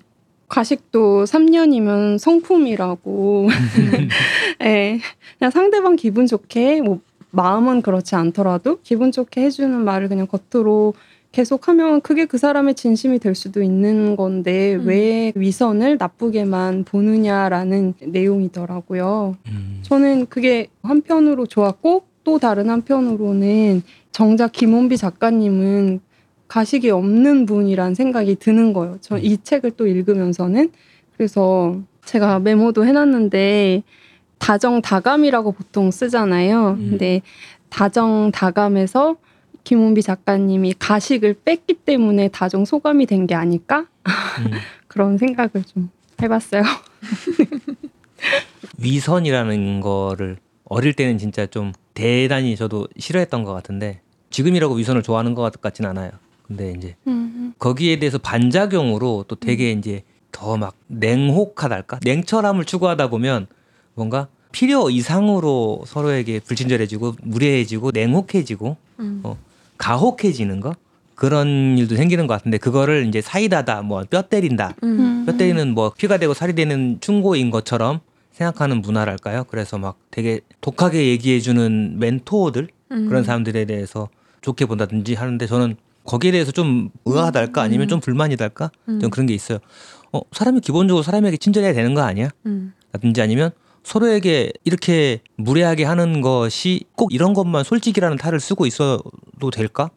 가식도 0.48 1.24
3년이면 1.24 2.18
성품이라고. 2.18 3.48
예. 4.62 4.98
그냥 5.38 5.50
상대방 5.50 5.96
기분 5.96 6.26
좋게 6.26 6.82
뭐 6.82 7.00
마음은 7.30 7.82
그렇지 7.82 8.16
않더라도 8.16 8.80
기분 8.82 9.12
좋게 9.12 9.42
해주는 9.42 9.70
말을 9.84 10.08
그냥 10.08 10.26
겉으로 10.26 10.94
계속하면 11.32 12.00
그게 12.00 12.24
그 12.24 12.38
사람의 12.38 12.74
진심이 12.74 13.20
될 13.20 13.36
수도 13.36 13.62
있는 13.62 14.16
건데 14.16 14.74
음. 14.74 14.86
왜 14.86 15.32
위선을 15.36 15.96
나쁘게만 15.98 16.84
보느냐라는 16.84 17.94
내용이더라고요. 18.00 19.36
음. 19.46 19.78
저는 19.82 20.26
그게 20.26 20.66
한편으로 20.82 21.46
좋았고 21.46 22.09
또 22.30 22.38
다른 22.38 22.70
한편으로는 22.70 23.82
정작 24.12 24.52
김원비 24.52 24.96
작가님은 24.96 25.98
가식이 26.46 26.88
없는 26.90 27.44
분이란 27.44 27.96
생각이 27.96 28.36
드는 28.36 28.72
거예요. 28.72 28.98
저 29.00 29.18
이 29.18 29.36
책을 29.42 29.72
또 29.72 29.88
읽으면서는 29.88 30.70
그래서 31.16 31.80
제가 32.04 32.38
메모도 32.38 32.86
해놨는데 32.86 33.82
다정다감이라고 34.38 35.50
보통 35.50 35.90
쓰잖아요. 35.90 36.76
음. 36.78 36.90
근데 36.90 37.22
다정다감에서 37.68 39.16
김원비 39.64 40.02
작가님이 40.02 40.74
가식을 40.78 41.34
뺐기 41.44 41.74
때문에 41.84 42.28
다정 42.28 42.64
소감이 42.64 43.06
된 43.06 43.26
게 43.26 43.34
아닐까 43.34 43.86
음. 44.06 44.52
그런 44.86 45.18
생각을 45.18 45.64
좀 45.66 45.90
해봤어요. 46.22 46.62
위선이라는 48.78 49.80
거를 49.80 50.36
어릴 50.64 50.92
때는 50.92 51.18
진짜 51.18 51.46
좀 51.46 51.72
대단히 51.94 52.56
저도 52.56 52.88
싫어했던 52.98 53.44
것 53.44 53.52
같은데 53.52 54.00
지금이라고 54.30 54.74
위선을 54.74 55.02
좋아하는 55.02 55.34
것 55.34 55.60
같진 55.60 55.84
않아요. 55.86 56.10
근데 56.46 56.72
이제 56.76 56.96
거기에 57.58 57.98
대해서 57.98 58.18
반작용으로 58.18 59.24
또 59.28 59.36
되게 59.36 59.72
이제 59.72 60.02
더 60.32 60.56
막 60.56 60.74
냉혹하달까 60.86 62.00
냉철함을 62.04 62.64
추구하다 62.64 63.10
보면 63.10 63.46
뭔가 63.94 64.28
필요 64.52 64.90
이상으로 64.90 65.82
서로에게 65.86 66.40
불친절해지고 66.40 67.16
무례해지고 67.22 67.90
냉혹해지고 67.92 68.76
음. 69.00 69.20
어, 69.24 69.36
가혹해지는 69.78 70.60
거 70.60 70.74
그런 71.14 71.76
일도 71.78 71.96
생기는 71.96 72.26
것 72.26 72.34
같은데 72.34 72.58
그거를 72.58 73.06
이제 73.06 73.20
사이다다 73.20 73.82
뭐 73.82 74.04
뼈 74.08 74.22
때린다 74.22 74.74
음. 74.82 75.24
뼈 75.26 75.36
때리는 75.36 75.74
뭐 75.74 75.92
피가 75.96 76.16
되고 76.18 76.32
살이 76.34 76.54
되는 76.54 76.98
충고인 77.00 77.50
것처럼 77.50 78.00
생각하는 78.40 78.80
문화랄까요? 78.80 79.44
그래서 79.44 79.76
막 79.76 79.98
되게 80.10 80.40
독하게 80.62 81.08
얘기해주는 81.08 81.98
멘토들 81.98 82.68
음. 82.90 83.08
그런 83.08 83.22
사람들에 83.22 83.66
대해서 83.66 84.08
좋게 84.40 84.64
본다든지 84.64 85.14
하는데 85.14 85.46
저는 85.46 85.76
거기에 86.04 86.30
대해서 86.30 86.50
좀 86.50 86.88
의아하달까 87.04 87.60
아니면 87.60 87.88
좀 87.88 88.00
불만이달까 88.00 88.70
음. 88.88 89.00
좀 89.00 89.10
그런 89.10 89.26
게 89.26 89.34
있어요. 89.34 89.58
어 90.12 90.20
사람이 90.32 90.60
기본적으로 90.60 91.02
사람에게 91.02 91.36
친절해야 91.36 91.74
되는 91.74 91.92
거 91.94 92.00
아니야? 92.00 92.30
음. 92.46 92.72
라든지 92.92 93.20
아니면 93.20 93.50
서로에게 93.84 94.52
이렇게 94.64 95.20
무례하게 95.36 95.84
하는 95.84 96.22
것이 96.22 96.84
꼭 96.96 97.12
이런 97.12 97.34
것만 97.34 97.64
솔직이라는 97.64 98.16
탈을 98.16 98.40
쓰고 98.40 98.66
있어도 98.66 99.50
될까? 99.52 99.90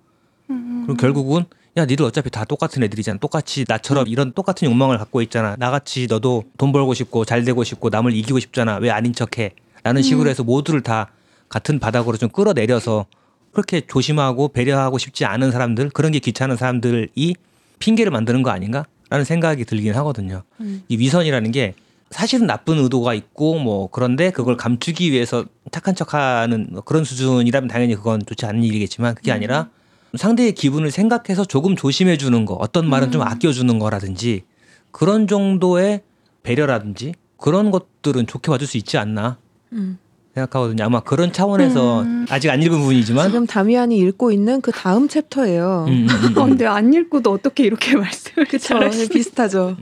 그럼 0.48 0.98
결국은 0.98 1.46
야 1.76 1.86
니들 1.86 2.06
어차피 2.06 2.30
다 2.30 2.46
똑같은 2.46 2.84
애들이잖아. 2.84 3.18
똑같이 3.18 3.66
나처럼 3.68 4.08
이런 4.08 4.32
똑같은 4.32 4.68
욕망을 4.68 5.00
갖고 5.00 5.24
있잖아. 5.24 5.56
나같이 5.58 6.06
너도 6.08 6.44
돈 6.58 6.72
벌고 6.72 6.94
싶고 6.94 7.26
잘 7.26 7.44
되고 7.44 7.64
싶고 7.64 7.90
남을 7.90 8.16
이기고 8.16 8.40
싶잖아. 8.40 8.78
왜 8.78 8.92
아닌 8.92 9.12
척해? 9.12 9.52
라는 9.84 10.04
식으로 10.04 10.30
해서 10.30 10.44
모두를 10.44 10.82
다 10.82 11.10
같은 11.50 11.80
바닥으로 11.80 12.18
좀 12.18 12.30
끌어내려서 12.30 13.08
그렇게 13.52 13.82
조심하고 13.82 14.50
배려하고 14.50 15.00
싶지 15.00 15.26
않은 15.26 15.52
사람들 15.52 15.90
그런 15.90 16.12
게 16.12 16.20
귀찮은 16.20 16.58
사람들이 16.58 17.36
핑계를 17.80 18.12
만드는 18.12 18.44
거 18.44 18.52
아닌가? 18.52 18.86
라는 19.10 19.26
생각이 19.26 19.66
들긴 19.66 19.96
하거든요. 19.96 20.44
음. 20.62 20.84
이 20.88 20.98
위선이라는 20.98 21.52
게 21.52 21.74
사실은 22.12 22.46
나쁜 22.46 22.78
의도가 22.78 23.16
있고 23.16 23.58
뭐 23.58 23.90
그런데 23.92 24.30
그걸 24.30 24.58
감추기 24.58 25.12
위해서 25.12 25.46
착한 25.72 25.96
척하는 25.96 26.68
뭐 26.72 26.82
그런 26.82 27.04
수준이라면 27.04 27.68
당연히 27.68 27.96
그건 27.96 28.24
좋지 28.24 28.46
않은 28.46 28.64
일이겠지만 28.64 29.16
그게 29.16 29.32
아니라 29.32 29.70
상대의 30.18 30.54
기분을 30.54 30.92
생각해서 30.92 31.46
조금 31.46 31.76
조심해 31.76 32.18
주는 32.18 32.46
거 32.46 32.54
어떤 32.56 32.88
말은 32.88 33.12
좀 33.12 33.22
아껴 33.22 33.52
주는 33.52 33.80
거라든지 33.80 34.44
그런 34.92 35.28
정도의 35.28 36.02
배려라든지 36.44 37.14
그런 37.38 37.72
것들은 37.72 38.28
좋게 38.28 38.52
봐줄 38.52 38.68
수 38.68 38.78
있지 38.78 38.98
않나 38.98 39.38
음. 39.72 39.98
생각하거든요. 40.36 40.84
아마 40.84 41.00
그런 41.00 41.32
차원에서 41.32 42.06
아직 42.30 42.50
안 42.50 42.62
읽은 42.62 42.80
부분이지만 42.80 43.28
지금 43.28 43.46
다미안이 43.46 43.98
읽고 43.98 44.32
있는 44.32 44.62
그 44.62 44.72
다음 44.72 45.08
챕터예요. 45.08 45.86
음, 45.88 45.94
음, 45.94 46.08
음, 46.10 46.38
어, 46.38 46.44
음. 46.44 46.50
근데 46.50 46.66
안 46.66 46.94
읽고도 46.94 47.32
어떻게 47.32 47.64
이렇게 47.64 47.96
말씀을 47.98 48.48
그쵸. 48.48 48.80
비슷하죠. 49.12 49.78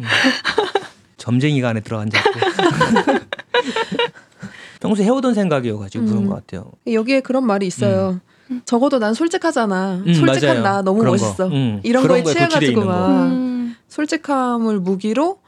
점쟁이가 1.17 1.69
안에 1.69 1.81
들어간 1.81 2.09
자고 2.09 2.29
평소에 4.81 5.05
해오던 5.05 5.35
생각이어가지고 5.35 6.05
그런 6.05 6.23
음. 6.23 6.29
것 6.29 6.35
같아요. 6.35 6.71
여기에 6.87 7.21
그런 7.21 7.45
말이 7.45 7.67
있어요. 7.67 8.19
적어도 8.65 8.99
난 8.99 9.13
솔직하잖아. 9.13 10.03
음, 10.05 10.13
솔직한 10.13 10.61
맞아요. 10.61 10.75
나 10.77 10.81
너무 10.81 11.03
멋있어. 11.03 11.49
거. 11.49 11.55
음, 11.55 11.79
이런 11.83 12.07
거에 12.07 12.23
취해가지고. 12.23 12.85
막 12.85 13.07
음. 13.27 13.75
솔직함을 13.87 14.79
무기로 14.79 15.39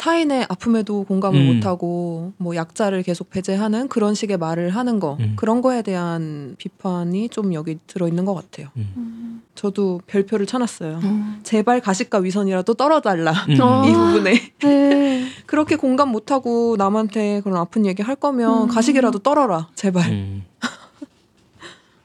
타인의 0.00 0.46
아픔에도 0.48 1.04
공감을 1.04 1.38
음. 1.38 1.54
못하고 1.56 2.32
뭐 2.38 2.56
약자를 2.56 3.02
계속 3.02 3.28
배제하는 3.28 3.86
그런 3.88 4.14
식의 4.14 4.38
말을 4.38 4.70
하는 4.70 4.98
거 4.98 5.18
음. 5.20 5.34
그런 5.36 5.60
거에 5.60 5.82
대한 5.82 6.54
비판이 6.56 7.28
좀 7.28 7.52
여기 7.52 7.78
들어 7.86 8.08
있는 8.08 8.24
것 8.24 8.32
같아요. 8.34 8.68
음. 8.78 9.42
저도 9.54 10.00
별표를 10.06 10.46
쳐놨어요. 10.46 11.00
어. 11.04 11.34
제발 11.42 11.82
가식과 11.82 12.18
위선이라도 12.20 12.72
떨어달라 12.74 13.32
음, 13.50 13.60
어. 13.60 13.84
이 13.86 13.92
부분에 13.92 14.52
네. 14.62 15.26
그렇게 15.44 15.76
공감 15.76 16.08
못하고 16.08 16.76
남한테 16.78 17.42
그런 17.42 17.58
아픈 17.58 17.84
얘기 17.84 18.02
할 18.02 18.16
거면 18.16 18.62
음. 18.62 18.68
가식이라도 18.68 19.18
떨어라 19.18 19.68
제발. 19.74 20.42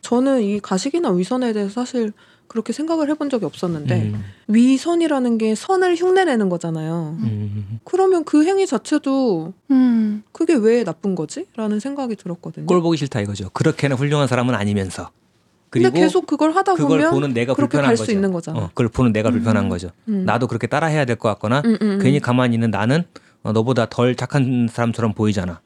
음. 0.05 0.09
저는 0.09 0.41
이 0.43 0.59
가식이나 0.59 1.09
위선에 1.11 1.53
대해서 1.53 1.73
사실 1.85 2.11
그렇게 2.47 2.73
생각을 2.73 3.09
해본 3.09 3.29
적이 3.31 3.45
없었는데 3.45 4.01
음, 4.13 4.23
위선이라는 4.47 5.37
게 5.39 5.55
선을 5.55 5.95
흉내내는 5.95 6.47
거잖아요. 6.49 7.17
음. 7.19 7.79
그러면 7.83 8.23
그 8.23 8.45
행위 8.45 8.67
자체도 8.67 9.53
음. 9.71 10.23
그게 10.31 10.53
왜 10.53 10.83
나쁜 10.83 11.15
거지? 11.15 11.47
라는 11.55 11.79
생각이 11.79 12.15
들었거든요. 12.15 12.67
꼴 12.67 12.81
보기 12.81 12.97
싫다 12.97 13.21
이거죠. 13.21 13.49
그렇게는 13.49 13.97
훌륭한 13.97 14.27
사람은 14.27 14.53
아니면서 14.53 15.09
근데 15.71 15.89
그리고 15.89 16.03
계속 16.05 16.27
그걸 16.27 16.51
하다 16.55 16.75
그걸 16.75 16.99
보면 16.99 17.11
보는 17.11 17.33
내가 17.33 17.55
그렇게 17.55 17.71
불편한 17.71 17.87
갈 17.89 17.93
거죠. 17.95 18.05
수 18.05 18.11
있는 18.11 18.31
거잖아. 18.31 18.59
어, 18.59 18.67
그걸 18.69 18.89
보는 18.89 19.11
내가 19.11 19.31
불편한 19.31 19.67
거죠. 19.67 19.89
음. 20.07 20.23
나도 20.25 20.45
그렇게 20.47 20.67
따라 20.67 20.87
해야 20.87 21.03
될 21.05 21.15
것 21.17 21.27
같거나 21.29 21.61
음, 21.65 21.77
음, 21.81 21.91
음. 21.93 21.99
괜히 21.99 22.19
가만히 22.19 22.53
있는 22.53 22.69
나는 22.69 23.03
어, 23.41 23.51
너보다 23.53 23.87
덜 23.89 24.15
착한 24.15 24.67
사람처럼 24.71 25.13
보이잖아. 25.13 25.61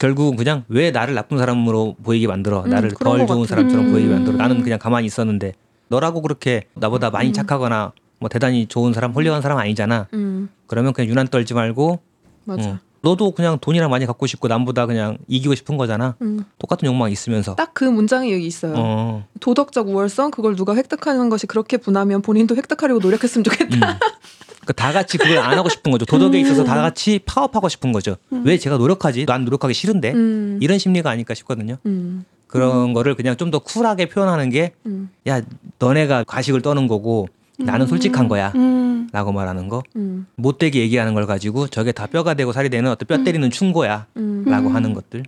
음. 0.00 0.06
결국은 0.06 0.36
그냥 0.36 0.64
왜 0.68 0.90
나를 0.90 1.14
나쁜 1.14 1.38
사람으로 1.38 1.96
보이게 2.02 2.26
만들어 2.26 2.62
음, 2.64 2.70
나를 2.70 2.90
덜것 2.90 3.28
좋은 3.28 3.40
같아. 3.42 3.48
사람처럼 3.56 3.86
음. 3.86 3.92
보이게 3.92 4.08
만들어 4.08 4.36
나는 4.36 4.62
그냥 4.62 4.78
가만히 4.78 5.06
있었는데 5.06 5.52
너라고 5.88 6.22
그렇게 6.22 6.64
나보다 6.74 7.10
많이 7.10 7.28
음. 7.28 7.32
착하거나 7.32 7.92
뭐 8.18 8.28
대단히 8.28 8.66
좋은 8.66 8.92
사람 8.92 9.12
훌륭한 9.12 9.42
사람 9.42 9.58
아니잖아 9.58 10.08
음. 10.14 10.48
그러면 10.66 10.92
그냥 10.92 11.10
유난 11.10 11.28
떨지 11.28 11.54
말고 11.54 12.00
맞아. 12.44 12.68
어, 12.70 12.78
너도 13.02 13.30
그냥 13.32 13.58
돈이랑 13.60 13.90
많이 13.90 14.04
갖고 14.06 14.26
싶고 14.26 14.46
남보다 14.48 14.84
그냥 14.86 15.16
이기고 15.26 15.54
싶은 15.54 15.76
거잖아 15.78 16.16
음. 16.20 16.44
똑같은 16.58 16.86
욕망 16.86 17.10
있으면서 17.10 17.54
딱 17.54 17.70
그 17.72 17.84
문장이 17.84 18.30
여기 18.32 18.46
있어요. 18.46 18.74
어, 18.76 19.24
도덕적 19.40 19.88
우월성 19.88 20.30
그걸 20.32 20.54
누가 20.54 20.76
획득하는 20.76 21.30
것이 21.30 21.46
그렇게 21.46 21.78
분하면 21.78 22.20
본인도 22.20 22.56
획득하려고 22.56 23.00
노력했으면 23.00 23.42
좋겠다. 23.44 23.98
음. 24.60 24.64
그러니까 24.64 24.72
다 24.74 24.92
같이 24.92 25.18
그걸 25.18 25.38
안 25.38 25.56
하고 25.58 25.68
싶은 25.68 25.90
거죠 25.90 26.04
도덕에 26.04 26.38
있어서 26.40 26.64
다 26.64 26.74
같이 26.80 27.18
파업하고 27.24 27.68
싶은 27.68 27.92
거죠 27.92 28.16
왜 28.30 28.58
제가 28.58 28.76
노력하지 28.76 29.26
난 29.26 29.44
노력하기 29.44 29.74
싫은데 29.74 30.12
음. 30.12 30.58
이런 30.60 30.78
심리가 30.78 31.10
아닐까 31.10 31.34
싶거든요 31.34 31.76
음. 31.86 32.24
그런 32.46 32.92
거를 32.92 33.14
그냥 33.14 33.36
좀 33.36 33.50
더 33.50 33.58
쿨하게 33.60 34.08
표현하는 34.08 34.50
게 34.50 34.72
음, 34.86 35.08
야 35.28 35.40
너네가 35.78 36.24
과식을 36.24 36.62
떠는 36.62 36.88
거고 36.88 37.28
나는 37.58 37.86
솔직한 37.86 38.28
거야 38.28 38.52
음. 38.54 39.08
라고 39.12 39.32
말하는 39.32 39.68
거 39.68 39.82
음, 39.96 40.26
못되게 40.36 40.80
얘기하는 40.80 41.14
걸 41.14 41.26
가지고 41.26 41.66
저게 41.68 41.90
다 41.92 42.06
뼈가 42.06 42.34
되고 42.34 42.52
살이 42.52 42.68
되는 42.68 42.90
어떤 42.90 43.06
뼈 43.06 43.24
때리는 43.24 43.50
충고야 43.50 44.06
음. 44.16 44.44
라고 44.46 44.68
음. 44.68 44.74
하는 44.76 44.94
것들 44.94 45.24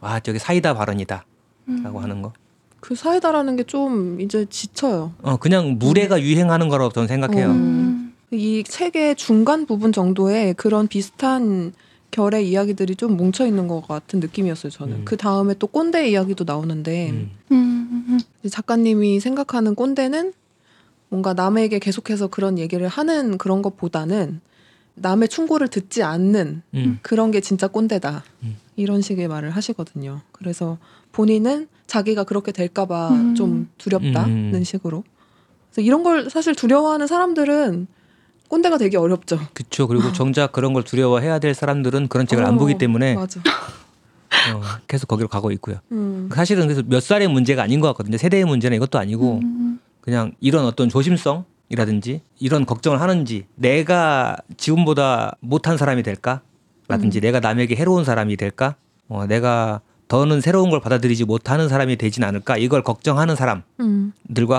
와 0.00 0.20
저게 0.20 0.38
사이다 0.38 0.74
발언이다 0.74 1.24
음. 1.68 1.82
라고 1.82 2.00
하는 2.00 2.20
거 2.22 2.32
그 2.80 2.94
사이다라는 2.94 3.56
게 3.56 3.64
좀 3.64 4.20
이제 4.22 4.46
지쳐요. 4.48 5.12
어, 5.22 5.36
그냥 5.36 5.76
무례가 5.78 6.20
유행하는 6.22 6.68
거라고 6.70 6.90
저는 6.92 7.08
생각해요 7.08 7.48
어. 7.48 7.50
음. 7.50 7.79
이 8.30 8.62
책의 8.64 9.16
중간 9.16 9.66
부분 9.66 9.92
정도에 9.92 10.52
그런 10.52 10.86
비슷한 10.86 11.72
결의 12.10 12.48
이야기들이 12.48 12.96
좀 12.96 13.16
뭉쳐 13.16 13.46
있는 13.46 13.68
것 13.68 13.86
같은 13.86 14.20
느낌이었어요. 14.20 14.70
저는 14.70 14.96
음. 14.96 15.04
그 15.04 15.16
다음에 15.16 15.54
또 15.58 15.66
꼰대 15.66 16.08
이야기도 16.08 16.44
나오는데 16.44 17.10
음. 17.10 17.30
음. 17.52 18.20
작가님이 18.48 19.20
생각하는 19.20 19.74
꼰대는 19.74 20.32
뭔가 21.08 21.34
남에게 21.34 21.78
계속해서 21.78 22.28
그런 22.28 22.58
얘기를 22.58 22.86
하는 22.88 23.36
그런 23.38 23.62
것보다는 23.62 24.40
남의 24.94 25.28
충고를 25.28 25.68
듣지 25.68 26.02
않는 26.02 26.62
음. 26.74 26.98
그런 27.02 27.30
게 27.30 27.40
진짜 27.40 27.68
꼰대다. 27.68 28.24
음. 28.42 28.56
이런 28.76 29.02
식의 29.02 29.28
말을 29.28 29.50
하시거든요. 29.50 30.20
그래서 30.32 30.78
본인은 31.12 31.68
자기가 31.86 32.24
그렇게 32.24 32.52
될까봐 32.52 33.08
음. 33.10 33.34
좀 33.34 33.68
두렵다는 33.78 34.54
음. 34.54 34.64
식으로. 34.64 35.04
그래서 35.70 35.86
이런 35.86 36.02
걸 36.02 36.30
사실 36.30 36.54
두려워하는 36.54 37.06
사람들은 37.06 37.86
꼰대가 38.50 38.78
되기 38.78 38.96
어렵죠. 38.96 39.38
그쵸 39.54 39.86
그리고 39.86 40.12
정작 40.12 40.50
그런 40.50 40.72
걸 40.72 40.82
두려워해야 40.82 41.38
될 41.38 41.54
사람들은 41.54 42.08
그런 42.08 42.26
책을 42.26 42.44
안 42.44 42.54
어, 42.54 42.58
보기 42.58 42.78
때문에 42.78 43.14
맞아. 43.14 43.40
어, 43.40 44.60
계속 44.88 45.06
거기로 45.06 45.28
가고 45.28 45.50
있고요 45.52 45.76
음. 45.92 46.28
사실은 46.34 46.66
그래서 46.66 46.82
몇 46.86 47.00
살의 47.00 47.28
문제가 47.28 47.62
아닌 47.62 47.80
것 47.80 47.88
같거든요 47.88 48.16
세대의 48.16 48.44
문제는 48.44 48.76
이것도 48.76 48.98
아니고 48.98 49.40
음. 49.42 49.78
그냥 50.00 50.32
이런 50.40 50.64
어떤 50.64 50.88
조심성 50.88 51.44
이라든지 51.68 52.22
이런 52.40 52.66
걱정을 52.66 53.00
하는지 53.00 53.46
내가 53.54 54.36
지금보다 54.56 55.36
못한 55.40 55.76
사람이 55.76 56.02
될까? 56.02 56.42
라든지 56.88 57.20
내가 57.20 57.38
남에게 57.38 57.76
해로운 57.76 58.04
사람이 58.04 58.36
될까? 58.36 58.74
어, 59.08 59.26
내가 59.26 59.80
더는 60.08 60.40
새로운 60.40 60.70
걸 60.70 60.80
받아들이지 60.80 61.24
못하는 61.24 61.68
사람이 61.68 61.96
되진 61.96 62.24
않을까? 62.24 62.56
이걸 62.56 62.82
걱정하는 62.82 63.36
사람들과 63.36 63.64
음. 63.78 64.12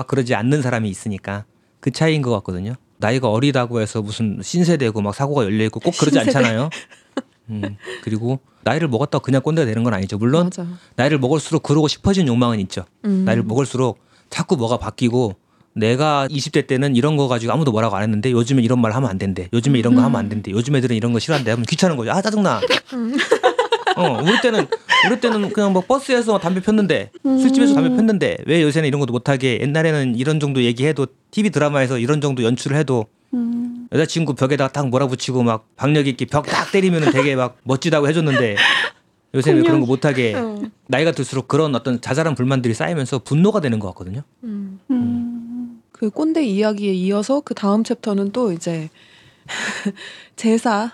그러지 0.06 0.34
않는 0.34 0.62
사람이 0.62 0.88
있으니까 0.88 1.44
그 1.80 1.90
차이인 1.90 2.22
것 2.22 2.30
같거든요. 2.30 2.76
나이가 3.02 3.28
어리다고 3.30 3.80
해서 3.80 4.00
무슨 4.00 4.38
신세대고 4.42 5.00
막 5.02 5.14
사고가 5.14 5.42
열려 5.44 5.64
있고 5.64 5.80
꼭 5.80 5.90
그러지 5.98 6.16
신세대. 6.18 6.38
않잖아요. 6.38 6.70
음, 7.50 7.76
그리고 8.04 8.38
나이를 8.62 8.86
먹었다고 8.88 9.22
그냥 9.22 9.42
꼰대가 9.42 9.66
되는 9.66 9.82
건 9.82 9.92
아니죠. 9.92 10.16
물론 10.18 10.44
맞아. 10.44 10.64
나이를 10.96 11.18
먹을수록 11.18 11.64
그러고 11.64 11.88
싶어진 11.88 12.28
욕망은 12.28 12.60
있죠. 12.60 12.84
음. 13.04 13.24
나이를 13.24 13.42
먹을수록 13.42 13.98
자꾸 14.30 14.56
뭐가 14.56 14.78
바뀌고 14.78 15.34
내가 15.74 16.28
20대 16.28 16.66
때는 16.66 16.94
이런 16.96 17.16
거 17.16 17.26
가지고 17.28 17.52
아무도 17.52 17.72
뭐라고 17.72 17.96
안 17.96 18.02
했는데 18.04 18.30
요즘에 18.30 18.62
이런 18.62 18.80
말 18.80 18.92
하면 18.92 19.10
안 19.10 19.18
된대. 19.18 19.48
요즘에 19.52 19.78
이런 19.78 19.94
거 19.96 20.02
하면 20.02 20.18
안 20.20 20.28
된대. 20.28 20.52
요즘 20.52 20.76
애들은 20.76 20.94
이런 20.94 21.12
거 21.12 21.18
싫어한대. 21.18 21.50
하면 21.50 21.64
귀찮은 21.66 21.96
거죠. 21.96 22.12
아 22.12 22.22
짜증나. 22.22 22.60
음. 22.92 23.16
어 23.96 24.22
우리 24.22 24.40
때는 24.40 24.66
우리 25.08 25.20
때는 25.20 25.52
그냥 25.52 25.72
뭐 25.72 25.82
버스에서 25.82 26.38
담배 26.38 26.60
폈는데 26.60 27.10
술집에서 27.22 27.74
담배 27.74 27.90
폈는데 27.90 28.38
왜 28.46 28.62
요새는 28.62 28.88
이런 28.88 29.00
것도 29.00 29.12
못하게 29.12 29.60
옛날에는 29.60 30.16
이런 30.16 30.40
정도 30.40 30.62
얘기해도 30.62 31.06
TV 31.30 31.50
드라마에서 31.50 31.98
이런 31.98 32.20
정도 32.20 32.42
연출을 32.42 32.76
해도 32.76 33.06
음. 33.34 33.88
여자친구 33.92 34.34
벽에다 34.34 34.68
딱 34.68 34.88
몰아붙이고 34.88 35.42
막 35.42 35.66
박력 35.76 36.06
있게 36.06 36.26
벽 36.26 36.46
딱 36.46 36.70
때리면은 36.72 37.12
되게 37.12 37.36
막 37.36 37.58
멋지다고 37.64 38.08
해줬는데 38.08 38.56
요새는 39.34 39.62
왜 39.62 39.66
그런 39.66 39.80
거 39.80 39.86
못하게 39.86 40.34
어. 40.34 40.60
나이가 40.88 41.12
들수록 41.12 41.48
그런 41.48 41.74
어떤 41.74 42.00
자잘한 42.00 42.34
불만들이 42.34 42.74
쌓이면서 42.74 43.20
분노가 43.20 43.60
되는 43.60 43.78
것 43.78 43.88
같거든요. 43.88 44.22
음. 44.44 44.80
음. 44.90 45.82
그 45.90 46.10
꼰대 46.10 46.44
이야기에 46.44 46.92
이어서 46.92 47.40
그 47.40 47.54
다음 47.54 47.84
챕터는 47.84 48.32
또 48.32 48.52
이제 48.52 48.90
제사, 50.36 50.92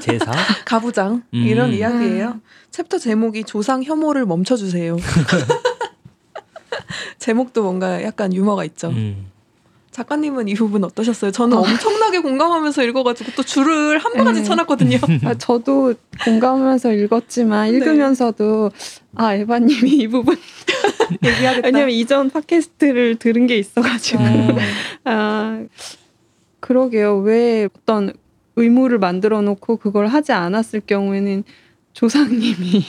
제사. 0.00 0.32
가부장 0.64 1.22
음. 1.34 1.42
이런 1.42 1.72
이야기예요. 1.72 2.40
챕터 2.70 2.98
제목이 2.98 3.44
조상 3.44 3.82
혐오를 3.82 4.26
멈춰주세요. 4.26 4.96
제목도 7.18 7.62
뭔가 7.62 8.02
약간 8.02 8.32
유머가 8.32 8.64
있죠. 8.64 8.88
음. 8.88 9.30
작가님은 9.98 10.46
이 10.46 10.54
부분 10.54 10.84
어떠셨어요? 10.84 11.32
저는 11.32 11.56
엄청나게 11.56 12.20
공감하면서 12.20 12.84
읽어가지고 12.84 13.32
또 13.34 13.42
줄을 13.42 13.98
한 13.98 14.12
바가지 14.12 14.40
네. 14.40 14.46
쳐놨거든요. 14.46 14.98
아, 15.24 15.34
저도 15.34 15.94
공감하면서 16.24 16.92
읽었지만 16.92 17.72
네. 17.72 17.76
읽으면서도 17.76 18.70
아 19.16 19.34
에바님이 19.34 19.90
이 19.90 20.06
부분 20.06 20.36
얘기하겠다. 21.24 21.66
왜냐면 21.66 21.90
이전 21.90 22.30
팟캐스트를 22.30 23.16
들은 23.16 23.48
게 23.48 23.58
있어가지고 23.58 24.22
어. 24.22 24.56
아 25.04 25.64
그러게요 26.60 27.18
왜 27.18 27.68
어떤 27.76 28.12
의무를 28.58 28.98
만들어 28.98 29.40
놓고 29.40 29.76
그걸 29.76 30.06
하지 30.08 30.32
않았을 30.32 30.82
경우에는 30.86 31.44
조상님이 31.92 32.84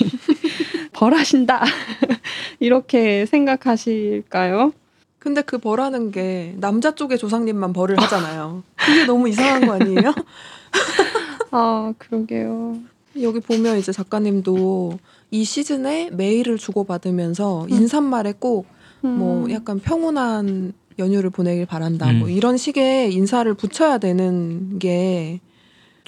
벌하신다 0.94 1.64
이렇게 2.60 3.26
생각하실까요? 3.26 4.74
근데 5.20 5.42
그 5.42 5.58
벌하는 5.58 6.12
게 6.12 6.56
남자 6.58 6.96
쪽의 6.96 7.18
조상님만 7.18 7.74
벌을 7.74 8.00
하잖아요. 8.02 8.64
그게 8.76 9.06
너무 9.06 9.28
이상한 9.28 9.68
거 9.68 9.74
아니에요? 9.74 10.14
아 11.52 11.94
그러게요. 11.98 12.78
여기 13.22 13.40
보면 13.40 13.78
이제 13.78 13.92
작가님도 13.92 14.98
이 15.32 15.44
시즌에 15.44 16.10
메일을 16.12 16.58
주고받으면서 16.58 17.64
음. 17.64 17.70
인사말에 17.70 18.34
꼭뭐 18.40 18.64
음. 19.04 19.52
약간 19.52 19.80
평온한 19.80 20.74
연휴를 20.98 21.30
보내길 21.30 21.66
바란다. 21.66 22.10
음. 22.12 22.20
뭐 22.20 22.30
이런 22.30 22.58
식의 22.58 23.14
인사를 23.14 23.52
붙여야 23.54 23.98
되는 23.98 24.80
게 24.80 25.42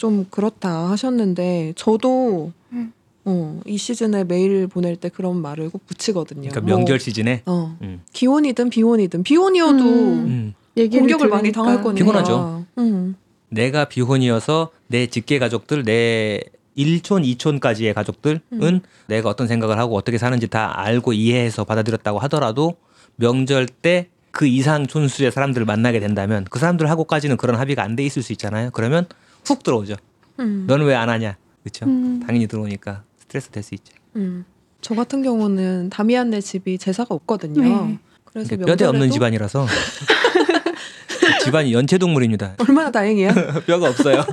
좀 0.02 0.26
그렇다 0.32 0.90
하셨는데 0.90 1.74
저도 1.76 2.52
음. 2.72 2.92
어, 3.24 3.62
이 3.68 3.78
시즌에 3.78 4.24
메일 4.24 4.66
보낼 4.66 4.96
때 4.96 5.10
그런 5.10 5.40
말을 5.40 5.70
꼭 5.70 5.86
붙이거든요. 5.86 6.50
그러니까 6.50 6.62
뭐, 6.62 6.76
명절 6.76 7.00
시즌에. 7.00 7.44
어, 7.46 7.78
음. 7.84 8.02
기혼이든 8.12 8.72
비혼이든 8.72 9.22
비혼이어도 9.22 9.84
음. 9.84 10.56
음. 10.76 10.90
공격을 10.90 11.30
많이 11.30 11.52
들으니까. 11.52 11.62
당할 11.62 11.84
거니까. 11.84 12.04
피곤하죠. 12.04 12.66
음. 12.80 13.16
내가 13.50 13.86
비혼이어서 13.86 14.72
내 14.88 15.06
직계 15.06 15.38
가족들, 15.38 15.84
내 15.84 16.40
1촌, 16.76 17.24
2촌까지의 17.38 17.94
가족들은 17.94 18.40
음. 18.54 18.80
내가 19.06 19.30
어떤 19.30 19.48
생각을 19.48 19.78
하고 19.78 19.96
어떻게 19.96 20.18
사는지 20.18 20.48
다 20.48 20.80
알고 20.80 21.14
이해해서 21.14 21.64
받아들였다고 21.64 22.18
하더라도 22.18 22.76
명절 23.18 23.68
때 23.68 24.08
그 24.32 24.48
이상 24.48 24.88
촌수의 24.88 25.32
사람들을 25.32 25.66
만나게 25.66 26.00
된다면 26.00 26.46
그 26.50 26.58
사람들하고까지는 26.60 27.38
그런 27.38 27.58
합의가 27.58 27.84
안 27.84 27.96
돼 27.96 28.04
있을 28.06 28.24
수 28.24 28.32
있잖아요. 28.32 28.70
그러면 28.72 29.06
훅 29.46 29.64
들어오죠. 29.64 29.96
음. 30.40 30.66
너는 30.68 30.86
왜 30.86 30.96
안 30.96 31.10
하냐? 31.10 31.38
그렇죠? 31.64 31.86
음. 31.86 32.22
당연히 32.26 32.48
들어오니까 32.48 33.04
스트레스 33.18 33.50
될 33.50 33.64
수 33.64 33.76
있죠. 33.76 33.94
음. 34.16 34.46
저 34.82 34.96
같은 34.96 35.22
경우는 35.22 35.90
다미안네 35.90 36.42
집이 36.42 36.78
제사가 36.78 37.14
없거든요. 37.16 37.62
네. 37.62 38.00
그래서 38.26 38.50
그러니까 38.50 38.66
뼈대 38.66 38.86
없는 38.86 39.00
명절에도 39.02 39.14
집안이라서 39.14 39.68
집안이 41.44 41.74
연체동물입니다. 41.74 42.56
얼마나 42.68 42.92
다행이야. 42.92 43.34
뼈가 43.68 43.90
없어요. 43.90 44.24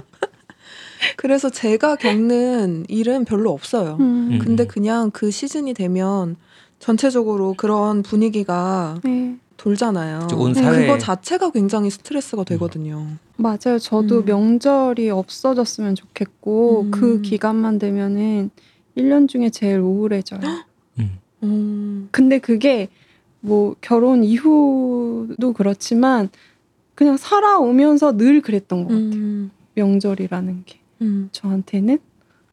그래서 1.16 1.50
제가 1.50 1.96
겪는 1.96 2.86
일은 2.88 3.24
별로 3.24 3.52
없어요. 3.52 3.96
음. 4.00 4.30
음. 4.32 4.38
근데 4.38 4.66
그냥 4.66 5.10
그 5.10 5.30
시즌이 5.30 5.74
되면 5.74 6.36
전체적으로 6.78 7.54
그런 7.54 8.02
분위기가 8.02 8.98
네. 9.04 9.36
돌잖아요. 9.58 10.28
온 10.36 10.52
네, 10.54 10.62
사회- 10.62 10.86
그거 10.86 10.96
자체가 10.98 11.50
굉장히 11.50 11.90
스트레스가 11.90 12.44
되거든요. 12.44 13.06
맞아요. 13.36 13.78
저도 13.78 14.20
음. 14.20 14.24
명절이 14.24 15.10
없어졌으면 15.10 15.94
좋겠고 15.94 16.82
음. 16.82 16.90
그 16.90 17.20
기간만 17.20 17.78
되면은 17.78 18.50
1년 18.96 19.28
중에 19.28 19.50
제일 19.50 19.80
우울해져요. 19.80 20.40
음. 21.00 21.18
음. 21.42 22.08
근데 22.12 22.38
그게 22.38 22.88
뭐 23.40 23.74
결혼 23.80 24.24
이후도 24.24 25.52
그렇지만 25.52 26.28
그냥 26.94 27.16
살아오면서 27.16 28.16
늘 28.16 28.40
그랬던 28.40 28.84
것 28.84 28.88
같아요. 28.88 29.04
음. 29.12 29.50
명절이라는 29.74 30.62
게 30.66 30.78
음. 31.02 31.28
저한테는. 31.32 31.98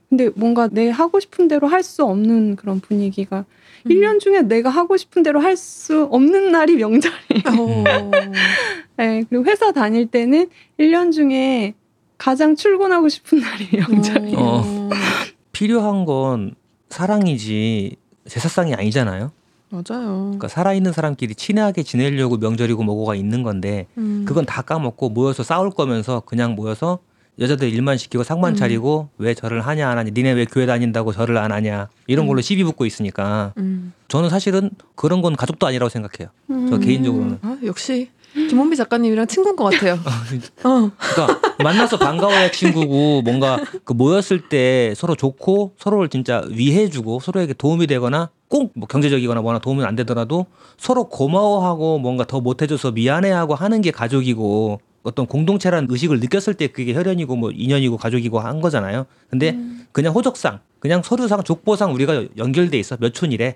근데 0.09 0.29
뭔가 0.35 0.67
내 0.67 0.89
하고 0.89 1.19
싶은 1.19 1.47
대로 1.47 1.67
할 1.67 1.81
수 1.83 2.03
없는 2.03 2.55
그런 2.57 2.79
분위기가 2.79 3.45
음. 3.85 3.89
1년 3.89 4.19
중에 4.19 4.41
내가 4.41 4.69
하고 4.69 4.97
싶은 4.97 5.23
대로 5.23 5.39
할 5.39 5.55
수 5.57 6.03
없는 6.11 6.51
날이 6.51 6.75
명절이에요. 6.75 7.43
어. 7.59 7.83
네, 8.97 9.23
그리고 9.29 9.45
회사 9.45 9.71
다닐 9.71 10.07
때는 10.07 10.49
1년 10.79 11.11
중에 11.11 11.73
가장 12.17 12.55
출근하고 12.55 13.09
싶은 13.09 13.39
날이 13.39 13.69
명절이에요. 13.71 14.37
어. 14.37 14.89
필요한 15.51 16.05
건 16.05 16.55
사랑이지 16.89 17.95
제사상이 18.27 18.73
아니잖아요. 18.73 19.31
맞아요. 19.69 20.17
그러니까 20.25 20.47
살아있는 20.47 20.91
사람끼리 20.91 21.35
친하게 21.35 21.83
지내려고 21.83 22.37
명절이고 22.37 22.83
뭐고가 22.83 23.15
있는 23.15 23.43
건데 23.43 23.87
음. 23.97 24.23
그건 24.27 24.45
다 24.45 24.61
까먹고 24.61 25.09
모여서 25.09 25.43
싸울 25.43 25.69
거면서 25.71 26.21
그냥 26.21 26.55
모여서 26.55 26.99
여자들 27.39 27.69
일만 27.69 27.97
시키고 27.97 28.23
상만 28.23 28.53
음. 28.53 28.55
차리고 28.55 29.09
왜 29.17 29.33
절을 29.33 29.61
하냐 29.61 29.89
안 29.89 29.97
하냐 29.97 30.11
니네 30.13 30.31
왜 30.31 30.45
교회 30.45 30.65
다닌다고 30.65 31.11
절을 31.11 31.37
안 31.37 31.51
하냐 31.51 31.89
이런 32.07 32.27
걸로 32.27 32.39
음. 32.39 32.41
시비 32.41 32.63
붙고 32.63 32.85
있으니까 32.85 33.53
음. 33.57 33.93
저는 34.07 34.29
사실은 34.29 34.69
그런 34.95 35.21
건 35.21 35.35
가족도 35.35 35.67
아니라고 35.67 35.89
생각해요. 35.89 36.29
저 36.47 36.75
음. 36.75 36.79
개인적으로는. 36.79 37.39
아, 37.41 37.57
역시 37.65 38.09
김원비 38.33 38.75
작가님이랑 38.75 39.27
친구인 39.27 39.55
것 39.55 39.65
같아요. 39.65 39.93
어. 40.63 40.91
그러니까 40.97 41.55
만나서 41.63 41.97
반가워야 41.97 42.51
친구고 42.51 43.21
뭔가 43.21 43.59
그 43.85 43.93
모였을 43.93 44.49
때 44.49 44.93
서로 44.95 45.15
좋고 45.15 45.73
서로를 45.77 46.09
진짜 46.09 46.43
위해주고 46.49 47.21
서로에게 47.21 47.53
도움이 47.53 47.87
되거나 47.87 48.29
꼭 48.49 48.71
뭐 48.75 48.87
경제적이거나 48.87 49.41
뭐나 49.41 49.59
도움이 49.59 49.83
안 49.83 49.95
되더라도 49.95 50.45
서로 50.77 51.07
고마워하고 51.09 51.99
뭔가 51.99 52.25
더 52.25 52.41
못해줘서 52.41 52.91
미안해하고 52.91 53.55
하는 53.55 53.81
게 53.81 53.91
가족이고 53.91 54.79
어떤 55.05 55.27
공동체라는 55.27 55.87
의식을 55.89 56.19
느꼈을 56.19 56.55
때 56.55 56.67
그게 56.67 56.93
혈연이고 56.93 57.35
뭐 57.35 57.51
인연이고 57.51 57.97
가족이고 57.97 58.39
한 58.39 58.59
거잖아요. 58.59 59.05
근데 59.29 59.57
그냥 59.91 60.13
호적상 60.13 60.59
그냥 60.79 61.03
서류상 61.03 61.43
족보상 61.43 61.93
우리가 61.93 62.25
연결돼 62.37 62.77
있어 62.79 62.97
몇 62.99 63.13
촌이래 63.13 63.55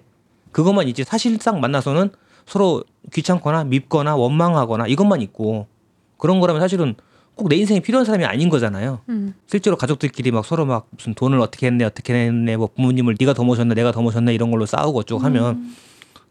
그것만 0.52 0.88
있지 0.88 1.04
사실상 1.04 1.60
만나서는 1.60 2.12
서로 2.46 2.84
귀찮거나 3.14 3.64
밉거나 3.66 4.16
원망하거나 4.16 4.88
이것만 4.88 5.22
있고 5.22 5.68
그런 6.18 6.40
거라면 6.40 6.62
사실은 6.62 6.96
꼭 7.36 7.48
내 7.48 7.56
인생에 7.56 7.80
필요한 7.80 8.06
사람이 8.06 8.26
아닌 8.26 8.50
거잖아요. 8.50 9.00
음. 9.10 9.34
실제로 9.48 9.78
가족들끼리 9.78 10.30
막 10.32 10.46
서로 10.46 10.66
막 10.66 10.88
무슨 10.92 11.14
돈을 11.14 11.40
어떻게 11.40 11.68
했네 11.68 11.86
어떻게 11.86 12.14
했네 12.14 12.58
뭐 12.58 12.68
부모님을 12.76 13.16
네가 13.18 13.34
더 13.34 13.44
모셨네 13.44 13.74
내가 13.76 13.92
더 13.94 14.02
모셨네 14.02 14.34
이런 14.34 14.52
걸로 14.52 14.66
싸우고 14.66 15.00
어쩌고 15.00 15.24
하면 15.24 15.74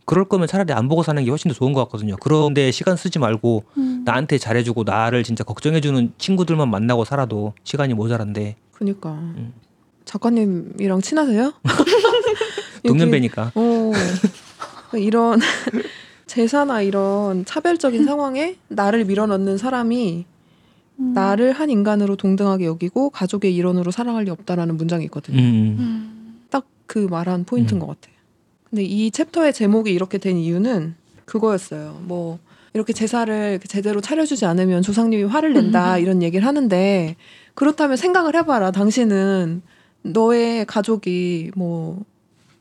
그럴 0.09 0.25
거면 0.25 0.49
차라리 0.49 0.73
안 0.73 0.89
보고 0.89 1.03
사는 1.03 1.23
게 1.23 1.29
훨씬 1.29 1.51
더 1.51 1.55
좋은 1.55 1.75
것 1.75 1.85
같거든요. 1.85 2.17
그런데 2.19 2.71
시간 2.71 2.97
쓰지 2.97 3.19
말고 3.19 3.65
음. 3.77 4.03
나한테 4.07 4.39
잘해주고 4.39 4.85
나를 4.85 5.23
진짜 5.23 5.45
걱정해주는 5.45 6.15
친구들만 6.17 6.71
만나고 6.71 7.05
살아도 7.05 7.53
시간이 7.63 7.93
모자란데 7.93 8.57
그니까 8.73 9.11
음. 9.11 9.53
작가님이랑 10.07 11.03
친하세요? 11.03 11.53
동년배니까 12.89 13.53
어. 13.55 13.93
이런 14.97 15.41
제사나 16.27 16.81
이런 16.81 17.45
차별적인 17.45 18.07
상황에 18.07 18.57
나를 18.69 19.05
밀어넣는 19.05 19.59
사람이 19.59 20.25
음. 21.01 21.13
나를 21.13 21.53
한 21.53 21.69
인간으로 21.69 22.17
동등하게 22.17 22.65
여기고 22.65 23.11
가족의 23.11 23.55
일원으로 23.55 23.91
사랑할 23.91 24.25
리 24.25 24.31
없다라는 24.31 24.79
문장이 24.79 25.05
있거든요. 25.05 25.39
음. 25.39 25.77
음. 25.79 26.41
딱그 26.49 27.09
말한 27.11 27.45
포인트인 27.45 27.77
음. 27.77 27.87
것 27.87 27.89
같아요. 27.89 28.18
근데 28.71 28.83
이 28.85 29.11
챕터의 29.11 29.53
제목이 29.53 29.93
이렇게 29.93 30.19
된 30.19 30.37
이유는 30.37 30.95
그거였어요. 31.25 32.01
뭐 32.03 32.39
이렇게 32.75 32.93
제사를 32.93 33.61
제대로 33.66 34.01
차려주지 34.01 34.45
않으면 34.47 34.83
조상님이 34.83 35.25
화를 35.25 35.55
낸다 35.55 35.99
이런 35.99 36.23
얘기를 36.23 36.47
하는데 36.47 37.16
그렇다면 37.55 37.97
생각을 37.97 38.35
해봐라. 38.37 38.71
당신은 38.71 39.62
너의 40.03 40.64
가족이 40.66 41.53
뭐 41.57 42.03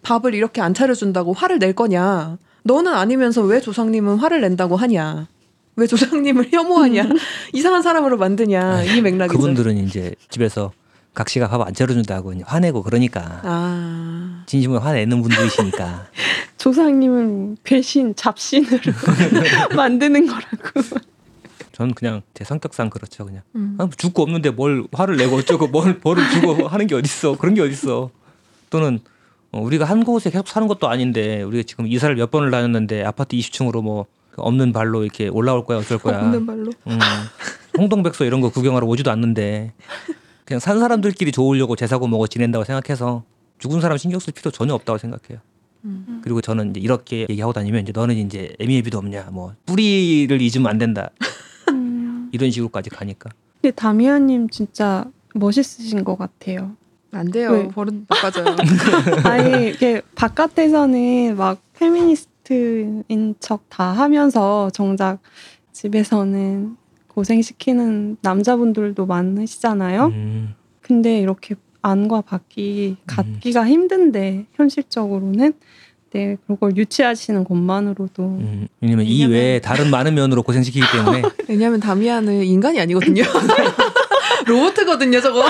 밥을 0.01 0.33
이렇게 0.33 0.61
안 0.61 0.73
차려준다고 0.73 1.33
화를 1.33 1.59
낼 1.59 1.73
거냐? 1.73 2.37
너는 2.63 2.93
아니면서 2.93 3.41
왜 3.43 3.59
조상님은 3.59 4.17
화를 4.17 4.41
낸다고 4.41 4.75
하냐? 4.75 5.27
왜 5.75 5.87
조상님을 5.87 6.49
혐오하냐? 6.51 7.07
이상한 7.53 7.81
사람으로 7.81 8.17
만드냐? 8.17 8.83
이 8.83 9.01
맥락이죠. 9.01 9.37
그분들은 9.37 9.77
이제 9.77 10.15
집에서 10.29 10.71
각시가 11.17 11.47
밥 11.49 11.61
안 11.67 11.73
차려준다고 11.73 12.31
화내고 12.45 12.83
그러니까. 12.83 13.41
아, 13.43 14.43
진심으로 14.45 14.79
화내는 14.79 15.23
분들이시니까. 15.23 16.05
조상님은 16.59 17.57
배신 17.63 18.15
잡신으로 18.15 18.79
만드는 19.75 20.27
거라고. 20.27 20.97
저는 21.71 21.95
그냥 21.95 22.21
제 22.35 22.43
성격상 22.43 22.91
그렇죠 22.91 23.25
그냥. 23.25 23.41
음. 23.55 23.75
아, 23.79 23.89
죽고 23.97 24.21
없는데 24.21 24.51
뭘 24.51 24.83
화를 24.91 25.17
내고 25.17 25.37
어쩌고 25.37 25.67
뭘 25.67 25.99
벌을 25.99 26.23
주고 26.29 26.67
하는 26.67 26.85
게 26.85 26.93
어딨어. 26.93 27.37
그런 27.37 27.55
게 27.55 27.61
어딨어. 27.61 28.11
또는 28.69 28.99
어, 29.51 29.59
우리가 29.61 29.85
한 29.85 30.03
곳에 30.03 30.29
계속 30.29 30.47
사는 30.47 30.67
것도 30.67 30.87
아닌데 30.87 31.41
우리가 31.41 31.63
지금 31.65 31.87
이사를 31.87 32.15
몇 32.15 32.29
번을 32.29 32.51
다녔는데 32.51 33.03
아파트 33.03 33.35
20층으로 33.35 33.81
뭐 33.81 34.05
없는 34.35 34.71
발로 34.71 35.03
이렇게 35.03 35.29
올라올 35.29 35.65
거야 35.65 35.79
어쩔 35.79 35.97
거야. 35.97 36.19
없는 36.19 36.45
발로. 36.45 36.71
음, 36.87 36.99
홍동백서 37.75 38.25
이런 38.25 38.39
거 38.41 38.49
구경하러 38.49 38.85
오지도 38.85 39.09
않는데 39.09 39.73
그냥 40.47 40.61
산 40.61 40.79
사람들끼리 40.79 41.33
좋으려고 41.33 41.75
제사고 41.75 42.07
뭐고 42.07 42.27
지낸다고 42.27 42.63
생각해서 42.63 43.23
죽은 43.59 43.81
사람 43.81 43.97
신경 43.97 44.17
쓸 44.21 44.31
필요 44.31 44.49
전혀 44.49 44.73
없다고 44.75 44.97
생각해요. 44.97 45.41
음. 45.83 46.21
그리고 46.23 46.39
저는 46.39 46.69
이제 46.71 46.79
이렇게 46.79 47.27
얘기하고 47.29 47.51
다니면 47.51 47.81
이제 47.81 47.91
너는 47.93 48.15
이제 48.15 48.55
애미애비도 48.57 48.97
없냐 48.97 49.27
뭐 49.33 49.53
뿌리를 49.65 50.41
잊으면 50.41 50.67
안 50.67 50.77
된다 50.77 51.09
음. 51.69 52.29
이런 52.31 52.49
식으로까지 52.49 52.89
가니까 52.89 53.29
근데 53.61 53.75
다미아님 53.75 54.49
진짜 54.49 55.05
멋있으신 55.35 56.05
것 56.05 56.17
같아요. 56.17 56.77
안 57.11 57.29
돼요. 57.29 57.51
왜? 57.51 57.67
버릇 57.67 57.93
나빠져요. 58.07 58.55
아니 59.25 59.69
이게 59.69 60.01
바깥에서는 60.15 61.35
막 61.35 61.61
페미니스트인 61.73 63.35
척 63.41 63.65
다 63.69 63.91
하면서 63.91 64.69
정작 64.69 65.19
집에서는 65.73 66.77
고생시키는 67.17 68.17
남자분들도 68.21 69.07
많으시잖아요. 69.07 70.05
음, 70.05 70.53
근데 70.81 71.19
이렇게 71.19 71.55
안과 71.81 72.21
밖이 72.21 72.97
갖기가 73.07 73.65
힘든데 73.67 74.45
현실적으로는 74.53 75.53
네 76.11 76.37
그걸 76.45 76.77
유치하시는 76.77 77.43
것만으로도 77.43 78.23
음, 78.23 78.67
왜냐면 78.81 79.05
이 79.07 79.21
왜냐면- 79.23 79.31
외에 79.33 79.59
다른 79.59 79.89
많은 79.89 80.13
면으로 80.13 80.43
고생시키기 80.43 80.85
때문에 80.93 81.23
왜냐하면 81.49 81.79
다미아는 81.79 82.43
인간이 82.43 82.79
아니거든요. 82.79 83.23
로봇이거든요, 84.45 85.19
저거. 85.19 85.43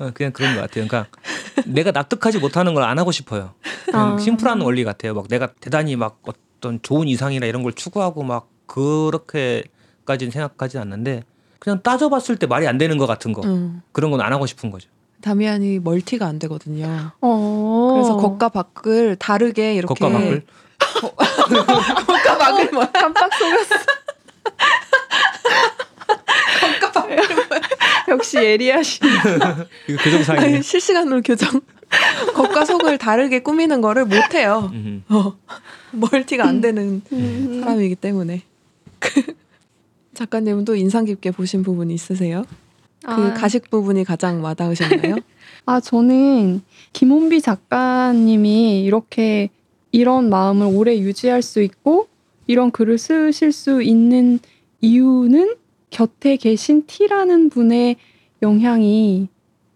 어, 0.00 0.10
그냥 0.12 0.32
그런 0.32 0.56
것 0.56 0.62
같아요. 0.62 0.88
그러니까 0.88 1.06
내가 1.66 1.92
납득하지 1.92 2.40
못하는 2.40 2.74
걸 2.74 2.82
안 2.82 2.98
하고 2.98 3.12
싶어요. 3.12 3.54
그냥 3.84 4.14
아. 4.14 4.18
심플한 4.18 4.60
원리 4.60 4.82
같아요. 4.82 5.14
막 5.14 5.28
내가 5.28 5.52
대단히 5.60 5.94
막 5.94 6.20
어떤 6.26 6.80
좋은 6.82 7.06
이상이나 7.06 7.46
이런 7.46 7.62
걸 7.62 7.72
추구하고 7.74 8.24
막 8.24 8.48
그렇게까지는 8.72 10.30
생각하지 10.32 10.78
않는데 10.78 11.24
그냥 11.58 11.80
따져봤을 11.82 12.36
때 12.36 12.46
말이 12.46 12.66
안 12.66 12.78
되는 12.78 12.96
것 12.98 13.06
같은 13.06 13.32
거 13.32 13.42
음. 13.42 13.82
그런 13.92 14.10
건 14.10 14.20
안 14.20 14.32
하고 14.32 14.46
싶은 14.46 14.70
거죠. 14.70 14.88
다미안이 15.20 15.78
멀티가 15.80 16.26
안 16.26 16.38
되거든요. 16.40 17.12
어. 17.20 17.90
그래서 17.94 18.16
겉과 18.16 18.48
밖을 18.48 19.16
다르게 19.16 19.74
이렇게 19.74 19.94
겉과 19.94 20.18
밖을 20.18 20.44
겉과 22.06 22.38
밖을 22.38 22.70
뭐야? 22.72 22.90
깜빡 22.92 23.32
속였어. 23.34 23.74
겉과 26.80 26.92
밖을 26.92 27.16
뭐야? 27.16 27.60
역시 28.08 28.36
예리하신. 28.38 29.06
이거 29.88 30.02
교정상이네. 30.02 30.46
아니, 30.46 30.62
실시간으로 30.62 31.22
교정. 31.22 31.60
겉과 32.34 32.64
속을 32.64 32.98
다르게 32.98 33.40
꾸미는 33.40 33.80
거를 33.80 34.04
못 34.06 34.34
해요. 34.34 34.70
음. 34.72 35.04
어. 35.08 35.34
멀티가 35.92 36.44
안 36.44 36.60
되는 36.60 37.02
음. 37.12 37.60
사람이기 37.62 37.94
때문에. 37.96 38.42
작가님은 40.14 40.64
또 40.64 40.74
인상 40.74 41.04
깊게 41.04 41.30
보신 41.32 41.62
부분이 41.62 41.92
있으세요? 41.94 42.44
그 43.04 43.10
아. 43.10 43.34
가식 43.34 43.70
부분이 43.70 44.04
가장 44.04 44.42
와닿으셨나요? 44.44 45.16
아, 45.66 45.80
저는 45.80 46.62
김원비 46.92 47.40
작가님이 47.40 48.82
이렇게 48.84 49.50
이런 49.90 50.30
마음을 50.30 50.66
오래 50.66 50.96
유지할 50.98 51.42
수 51.42 51.62
있고 51.62 52.08
이런 52.46 52.70
글을 52.70 52.98
쓰실 52.98 53.52
수 53.52 53.82
있는 53.82 54.38
이유는 54.80 55.56
곁에 55.90 56.36
계신 56.36 56.86
T라는 56.86 57.50
분의 57.50 57.96
영향이 58.42 59.28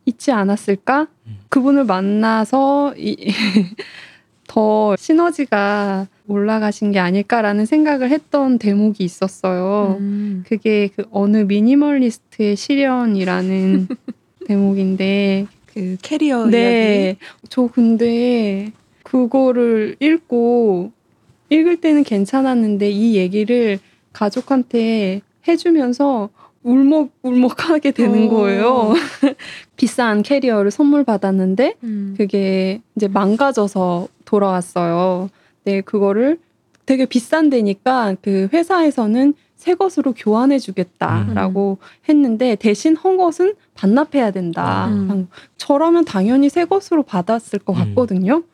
있지 0.06 0.32
않았을까? 0.32 1.08
음. 1.26 1.38
그분을 1.48 1.84
만나서 1.84 2.94
이, 2.96 3.32
더 4.46 4.96
시너지가 4.96 6.08
올라가신 6.28 6.92
게 6.92 6.98
아닐까라는 6.98 7.66
생각을 7.66 8.10
했던 8.10 8.58
대목이 8.58 9.04
있었어요. 9.04 9.96
음. 10.00 10.44
그게 10.46 10.88
그 10.94 11.04
어느 11.10 11.38
미니멀리스트의 11.38 12.56
시련이라는 12.56 13.88
대목인데 14.46 15.46
그 15.72 15.96
캐리어 16.02 16.42
이야기. 16.44 16.50
네. 16.50 17.16
저 17.48 17.68
근데 17.72 18.72
그거를 19.02 19.96
읽고 20.00 20.90
읽을 21.50 21.80
때는 21.80 22.02
괜찮았는데 22.02 22.90
이 22.90 23.16
얘기를 23.16 23.78
가족한테 24.12 25.20
해주면서 25.46 26.30
울먹 26.62 27.10
울먹하게 27.22 27.92
되는 27.92 28.26
어. 28.26 28.30
거예요. 28.30 28.94
비싼 29.76 30.22
캐리어를 30.22 30.72
선물 30.72 31.04
받았는데 31.04 31.74
음. 31.84 32.14
그게 32.16 32.80
이제 32.96 33.06
망가져서 33.06 34.08
돌아왔어요. 34.24 35.30
네, 35.66 35.80
그거를 35.80 36.38
되게 36.86 37.06
비싼 37.06 37.50
데니까 37.50 38.14
그 38.22 38.48
회사에서는 38.52 39.34
새 39.56 39.74
것으로 39.74 40.12
교환해 40.12 40.60
주겠다라고 40.60 41.78
했는데 42.08 42.54
대신 42.54 42.94
헌 42.94 43.16
것은 43.16 43.54
반납해야 43.74 44.30
된다. 44.30 44.86
음. 44.86 45.28
저라면 45.56 46.04
당연히 46.04 46.48
새 46.48 46.64
것으로 46.64 47.02
받았을 47.02 47.58
것 47.58 47.76
음. 47.76 47.94
같거든요. 47.94 48.44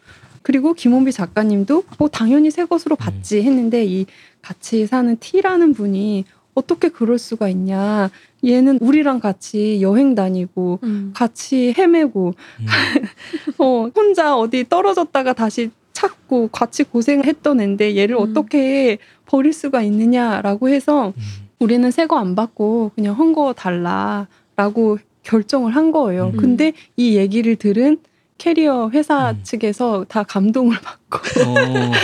그리고 0.41 0.73
김원비 0.73 1.13
작가님도 1.13 1.85
뭐 1.99 2.09
당연히 2.09 2.51
새 2.51 2.65
것으로 2.65 2.97
받지 2.97 3.43
했는데 3.43 3.85
이 3.85 4.07
같이 4.41 4.87
사는 4.87 5.15
T라는 5.19 5.75
분이 5.75 6.25
어떻게 6.55 6.89
그럴 6.89 7.19
수가 7.19 7.49
있냐. 7.49 8.11
얘는 8.45 8.79
우리랑 8.81 9.21
같이 9.21 9.81
여행 9.83 10.15
다니고 10.15 10.79
음. 10.83 11.13
같이 11.15 11.75
헤매고 11.77 12.35
음. 12.61 12.67
어, 13.59 13.91
혼자 13.95 14.37
어디 14.37 14.67
떨어졌다가 14.67 15.35
다시 15.35 15.71
찾고 16.07 16.49
같이 16.49 16.83
고생했던 16.85 17.61
앤데 17.61 17.97
얘를 17.97 18.17
음. 18.17 18.23
어떻게 18.23 18.99
버릴 19.27 19.53
수가 19.53 19.83
있느냐라고 19.83 20.69
해서 20.69 21.09
음. 21.17 21.23
우리는 21.61 21.89
새 21.93 22.07
거 22.07 22.19
안 22.19 22.35
받고 22.35 22.91
그냥 22.97 23.15
헝거 23.15 23.53
달라라고 23.55 24.99
결정을 25.23 25.77
한 25.77 25.93
거예요. 25.93 26.33
음. 26.35 26.37
근데 26.37 26.73
이 26.97 27.17
얘기를 27.17 27.55
들은 27.57 27.99
캐리어 28.39 28.91
회사 28.93 29.31
음. 29.31 29.41
측에서 29.45 30.05
다 30.09 30.25
감동을 30.25 30.77
받고 30.81 31.19
어, 31.47 31.55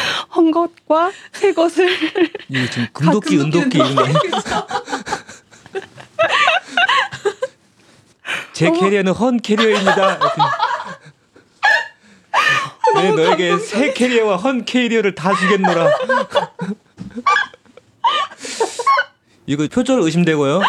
헌 0.36 0.53
것과 0.53 1.11
새 1.32 1.53
것을 1.53 1.88
이거 2.49 2.70
지금 2.70 2.86
금도끼, 2.92 3.38
은도끼 3.38 3.78
이런 3.78 3.94
거. 3.96 4.05
제 8.53 8.70
캐리어는 8.70 9.12
헌 9.12 9.38
캐리어입니다. 9.38 10.18
네, 13.03 13.12
너에게 13.12 13.59
새 13.59 13.92
캐리어와 13.92 14.36
헌 14.36 14.64
캐리어를 14.64 15.14
다 15.14 15.34
주겠노라. 15.34 15.88
이거 19.46 19.66
표절 19.70 20.01
의심되고요. 20.01 20.61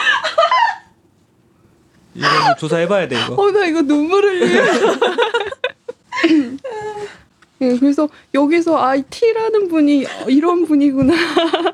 이거 2.16 2.28
뭐 2.46 2.56
조사해봐야 2.58 3.08
돼 3.08 3.20
이거. 3.22 3.36
어 3.36 3.52
나 3.52 3.66
이거 3.66 3.82
눈물 3.82 4.24
흘려. 4.24 4.64
예, 7.62 7.76
그래서 7.78 8.08
여기서 8.34 8.78
아 8.78 8.96
T라는 8.98 9.68
분이 9.68 10.06
이런 10.28 10.66
분이구나. 10.66 11.14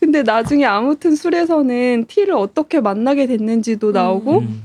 근데 0.00 0.22
나중에 0.22 0.64
아무튼 0.64 1.14
술에서는 1.14 2.06
T를 2.06 2.34
어떻게 2.34 2.80
만나게 2.80 3.26
됐는지도 3.26 3.92
나오고 3.92 4.38
음. 4.38 4.64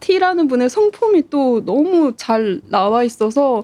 T라는 0.00 0.48
분의 0.48 0.70
성품이 0.70 1.24
또 1.30 1.64
너무 1.64 2.14
잘 2.16 2.60
나와 2.68 3.04
있어서 3.04 3.62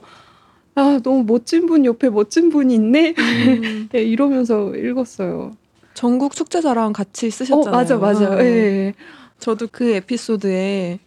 아 0.76 1.00
너무 1.02 1.24
멋진 1.24 1.66
분 1.66 1.84
옆에 1.86 2.10
멋진 2.10 2.50
분이 2.50 2.74
있네 2.74 3.14
음. 3.18 3.88
예, 3.96 4.02
이러면서 4.02 4.74
읽었어요. 4.76 5.56
전국 5.94 6.34
축제자랑 6.34 6.92
같이 6.92 7.28
어 7.28 7.30
쓰셨잖아요. 7.30 7.70
맞아 7.74 7.96
맞아. 7.96 8.38
예. 8.44 8.92
저도 9.38 9.68
그 9.72 9.90
에피소드에 9.90 10.98
음. 11.00 11.05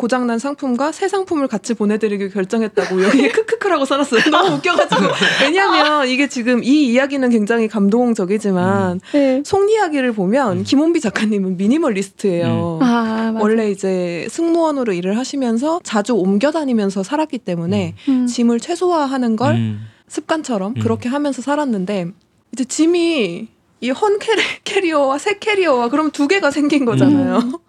고장난 0.00 0.38
상품과 0.38 0.92
새 0.92 1.08
상품을 1.08 1.46
같이 1.46 1.74
보내드리기로 1.74 2.30
결정했다고 2.30 3.04
여기에 3.04 3.28
크크크라고 3.36 3.84
써놨어요. 3.84 4.30
너무 4.30 4.56
웃겨가지고. 4.56 5.02
왜냐면 5.42 6.08
이게 6.08 6.26
지금 6.26 6.64
이 6.64 6.86
이야기는 6.90 7.28
굉장히 7.28 7.68
감동적이지만 7.68 9.02
예. 9.14 9.42
속 9.44 9.70
이야기를 9.70 10.12
보면 10.12 10.60
음. 10.60 10.64
김원비 10.64 11.00
작가님은 11.00 11.58
미니멀리스트예요. 11.58 12.78
아 12.80 13.32
맞아. 13.34 13.44
원래 13.44 13.70
이제 13.70 14.26
승무원으로 14.30 14.94
일을 14.94 15.18
하시면서 15.18 15.80
자주 15.84 16.14
옮겨 16.14 16.50
다니면서 16.50 17.02
살았기 17.02 17.36
때문에 17.36 17.94
음. 18.08 18.26
짐을 18.26 18.58
최소화하는 18.58 19.36
걸 19.36 19.54
음. 19.56 19.86
습관처럼 20.08 20.76
음. 20.78 20.80
그렇게 20.80 21.10
하면서 21.10 21.42
살았는데 21.42 22.06
이제 22.54 22.64
짐이 22.64 23.48
이 23.82 23.90
헌 23.90 24.18
캐리어와 24.64 25.18
새 25.18 25.38
캐리어와 25.38 25.90
그럼 25.90 26.10
두 26.10 26.26
개가 26.26 26.50
생긴 26.50 26.86
거잖아요. 26.86 27.60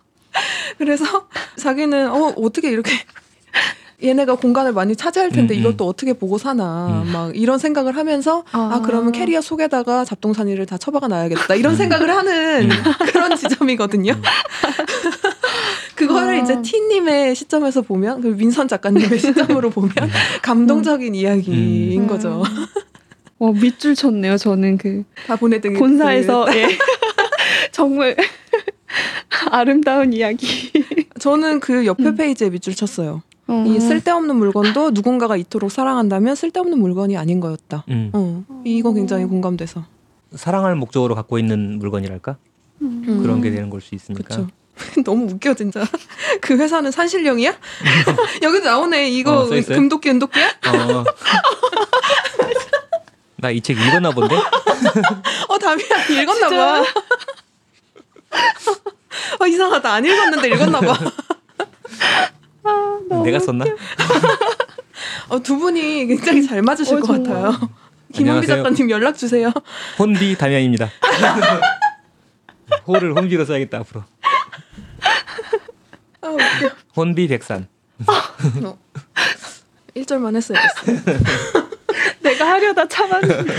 음. 0.82 0.86
그래서 0.86 1.05
자기는 1.57 2.09
어 2.11 2.34
어떻게 2.38 2.71
이렇게 2.71 2.91
얘네가 4.03 4.36
공간을 4.36 4.73
많이 4.73 4.95
차지할 4.95 5.29
텐데 5.29 5.53
음, 5.53 5.57
음. 5.57 5.59
이것도 5.61 5.88
어떻게 5.88 6.13
보고 6.13 6.39
사나 6.39 7.03
음. 7.05 7.11
막 7.11 7.36
이런 7.38 7.59
생각을 7.59 7.95
하면서 7.95 8.43
아, 8.51 8.71
아. 8.73 8.82
그러면 8.84 9.11
캐리어 9.11 9.41
속에다가 9.41 10.05
잡동사니를 10.05 10.65
다 10.65 10.77
처박아 10.79 11.07
놔야겠다 11.07 11.53
이런 11.55 11.75
생각을 11.75 12.09
하는 12.09 12.69
그런 13.13 13.36
지점이거든요. 13.36 14.13
음. 14.13 14.21
그거를 15.95 16.29
아. 16.34 16.38
이제 16.38 16.59
티님의 16.63 17.36
시점에서 17.36 17.82
보면 17.84 18.21
그 18.21 18.27
민선 18.29 18.67
작가님의 18.67 19.19
시점으로 19.19 19.69
보면 19.69 19.91
감동적인 20.41 21.13
이야기인 21.13 22.01
음. 22.01 22.07
거죠. 22.07 22.43
어 23.38 23.51
밑줄 23.51 23.93
쳤네요. 23.95 24.38
저는 24.38 24.77
그 24.79 25.03
다 25.27 25.36
보내드린 25.36 25.77
본사에서 25.77 26.45
그- 26.45 26.57
예. 26.57 26.67
정말 27.71 28.15
아름다운 29.51 30.13
이야기. 30.13 30.71
저는 31.19 31.59
그 31.59 31.85
옆에 31.85 32.03
음. 32.03 32.15
페이지에 32.15 32.49
밑줄 32.49 32.75
쳤어요. 32.75 33.21
어. 33.47 33.63
이 33.67 33.79
쓸데없는 33.79 34.35
물건도 34.35 34.91
누군가가 34.91 35.35
이토록 35.37 35.71
사랑한다면 35.71 36.35
쓸데없는 36.35 36.79
물건이 36.79 37.17
아닌 37.17 37.39
거였다. 37.39 37.83
음. 37.89 38.11
어, 38.13 38.45
이거 38.65 38.93
굉장히 38.93 39.25
공감돼서. 39.25 39.83
사랑할 40.35 40.75
목적으로 40.75 41.15
갖고 41.15 41.37
있는 41.37 41.77
물건이랄까 41.79 42.37
음. 42.81 43.19
그런 43.21 43.41
게 43.41 43.51
되는 43.51 43.69
걸 43.69 43.81
수 43.81 43.95
있으니까. 43.95 44.23
그렇죠. 44.23 44.47
너무 45.03 45.25
웃겨 45.25 45.53
진짜. 45.55 45.83
그 46.41 46.55
회사는 46.57 46.91
산신령이야? 46.91 47.53
여기도 48.41 48.65
나오네. 48.65 49.09
이거 49.09 49.41
어? 49.43 49.49
금도끼 49.49 50.09
은도끼야? 50.09 50.47
어. 50.47 51.03
나이 53.37 53.59
책 53.59 53.77
읽었나 53.77 54.11
본데? 54.11 54.35
어 55.49 55.57
담이야 55.57 56.21
읽었나 56.21 56.49
봐. 56.49 56.83
어 59.39 59.45
이상하다 59.47 59.91
안 59.93 60.05
읽었는데 60.05 60.47
읽었나 60.49 60.79
봐. 60.79 60.97
내가 63.23 63.39
썼나? 63.39 63.65
어, 65.29 65.39
두 65.41 65.57
분이 65.57 66.05
굉장히 66.07 66.45
잘 66.47 66.61
맞으실 66.61 66.97
어, 66.97 66.99
것 67.01 67.07
정말. 67.07 67.23
같아요. 67.23 67.51
김원비 68.13 68.29
안녕하세요. 68.47 68.57
작가님 68.63 68.89
연락 68.89 69.17
주세요. 69.17 69.51
혼비 69.99 70.38
담양입니다. 70.38 70.89
호를 72.88 73.15
혼비로 73.17 73.45
써야겠다 73.45 73.79
앞으로. 73.79 74.03
아 76.21 76.27
웃겨. 76.27 76.75
혼비 76.95 77.27
백산. 77.27 77.67
1절만 79.95 80.36
했어야겠어. 80.36 80.91
내가 82.21 82.47
하려다 82.47 82.88
참았는데. 82.88 83.53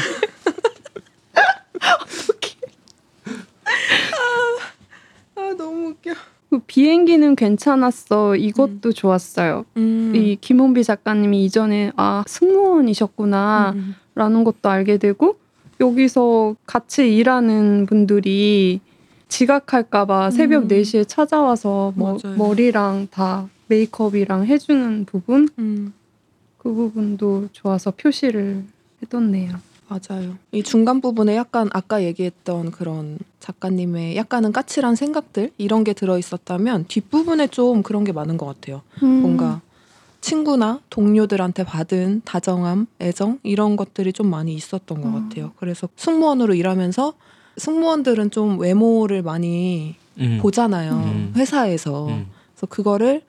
아 5.35 5.55
너무 5.57 5.89
웃겨. 5.89 6.13
그 6.51 6.59
비행기는 6.67 7.35
괜찮았어. 7.35 8.37
이것도 8.37 8.93
좋았어요. 8.93 9.65
음. 9.79 10.13
이 10.15 10.37
김홍비 10.41 10.85
작가님이 10.85 11.45
이전에 11.47 11.93
아 11.97 12.25
승무원이셨구나라는 12.27 13.77
음. 14.19 14.45
것도 14.45 14.69
알게 14.69 14.99
되고 14.99 15.37
여기서 15.81 16.55
같이 16.67 17.17
일하는 17.17 17.87
분들이 17.87 18.81
지각할까봐 19.29 20.31
새벽 20.31 20.65
음. 20.65 20.69
4시에 20.69 21.09
찾아와서 21.09 21.95
뭐. 21.97 22.19
머리랑 22.37 23.09
다 23.11 23.49
메이크업이랑 23.69 24.45
해주는 24.47 25.07
부분 25.07 25.49
음. 25.59 25.95
그 26.59 26.73
부분도 26.73 27.49
좋아서 27.53 27.91
표시를 27.93 28.63
해뒀네요. 29.03 29.72
맞아요. 29.93 30.37
이 30.53 30.63
중간 30.63 31.01
부분에 31.01 31.37
약간 31.37 31.69
아까 31.73 32.03
얘기했던 32.03 32.71
그런 32.71 33.19
작가님의 33.41 34.17
약간은 34.17 34.53
까칠한 34.53 34.97
생각들 34.97 35.51
이런 35.59 35.85
게 35.85 35.93
들어 35.93 36.19
있었다면 36.19 36.87
뒷 36.89 37.11
부분에 37.11 37.49
좀 37.49 37.83
그런 37.83 38.05
게 38.05 38.13
많은 38.13 38.37
것 38.37 38.47
같아요. 38.47 38.83
음. 39.03 39.23
뭔가 39.23 39.61
친구나 40.21 40.81
동료들한테 40.89 41.65
받은 41.65 42.23
다정함, 42.25 42.87
애정 43.01 43.39
이런 43.43 43.77
것들이 43.77 44.13
좀 44.13 44.29
많이 44.29 44.55
있었던 44.55 45.01
것 45.01 45.09
음. 45.09 45.29
같아요. 45.29 45.53
그래서 45.57 45.89
승무원으로 45.97 46.55
일하면서 46.55 47.15
승무원들은 47.57 48.31
좀 48.31 48.59
외모를 48.59 49.23
많이 49.23 49.97
음. 50.19 50.39
보잖아요. 50.41 50.93
음. 50.93 51.33
회사에서. 51.37 52.07
음. 52.09 52.27
그래서 52.55 52.67
그거를 52.67 53.23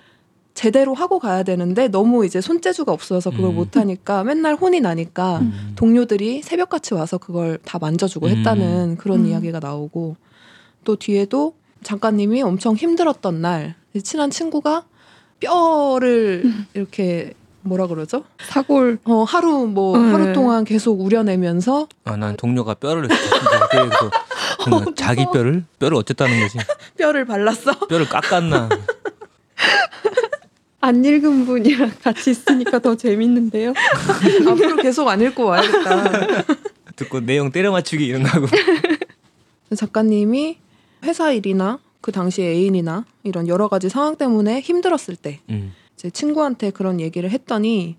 제대로 0.53 0.93
하고 0.93 1.19
가야 1.19 1.43
되는데 1.43 1.87
너무 1.87 2.25
이제 2.25 2.39
손재주가 2.39 2.91
없어서 2.91 3.31
그걸 3.31 3.47
음. 3.47 3.55
못 3.55 3.75
하니까 3.75 4.23
맨날 4.23 4.55
혼이 4.55 4.81
나니까 4.81 5.39
음. 5.39 5.73
동료들이 5.75 6.43
새벽같이 6.43 6.93
와서 6.93 7.17
그걸 7.17 7.57
다 7.65 7.79
만져주고 7.79 8.27
음. 8.27 8.31
했다는 8.37 8.97
그런 8.97 9.21
음. 9.21 9.25
이야기가 9.27 9.59
나오고 9.59 10.15
또 10.83 10.95
뒤에도 10.95 11.55
작가님이 11.81 12.41
엄청 12.43 12.75
힘들었던 12.75 13.41
날 13.41 13.75
친한 14.03 14.29
친구가 14.29 14.85
뼈를 15.39 16.43
음. 16.45 16.65
이렇게 16.73 17.33
뭐라 17.61 17.87
그러죠? 17.87 18.25
사골 18.39 18.99
어 19.05 19.23
하루 19.23 19.65
뭐 19.67 19.97
네. 19.97 20.11
하루 20.11 20.33
동안 20.33 20.65
계속 20.65 20.99
우려내면서 20.99 21.87
아, 22.03 22.17
난 22.17 22.35
동료가 22.35 22.75
뼈를 22.75 23.07
그래서 23.71 24.11
정말 24.63 24.85
자기 24.95 25.25
뼈를 25.33 25.63
뼈를 25.79 25.97
어쨌다는 25.97 26.39
거지? 26.41 26.57
뼈를 26.97 27.25
발랐어. 27.25 27.79
뼈를 27.87 28.07
깎았나? 28.07 28.69
안 30.83 31.05
읽은 31.05 31.45
분이랑 31.45 31.91
같이 32.03 32.31
있으니까 32.31 32.79
더 32.79 32.95
재밌는데요. 32.95 33.73
앞으로 34.49 34.75
계속 34.75 35.07
안 35.07 35.21
읽고 35.21 35.45
와야겠다. 35.45 36.45
듣고 36.97 37.21
내용 37.21 37.51
때려 37.51 37.71
맞추기 37.71 38.05
이런 38.05 38.23
거 38.23 38.29
하고. 38.29 38.47
작가님이 39.73 40.57
회사 41.05 41.31
일이나 41.31 41.79
그 42.01 42.11
당시 42.11 42.41
애인이나 42.41 43.05
이런 43.23 43.47
여러 43.47 43.69
가지 43.69 43.87
상황 43.87 44.17
때문에 44.17 44.59
힘들었을 44.59 45.15
때 45.15 45.39
음. 45.49 45.73
제 45.95 46.09
친구한테 46.09 46.71
그런 46.71 46.99
얘기를 46.99 47.29
했더니 47.29 47.95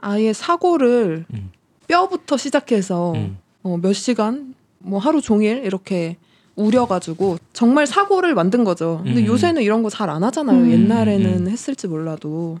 아예 0.00 0.32
사고를 0.32 1.26
음. 1.34 1.50
뼈부터 1.88 2.36
시작해서 2.36 3.14
음. 3.14 3.38
어, 3.64 3.78
몇 3.82 3.92
시간 3.94 4.54
뭐 4.78 5.00
하루 5.00 5.20
종일 5.20 5.64
이렇게 5.64 6.16
우려가지고 6.58 7.38
정말 7.52 7.86
사고를 7.86 8.34
만든 8.34 8.64
거죠. 8.64 9.00
근데 9.04 9.20
음. 9.22 9.26
요새는 9.26 9.62
이런 9.62 9.82
거 9.82 9.88
잘 9.90 10.10
안 10.10 10.22
하잖아요. 10.24 10.58
음. 10.62 10.70
옛날에는 10.70 11.46
음. 11.46 11.48
했을지 11.48 11.86
몰라도 11.88 12.58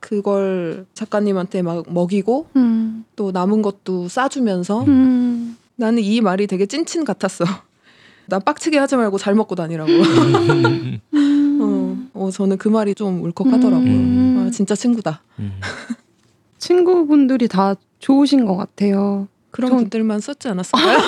그걸 0.00 0.86
작가님한테 0.94 1.62
막 1.62 1.84
먹이고 1.88 2.46
음. 2.56 3.04
또 3.16 3.30
남은 3.32 3.62
것도 3.62 4.08
싸주면서 4.08 4.84
음. 4.84 5.56
나는 5.76 6.02
이 6.02 6.20
말이 6.20 6.46
되게 6.46 6.66
찐친 6.66 7.04
같았어. 7.04 7.44
나 8.26 8.38
빡치게 8.38 8.78
하지 8.78 8.96
말고 8.96 9.18
잘 9.18 9.34
먹고 9.34 9.54
다니라고. 9.54 9.90
음. 9.92 11.00
어, 11.60 12.24
어, 12.26 12.30
저는 12.30 12.58
그 12.58 12.68
말이 12.68 12.94
좀 12.94 13.22
울컥하더라고요. 13.22 13.90
음. 13.90 14.44
아, 14.46 14.50
진짜 14.50 14.74
친구다. 14.74 15.22
음. 15.38 15.52
친구분들이 16.58 17.48
다 17.48 17.74
좋으신 17.98 18.44
것 18.46 18.56
같아요. 18.56 19.28
그런 19.50 19.70
전- 19.70 19.78
분들만 19.80 20.20
썼지 20.20 20.48
않았을까요? 20.48 20.98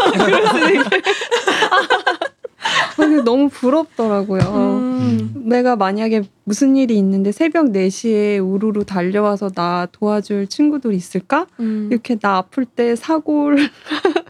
근데 2.97 3.23
너무 3.23 3.49
부럽더라고요. 3.49 4.41
음. 4.43 5.43
내가 5.47 5.77
만약에 5.77 6.23
무슨 6.45 6.77
일이 6.77 6.97
있는데 6.99 7.31
새벽 7.31 7.67
4시에 7.67 8.45
우르르 8.45 8.85
달려와서 8.85 9.51
나 9.51 9.87
도와줄 9.93 10.49
친구들이 10.49 10.97
있을까? 10.97 11.47
음. 11.61 11.89
이렇게 11.91 12.17
나 12.17 12.39
아플 12.39 12.65
때 12.65 12.97
사고를 12.97 13.69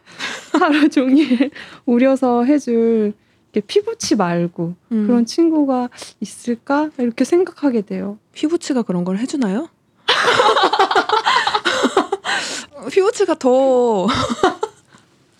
하루 0.59 0.89
종일 0.89 1.51
우려서 1.87 2.45
해줄 2.45 3.15
이렇게 3.53 3.67
피부치 3.67 4.17
말고 4.17 4.75
음. 4.93 5.07
그런 5.07 5.25
친구가 5.25 5.89
있을까? 6.21 6.91
이렇게 6.99 7.25
생각하게 7.25 7.83
돼요. 7.83 8.19
피부치가 8.33 8.83
그런 8.83 9.05
걸 9.05 9.19
해주나요? 9.19 9.69
피부치가 12.91 13.35
더 13.35 14.07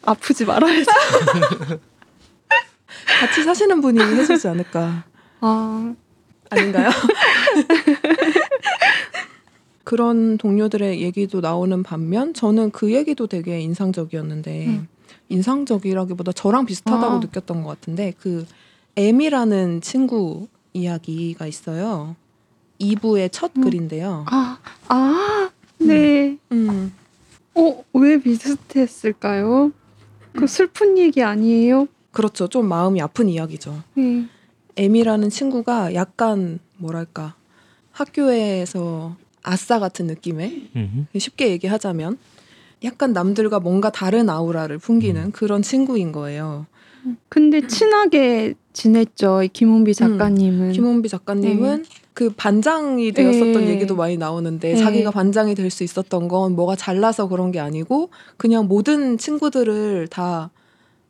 아프지 0.07 0.45
말아야지. 0.45 0.87
같이 3.21 3.43
사시는 3.43 3.81
분이 3.81 4.01
해주지 4.01 4.49
않을까. 4.49 5.05
아, 5.41 5.95
아닌가요? 6.51 6.91
그런 9.85 10.37
동료들의 10.39 11.01
얘기도 11.01 11.41
나오는 11.41 11.83
반면 11.83 12.35
저는 12.35 12.71
그 12.73 12.93
얘기도 12.93 13.27
되게 13.27 13.61
인상적이었는데 13.61 14.67
음. 14.67 14.89
인상적이라기보다 15.29 16.33
저랑 16.33 16.67
비슷하다고 16.67 17.15
아. 17.15 17.19
느꼈던 17.19 17.63
것 17.63 17.69
같은데 17.69 18.13
그 18.19 18.47
M이라는 18.97 19.81
친구 19.83 20.49
이야기가 20.73 21.47
있어요. 21.47 22.17
2부의 22.81 23.31
첫 23.33 23.53
음. 23.57 23.63
글인데요. 23.63 24.25
아, 24.29 24.59
아, 24.89 25.51
네. 25.79 26.37
음. 26.53 26.93
어, 27.55 27.85
왜 27.95 28.21
비슷했을까요? 28.21 29.73
그 30.37 30.47
슬픈 30.47 30.99
얘기 30.99 31.23
아니에요? 31.23 31.89
그렇죠. 32.13 32.49
좀 32.49 32.67
마음이 32.67 33.01
아픈 33.01 33.29
이야기죠. 33.29 33.83
네. 33.95 34.27
M이라는 34.77 35.31
친구가 35.31 35.95
약간 35.95 36.59
뭐랄까 36.77 37.35
학교에서 37.93 39.17
아싸 39.43 39.79
같은 39.79 40.07
느낌의 40.07 40.71
음. 40.77 41.07
쉽게 41.17 41.51
얘기하자면 41.51 42.19
약간 42.85 43.13
남들과 43.13 43.61
뭔가 43.61 43.91
다른 43.91 44.29
아우라를 44.29 44.79
풍기는 44.79 45.23
음. 45.23 45.31
그런 45.33 45.63
친구인 45.63 46.13
거예요. 46.13 46.67
근데 47.29 47.67
친하게 47.67 48.55
지냈죠, 48.73 49.45
이 49.45 49.49
김은비 49.49 49.95
작가님은. 49.95 50.73
김원비 50.73 51.09
작가님은 51.09 51.85
그 52.17 52.31
반장이 52.31 53.13
되었었던 53.13 53.53
네. 53.67 53.69
얘기도 53.69 53.95
많이 53.95 54.17
나오는데 54.17 54.73
네. 54.73 54.77
자기가 54.77 55.11
반장이 55.11 55.55
될 55.55 55.71
수 55.71 55.85
있었던 55.85 56.29
건 56.29 56.57
뭐가 56.57 56.75
잘나서 56.75 57.29
그런 57.29 57.53
게 57.53 57.61
아니고 57.61 58.09
그냥 58.39 58.69
모든 58.69 59.19
친구들을 59.19 60.09
다 60.09 60.51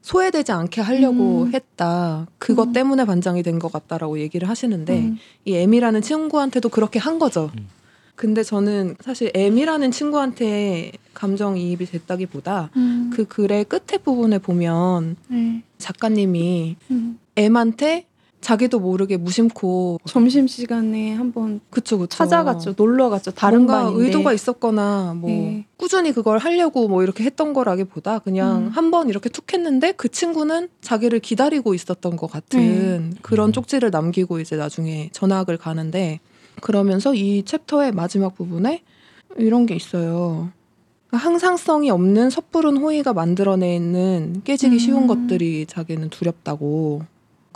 소외되지 0.02 0.50
않게 0.50 0.80
하려고 0.80 1.42
음. 1.44 1.54
했다. 1.54 2.26
그것 2.40 2.68
음. 2.68 2.72
때문에 2.72 3.04
반장이 3.04 3.44
된 3.44 3.60
것 3.60 3.70
같다라고 3.70 4.18
얘기를 4.18 4.48
하시는데 4.48 4.98
음. 4.98 5.18
이 5.44 5.54
M이라는 5.54 6.02
친구한테도 6.02 6.70
그렇게 6.70 6.98
한 6.98 7.20
거죠. 7.20 7.52
음. 7.56 7.68
근데 8.16 8.42
저는 8.42 8.96
사실 9.00 9.30
M이라는 9.32 9.92
친구한테 9.92 10.90
감정이입이 11.14 11.86
됐다기보다 11.86 12.70
음. 12.74 13.10
그 13.14 13.26
글의 13.26 13.66
끝에 13.66 13.98
부분에 14.02 14.38
보면 14.38 15.14
네. 15.28 15.62
작가님이 15.78 16.74
음. 16.90 17.20
M한테 17.36 18.06
자기도 18.46 18.78
모르게 18.78 19.16
무심코 19.16 19.98
점심 20.04 20.46
시간에 20.46 21.12
한번 21.14 21.58
그쵸 21.68 21.98
그쵸 21.98 22.16
찾아갔죠, 22.16 22.74
놀러 22.76 23.10
갔죠. 23.10 23.32
다른 23.32 23.66
뭔가 23.66 23.86
반인데. 23.86 24.04
의도가 24.04 24.32
있었거나 24.32 25.14
뭐 25.16 25.28
네. 25.28 25.66
꾸준히 25.76 26.12
그걸 26.12 26.38
하려고 26.38 26.86
뭐 26.86 27.02
이렇게 27.02 27.24
했던 27.24 27.52
거라기보다 27.52 28.20
그냥 28.20 28.66
음. 28.66 28.68
한번 28.68 29.08
이렇게 29.08 29.30
툭 29.30 29.52
했는데 29.52 29.90
그 29.90 30.08
친구는 30.08 30.68
자기를 30.80 31.18
기다리고 31.18 31.74
있었던 31.74 32.16
것 32.16 32.30
같은 32.30 33.14
그런 33.20 33.48
음. 33.48 33.52
쪽지를 33.52 33.90
남기고 33.90 34.38
이제 34.38 34.54
나중에 34.54 35.08
전학을 35.10 35.56
가는데 35.56 36.20
그러면서 36.60 37.14
이 37.14 37.42
챕터의 37.44 37.90
마지막 37.90 38.36
부분에 38.36 38.84
이런 39.38 39.66
게 39.66 39.74
있어요. 39.74 40.50
항상성이 41.10 41.90
없는 41.90 42.30
섣부른 42.30 42.76
호의가 42.76 43.12
만들어내는 43.12 44.42
깨지기 44.44 44.78
쉬운 44.78 45.02
음. 45.02 45.06
것들이 45.08 45.66
자기는 45.66 46.10
두렵다고 46.10 47.02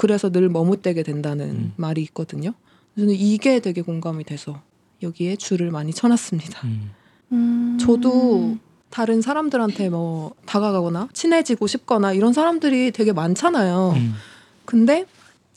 그래서 0.01 0.31
늘 0.31 0.49
머뭇대게 0.49 1.03
된다는 1.03 1.51
음. 1.51 1.73
말이 1.77 2.01
있거든요. 2.05 2.55
저는 2.97 3.13
이게 3.15 3.61
되게 3.61 3.83
공감이 3.83 4.25
돼서 4.25 4.63
여기에 5.03 5.37
줄을 5.37 5.71
많이 5.71 5.93
쳐놨습니다. 5.93 6.67
음. 6.67 6.91
음. 7.33 7.79
저도 7.79 8.57
다른 8.89 9.21
사람들한테 9.21 9.91
뭐 9.91 10.33
다가가거나 10.47 11.11
친해지고 11.13 11.67
싶거나 11.67 12.15
이런 12.15 12.33
사람들이 12.33 12.93
되게 12.93 13.13
많잖아요. 13.13 13.93
음. 13.97 14.15
근데 14.65 15.05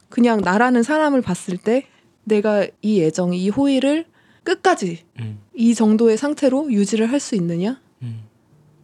그냥 0.10 0.42
나라는 0.42 0.84
사람을 0.84 1.22
봤을 1.22 1.56
때 1.58 1.88
내가 2.26 2.68
이 2.82 3.02
애정, 3.02 3.34
이 3.34 3.48
호의를 3.48 4.06
끝까지 4.44 5.00
음. 5.22 5.40
이 5.56 5.74
정도의 5.74 6.18
상태로 6.18 6.70
유지를 6.74 7.10
할 7.10 7.22
수 7.22 7.36
있느냐? 7.36 7.80
음. 8.02 8.24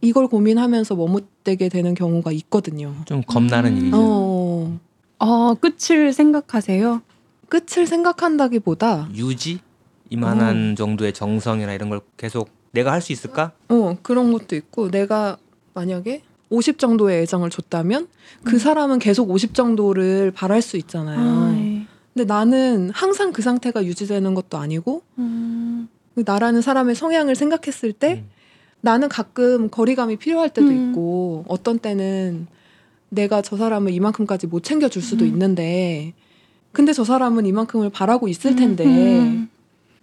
이걸 0.00 0.26
고민하면서 0.26 0.96
머뭇대게 0.96 1.68
되는 1.68 1.94
경우가 1.94 2.32
있거든요. 2.32 2.94
좀 3.04 3.22
겁나는 3.22 3.72
음. 3.72 3.76
일이죠. 3.76 3.96
어, 3.98 4.00
아, 5.20 5.54
끝을 5.60 6.12
생각하세요? 6.12 7.02
끝을 7.48 7.86
생각한다기보다 7.86 9.08
유지 9.14 9.60
이만한 10.08 10.76
정도의 10.76 11.12
정성이나 11.12 11.72
이런 11.74 11.90
걸 11.90 12.00
계속 12.16 12.50
내가 12.72 12.92
할 12.92 13.00
수 13.00 13.12
있을까? 13.12 13.52
어, 13.68 13.96
그런 14.02 14.32
것도 14.32 14.56
있고 14.56 14.90
내가 14.90 15.36
만약에 15.74 16.22
50 16.48 16.78
정도의 16.78 17.22
애정을 17.22 17.50
줬다면 17.50 18.08
그 18.44 18.54
음. 18.54 18.58
사람은 18.58 18.98
계속 18.98 19.30
50 19.30 19.54
정도를 19.54 20.32
바랄 20.32 20.62
수 20.62 20.76
있잖아요. 20.78 21.18
아, 21.20 21.54
예. 21.56 21.86
근데 22.14 22.24
나는 22.24 22.90
항상 22.92 23.32
그 23.32 23.42
상태가 23.42 23.84
유지되는 23.84 24.34
것도 24.34 24.58
아니고 24.58 25.02
음. 25.18 25.88
나라는 26.14 26.60
사람의 26.62 26.94
성향을 26.94 27.36
생각했을 27.36 27.92
때 27.92 28.24
음. 28.24 28.30
나는 28.80 29.08
가끔 29.08 29.68
거리감이 29.68 30.16
필요할 30.16 30.50
때도 30.50 30.68
음. 30.68 30.90
있고 30.90 31.44
어떤 31.46 31.78
때는 31.78 32.46
내가 33.10 33.42
저 33.42 33.56
사람을 33.56 33.92
이만큼까지 33.92 34.46
못 34.46 34.62
챙겨줄 34.62 35.02
수도 35.02 35.24
음. 35.24 35.30
있는데 35.30 36.14
근데 36.72 36.92
저 36.92 37.04
사람은 37.04 37.46
이만큼을 37.46 37.90
바라고 37.90 38.28
있을 38.28 38.56
텐데 38.56 38.84
음. 38.86 39.48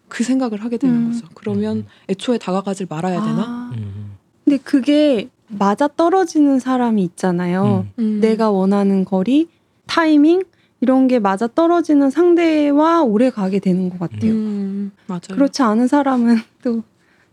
그 0.08 0.24
생각을 0.24 0.64
하게 0.64 0.78
되는 0.78 0.96
음. 0.96 1.12
거죠. 1.12 1.28
그러면 1.34 1.86
애초에 2.10 2.38
다가가질 2.38 2.88
말아야 2.90 3.22
되나? 3.22 3.42
아. 3.42 3.72
음. 3.76 4.16
근데 4.44 4.58
그게 4.58 5.30
맞아 5.48 5.88
떨어지는 5.88 6.60
사람이 6.60 7.04
있잖아요. 7.04 7.88
음. 7.98 8.04
음. 8.04 8.20
내가 8.20 8.52
원하는 8.52 9.06
거리, 9.06 9.48
타이밍 9.86 10.44
이런 10.82 11.08
게 11.08 11.20
맞아 11.20 11.48
떨어지는 11.48 12.10
상대와 12.10 13.02
오래 13.04 13.30
가게 13.30 13.60
되는 13.60 13.90
것 13.90 14.00
같아요. 14.00 14.32
음, 14.32 14.92
맞아요. 15.08 15.34
그렇지 15.34 15.62
않은 15.64 15.88
사람은 15.88 16.38
또 16.64 16.84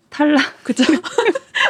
탈락. 0.09 0.41
그죠. 0.63 0.85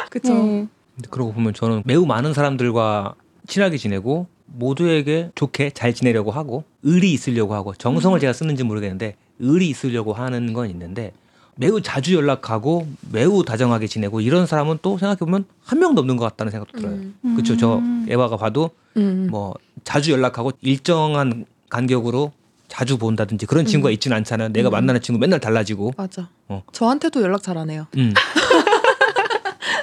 그죠. 0.09 0.33
네. 0.33 0.67
그러고 1.09 1.33
보면 1.33 1.53
저는 1.53 1.83
매우 1.85 2.05
많은 2.05 2.33
사람들과 2.33 3.15
친하게 3.47 3.77
지내고 3.77 4.27
모두에게 4.45 5.31
좋게 5.35 5.71
잘 5.71 5.93
지내려고 5.93 6.31
하고 6.31 6.63
의리 6.83 7.11
있으려고 7.13 7.53
하고 7.55 7.73
정성을 7.73 8.17
음. 8.17 8.19
제가 8.19 8.33
쓰는지 8.33 8.63
모르겠는데 8.63 9.15
의리 9.39 9.69
있으려고 9.69 10.13
하는 10.13 10.53
건 10.53 10.69
있는데 10.69 11.11
매우 11.57 11.81
자주 11.81 12.15
연락하고 12.15 12.87
매우 13.11 13.43
다정하게 13.43 13.87
지내고 13.87 14.21
이런 14.21 14.45
사람은 14.45 14.79
또 14.81 14.97
생각해 14.97 15.17
보면 15.19 15.45
한 15.63 15.79
명도 15.79 16.01
없는 16.01 16.17
것 16.17 16.25
같다는 16.25 16.51
생각도 16.51 16.77
들어요. 16.79 16.95
음. 16.95 17.15
그렇죠. 17.35 17.55
저 17.57 17.77
음. 17.77 18.05
에바가 18.09 18.37
봐도 18.37 18.71
음. 18.97 19.27
뭐 19.31 19.53
자주 19.83 20.11
연락하고 20.11 20.51
일정한 20.61 21.45
간격으로 21.69 22.31
자주 22.67 22.97
본다든지 22.97 23.45
그런 23.45 23.65
친구가 23.65 23.89
음. 23.89 23.93
있지는 23.93 24.17
않잖아요. 24.17 24.49
내가 24.49 24.69
음. 24.69 24.71
만나는 24.71 25.01
친구 25.01 25.19
맨날 25.19 25.39
달라지고. 25.39 25.93
맞아. 25.97 26.29
어. 26.49 26.63
저한테도 26.73 27.21
연락 27.21 27.41
잘 27.41 27.57
안 27.57 27.69
해요. 27.69 27.87
음. 27.97 28.13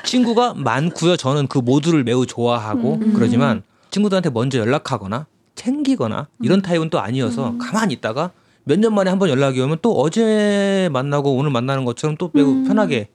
친구가 0.04 0.54
많고요. 0.54 1.16
저는 1.16 1.46
그 1.46 1.58
모두를 1.58 2.04
매우 2.04 2.26
좋아하고 2.26 2.94
음. 3.02 3.12
그러지만 3.14 3.62
친구들한테 3.90 4.30
먼저 4.30 4.58
연락하거나 4.58 5.26
챙기거나 5.54 6.28
이런 6.40 6.60
음. 6.60 6.62
타입은 6.62 6.90
또 6.90 7.00
아니어서 7.00 7.50
음. 7.50 7.58
가만히 7.58 7.94
있다가 7.94 8.30
몇 8.64 8.78
년 8.78 8.94
만에 8.94 9.10
한 9.10 9.18
번 9.18 9.28
연락이 9.28 9.60
오면 9.60 9.78
또 9.82 9.92
어제 10.00 10.88
만나고 10.92 11.34
오늘 11.36 11.50
만나는 11.50 11.84
것처럼 11.84 12.16
또 12.16 12.30
매우 12.32 12.48
음. 12.50 12.64
편하게 12.64 13.08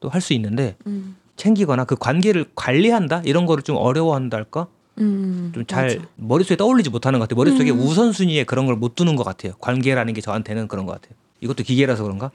또 0.00 0.08
할 0.08 0.20
수 0.20 0.32
있는데 0.34 0.76
음. 0.86 1.16
챙기거나 1.36 1.84
그 1.84 1.96
관계를 1.96 2.46
관리한다 2.54 3.22
이런 3.24 3.46
거를 3.46 3.62
좀 3.62 3.76
어려워한다 3.76 4.36
할까 4.36 4.66
음, 4.98 5.50
좀잘 5.54 5.86
맞아. 5.88 6.00
머릿속에 6.16 6.56
떠올리지 6.56 6.90
못하는 6.90 7.18
것 7.18 7.28
같아요. 7.28 7.36
머릿속에 7.42 7.70
음. 7.72 7.80
우선순위에 7.80 8.44
그런 8.44 8.66
걸 8.66 8.76
못 8.76 8.94
두는 8.94 9.16
것 9.16 9.24
같아요. 9.24 9.54
관계라는 9.58 10.12
게 10.14 10.20
저한테는 10.20 10.68
그런 10.68 10.86
것 10.86 10.92
같아요. 10.92 11.14
이것도 11.44 11.62
기계라서 11.62 12.02
그런가? 12.02 12.30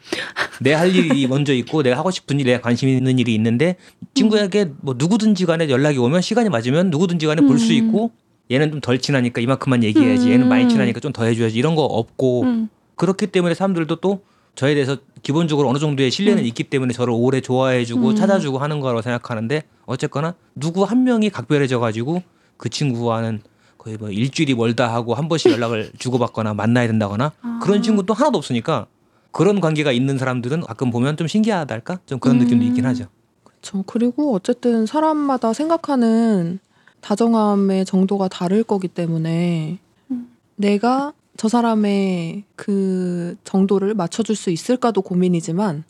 내 0.62 0.74
할 0.74 0.96
일이 0.96 1.26
먼저 1.28 1.54
있고 1.54 1.84
내가 1.84 1.98
하고 1.98 2.12
싶은 2.12 2.40
일, 2.40 2.46
내가 2.46 2.62
관심 2.62 2.90
있는 2.90 3.20
일이 3.20 3.34
있는데 3.36 3.76
친구에게 4.14 4.72
뭐 4.82 4.96
누구든지 4.98 5.46
간에 5.46 5.70
연락이 5.70 5.98
오면 5.98 6.22
시간이 6.22 6.50
맞으면 6.50 6.90
누구든지 6.92 7.26
간에 7.26 7.42
볼수 7.42 7.72
음. 7.72 7.78
있고 7.78 8.12
얘는 8.52 8.72
좀 8.72 8.82
덜 8.82 9.00
친하니까 9.00 9.42
이만큼만 9.42 9.84
얘기해야지. 9.84 10.32
얘는 10.32 10.48
많이 10.48 10.64
음. 10.64 10.70
친하니까 10.70 11.00
좀 11.00 11.12
더 11.14 11.24
해줘야지. 11.26 11.58
이런 11.58 11.76
거 11.76 11.84
없고 11.84 12.44
음. 12.44 12.70
그렇기 12.96 13.28
때문에 13.28 13.54
사람들도 13.56 13.98
또 13.98 14.22
저에 14.56 14.74
대해서 14.74 14.98
기본적으로 15.24 15.70
어느 15.70 15.78
정도의 15.78 16.12
신뢰는 16.12 16.44
음. 16.44 16.48
있기 16.48 16.66
때문에 16.66 16.94
저를 16.94 17.14
오래 17.16 17.42
좋아해주고 17.42 18.10
음. 18.10 18.16
찾아주고 18.16 18.58
하는 18.58 18.80
거라고 18.80 19.02
생각하는데 19.02 19.64
어쨌거나 19.86 20.34
누구 20.56 20.84
한 20.84 21.04
명이 21.04 21.30
각별해져 21.30 21.80
가지고 21.80 22.24
그 22.58 22.70
친구와는 22.70 23.42
거의 23.78 23.96
뭐 23.98 24.10
일주일이 24.10 24.56
멀다 24.56 24.94
하고 24.94 25.14
한 25.14 25.30
번씩 25.30 25.52
연락을 25.54 25.92
주고받거나 25.98 26.54
만나야 26.54 26.88
된다거나 26.88 27.32
아. 27.42 27.60
그런 27.64 27.82
친구 27.82 28.06
또 28.06 28.14
하나도 28.14 28.38
없으니까 28.38 28.88
그런 29.32 29.60
관계가 29.62 29.92
있는 29.92 30.18
사람들은 30.18 30.62
가끔 30.62 30.90
보면 30.92 31.18
좀 31.18 31.28
신기하달까 31.28 32.00
좀 32.06 32.20
그런 32.20 32.38
느낌도 32.40 32.66
있긴 32.66 32.86
음. 32.86 32.90
하죠. 32.90 33.06
그렇죠. 33.44 33.84
그리고 33.86 34.34
어쨌든 34.34 34.86
사람마다 34.86 35.54
생각하는 35.54 36.60
다정함의 37.02 37.86
정도가 37.86 38.28
다를 38.28 38.64
거기 38.64 38.88
때문에 38.88 39.80
음. 40.12 40.30
내가 40.56 41.14
저 41.38 41.48
사람의 41.48 42.44
그 42.56 43.36
정도를 43.46 43.94
맞춰줄 43.94 44.36
수 44.36 44.50
있을까도 44.50 45.02
고민이지만 45.02 45.84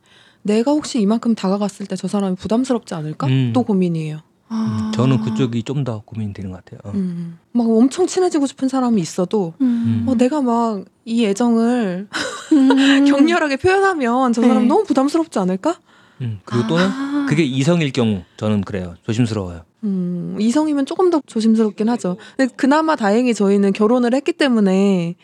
내가 0.44 0.72
혹시 0.72 1.02
이만큼 1.02 1.34
다가갔을 1.36 1.86
때 1.88 1.96
저 1.96 2.08
사람이 2.08 2.36
부담스럽지 2.36 2.94
않을까? 2.94 3.28
음. 3.28 3.52
또 3.54 3.64
고민이에요. 3.64 4.20
아. 4.50 4.92
저는 4.96 5.22
그쪽이 5.22 5.64
좀 5.64 5.84
더 5.84 6.02
고민이 6.06 6.34
되는 6.34 6.52
것 6.52 6.64
같아요. 6.66 6.80
어. 6.84 6.92
음. 6.98 7.38
막 7.54 7.70
엄청 7.70 8.08
친해지고 8.08 8.48
싶은 8.48 8.68
사람이 8.68 9.00
있어도 9.02 9.54
음. 9.62 10.06
어, 10.08 10.16
내가 10.16 10.42
막 10.42 10.84
이 11.10 11.26
애정을 11.26 12.08
음. 12.54 13.06
격렬하게 13.10 13.58
표현하면 13.58 14.32
저 14.32 14.42
사람 14.44 14.62
네. 14.62 14.68
너무 14.68 14.84
부담스럽지 14.84 15.40
않을까? 15.40 15.80
음, 16.22 16.40
그리고 16.46 16.68
또는 16.68 16.86
아. 16.86 17.26
그게 17.28 17.44
이성일 17.44 17.92
경우 17.94 18.22
저는 18.38 18.62
그래요. 18.62 18.94
조심스러워요. 19.08 19.64
음, 19.86 20.38
이성이면 20.40 20.86
조금 20.86 21.10
더 21.10 21.20
조심스럽긴 21.26 21.90
하죠. 21.90 22.18
근데 22.38 22.54
그나마 22.56 22.96
다행히 22.96 23.34
저희는 23.34 23.74
결혼을 23.74 24.14
했기 24.14 24.34
때문에 24.34 25.16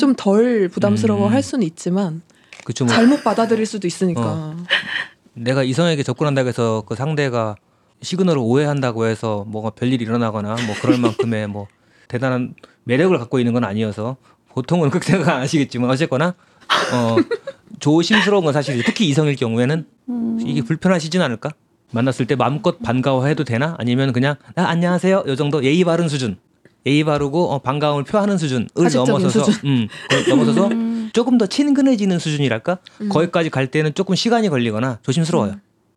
좀 0.00 0.14
덜 0.16 0.68
부담스러워 0.68 1.28
음. 1.28 1.32
할 1.32 1.42
수는 1.44 1.64
있지만 1.66 2.22
그쵸 2.64 2.84
뭐 2.84 2.92
잘못 2.92 3.22
받아들일 3.22 3.66
수도 3.66 3.86
있으니까. 3.86 4.22
어. 4.24 4.56
내가 5.34 5.62
이성에게 5.62 6.02
접근한다고 6.02 6.48
해서 6.48 6.82
그 6.86 6.96
상대가 6.96 7.54
시그널을 8.02 8.40
오해한다고 8.42 9.06
해서 9.06 9.44
뭐가 9.46 9.70
별일이 9.70 10.04
일어나거나 10.04 10.56
뭐 10.66 10.74
그럴 10.80 10.98
만큼의 10.98 11.46
뭐 11.48 11.66
대단한 12.08 12.54
매력을 12.84 13.16
갖고 13.18 13.38
있는 13.38 13.52
건 13.52 13.64
아니어서 13.64 14.16
보통은 14.48 14.90
그렇게 14.90 15.12
생각 15.12 15.34
안 15.34 15.42
하시겠지만 15.42 15.90
어쨌거나 15.90 16.34
어 16.92 17.16
조심스러운 17.78 18.44
건 18.44 18.52
사실이죠. 18.52 18.84
특히 18.86 19.08
이성일 19.08 19.36
경우에는 19.36 19.86
음. 20.08 20.38
이게 20.44 20.62
불편하시진 20.62 21.20
않을까? 21.22 21.50
만났을 21.92 22.26
때 22.26 22.36
마음껏 22.36 22.78
반가워해도 22.78 23.44
되나? 23.44 23.74
아니면 23.78 24.12
그냥 24.12 24.36
아, 24.54 24.62
안녕하세요. 24.64 25.24
요 25.26 25.36
정도 25.36 25.64
예의 25.64 25.84
바른 25.84 26.08
수준. 26.08 26.36
예의 26.86 27.04
바르고 27.04 27.52
어, 27.52 27.58
반가움을 27.58 28.04
표하는 28.04 28.38
수준을 28.38 28.68
넘어서서 28.74 29.44
수준. 29.44 29.68
음, 29.68 29.88
넘어서서 30.28 30.68
음. 30.68 31.10
조금 31.12 31.36
더 31.36 31.46
친근해지는 31.46 32.18
수준이랄까? 32.18 32.78
음. 33.02 33.08
거기까지 33.08 33.50
갈 33.50 33.66
때는 33.66 33.92
조금 33.94 34.14
시간이 34.14 34.48
걸리거나 34.48 34.98
조심스러워요. 35.02 35.56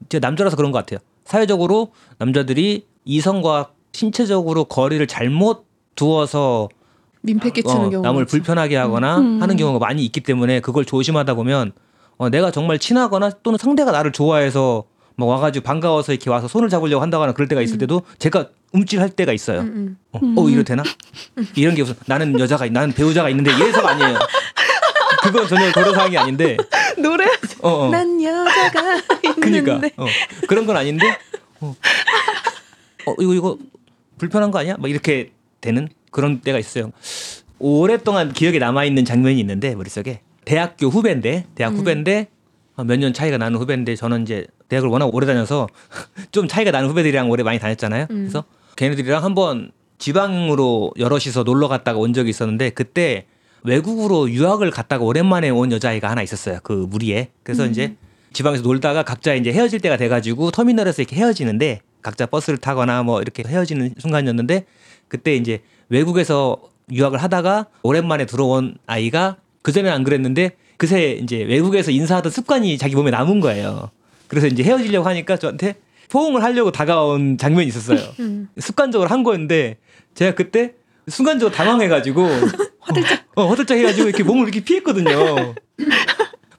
제가 0.09 0.27
남자라서 0.27 0.57
그런 0.57 0.71
것 0.71 0.79
같아요. 0.79 0.99
사회적으로 1.25 1.91
남자들이 2.17 2.85
이성과 3.05 3.69
신체적으로 3.91 4.65
거리를 4.65 5.05
잘못 5.07 5.65
두어서 5.95 6.69
민폐 7.21 7.51
끼치는 7.51 7.77
어, 7.85 7.89
경우가 7.89 8.07
남을. 8.09 8.25
불편하게 8.25 8.75
하거나 8.75 9.17
음. 9.19 9.41
하는 9.41 9.55
경우가 9.55 9.79
많이 9.85 10.03
있기 10.05 10.21
때문에 10.21 10.59
그걸 10.59 10.83
조심하다 10.85 11.35
보면 11.35 11.71
어, 12.17 12.29
내가 12.29 12.51
정말 12.51 12.79
친하거나 12.79 13.31
또는 13.43 13.57
상대가 13.57 13.91
나를 13.91 14.11
좋아해서 14.11 14.83
뭐 15.15 15.27
와가지고 15.27 15.63
반가워서 15.63 16.11
이렇게 16.11 16.29
와서 16.29 16.47
손을 16.47 16.69
잡으려고 16.69 17.01
한다거나 17.01 17.33
그럴 17.33 17.47
때가 17.47 17.61
있을 17.61 17.77
때도 17.77 18.01
제가 18.17 18.49
움찔할 18.71 19.09
때가 19.11 19.31
있어요. 19.31 19.59
음, 19.61 19.67
음. 19.67 19.97
어, 20.11 20.19
음. 20.23 20.35
어 20.37 20.49
이래도 20.49 20.63
되나? 20.63 20.83
이런 21.55 21.75
게 21.75 21.83
무슨 21.83 21.95
나는 22.07 22.37
여자가 22.39 22.65
있- 22.65 22.71
나는 22.71 22.93
배우자가 22.93 23.29
있는데 23.29 23.53
이래서가 23.53 23.91
아니에요. 23.91 24.17
그건 25.21 25.47
전혀 25.47 25.71
고려 25.71 25.93
사항이 25.93 26.17
아닌데. 26.17 26.57
노래 26.97 27.25
어, 27.61 27.69
어. 27.69 27.89
난 27.89 28.21
여자가 28.21 29.01
그니까 29.41 29.73
있는데 29.73 29.91
어, 29.97 30.05
그런 30.47 30.65
건 30.65 30.77
아닌데. 30.77 31.17
어. 31.61 31.75
어, 33.05 33.15
이거 33.19 33.33
이거 33.33 33.57
불편한 34.17 34.51
거 34.51 34.59
아니야? 34.59 34.77
막 34.77 34.89
이렇게 34.89 35.31
되는 35.61 35.89
그런 36.11 36.41
때가 36.41 36.59
있어요. 36.59 36.91
오랫동안 37.59 38.33
기억에 38.33 38.59
남아 38.59 38.85
있는 38.85 39.05
장면이 39.05 39.39
있는데 39.39 39.75
머릿속에 39.75 40.21
대학교 40.45 40.87
후배인데 40.87 41.45
대학 41.55 41.73
음. 41.73 41.77
후배인데 41.77 42.27
몇년 42.85 43.13
차이가 43.13 43.37
나는 43.37 43.59
후배인데 43.59 43.95
저는 43.95 44.23
이제 44.23 44.45
대학을 44.67 44.89
워낙 44.89 45.13
오래 45.13 45.25
다녀서 45.25 45.67
좀 46.31 46.47
차이가 46.47 46.71
나는 46.71 46.89
후배들이랑 46.89 47.29
오래 47.29 47.43
많이 47.43 47.59
다녔잖아요. 47.59 48.07
음. 48.11 48.15
그래서 48.23 48.43
걔네들이랑 48.75 49.23
한번 49.23 49.71
지방으로 49.99 50.91
여럿이서 50.97 51.43
놀러 51.43 51.67
갔다가 51.67 51.99
온 51.99 52.13
적이 52.13 52.31
있었는데 52.31 52.71
그때 52.71 53.25
외국으로 53.63 54.29
유학을 54.29 54.71
갔다가 54.71 55.03
오랜만에 55.03 55.49
온 55.49 55.71
여자아이가 55.71 56.09
하나 56.09 56.21
있었어요. 56.21 56.59
그 56.63 56.73
무리에. 56.73 57.29
그래서 57.43 57.65
음. 57.65 57.71
이제 57.71 57.95
지방에서 58.33 58.63
놀다가 58.63 59.03
각자 59.03 59.33
이제 59.33 59.51
헤어질 59.51 59.79
때가 59.79 59.97
돼가지고 59.97 60.51
터미널에서 60.51 61.01
이렇게 61.01 61.15
헤어지는데 61.15 61.81
각자 62.01 62.25
버스를 62.25 62.57
타거나 62.57 63.03
뭐 63.03 63.21
이렇게 63.21 63.43
헤어지는 63.47 63.95
순간이었는데 63.99 64.65
그때 65.07 65.35
이제 65.35 65.61
외국에서 65.89 66.57
유학을 66.91 67.21
하다가 67.21 67.67
오랜만에 67.83 68.25
들어온 68.25 68.75
아이가 68.85 69.37
그전에는 69.61 69.95
안 69.95 70.03
그랬는데 70.03 70.51
그새 70.77 71.13
이제 71.13 71.43
외국에서 71.43 71.91
인사하던 71.91 72.31
습관이 72.31 72.77
자기 72.77 72.95
몸에 72.95 73.11
남은 73.11 73.39
거예요. 73.39 73.91
그래서 74.27 74.47
이제 74.47 74.63
헤어지려고 74.63 75.07
하니까 75.07 75.37
저한테 75.37 75.75
포옹을 76.09 76.43
하려고 76.43 76.71
다가온 76.71 77.37
장면이 77.37 77.67
있었어요. 77.67 77.99
음. 78.19 78.49
습관적으로 78.57 79.09
한 79.09 79.23
거였는데 79.23 79.77
제가 80.15 80.35
그때 80.35 80.73
순간적으로 81.07 81.55
당황해가지고 81.55 82.27
화들짝 82.83 83.23
어, 83.35 83.47
화들짝 83.47 83.77
해가지고 83.77 84.07
이렇게 84.09 84.23
몸을 84.23 84.43
이렇게 84.43 84.63
피했거든요. 84.63 85.53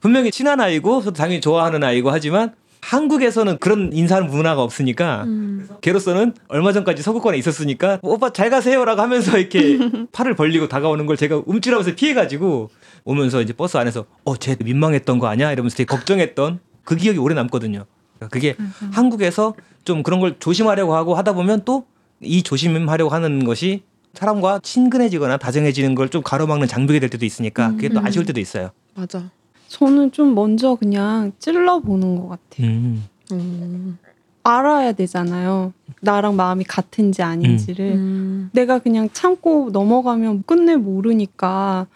분명히 0.01 0.31
친한 0.31 0.59
아이고 0.59 1.01
저도 1.01 1.13
당연히 1.13 1.41
좋아하는 1.41 1.83
아이고 1.83 2.11
하지만 2.11 2.53
한국에서는 2.81 3.57
그런 3.57 3.91
인사하는 3.93 4.29
문화가 4.29 4.61
없으니까 4.61 5.23
음. 5.23 5.67
걔로서는 5.81 6.33
얼마 6.47 6.71
전까지 6.71 7.01
서구권에 7.01 7.37
있었으니까 7.37 7.99
오빠 8.03 8.31
잘 8.31 8.51
가세요라고 8.51 9.01
하면서 9.01 9.37
이렇게 9.39 9.79
팔을 10.11 10.35
벌리고 10.35 10.67
다가오는 10.67 11.05
걸 11.07 11.17
제가 11.17 11.41
움찔하면서 11.45 11.95
피해가지고 11.95 12.69
오면서 13.05 13.41
이제 13.41 13.53
버스 13.53 13.77
안에서 13.77 14.05
어쟤 14.23 14.57
민망했던 14.63 15.17
거 15.17 15.27
아니야 15.27 15.51
이러면서 15.51 15.77
되게 15.77 15.87
걱정했던 15.87 16.59
그 16.83 16.95
기억이 16.95 17.17
오래 17.17 17.33
남거든요. 17.33 17.85
그게 18.29 18.55
한국에서 18.91 19.55
좀 19.83 20.03
그런 20.03 20.19
걸 20.19 20.35
조심하려고 20.39 20.95
하고 20.95 21.15
하다 21.15 21.33
보면 21.33 21.65
또 21.65 21.85
이 22.21 22.43
조심하려고 22.43 23.13
하는 23.13 23.43
것이 23.43 23.83
사람과 24.15 24.59
친근해지거나 24.63 25.37
다정해지는 25.37 25.95
걸 25.95 26.09
좀 26.09 26.21
가로막는 26.23 26.67
장벽이 26.67 26.99
될 26.99 27.09
때도 27.09 27.25
있으니까 27.25 27.71
그게 27.71 27.89
또 27.89 27.99
음. 27.99 28.05
아쉬울 28.05 28.25
때도 28.25 28.39
있어요. 28.39 28.69
맞아. 28.95 29.29
저는 29.67 30.11
좀 30.11 30.35
먼저 30.35 30.75
그냥 30.75 31.31
찔러 31.39 31.79
보는 31.79 32.15
것 32.15 32.29
같아요. 32.29 32.67
음. 32.67 33.03
음. 33.31 33.97
알아야 34.43 34.91
되잖아요. 34.91 35.73
나랑 36.01 36.35
마음이 36.35 36.63
같은지 36.65 37.23
아닌지를. 37.23 37.93
음. 37.93 38.49
내가 38.53 38.77
그냥 38.79 39.09
참고 39.11 39.71
넘어가면 39.71 40.43
끝내 40.45 40.75
모르니까 40.75 41.87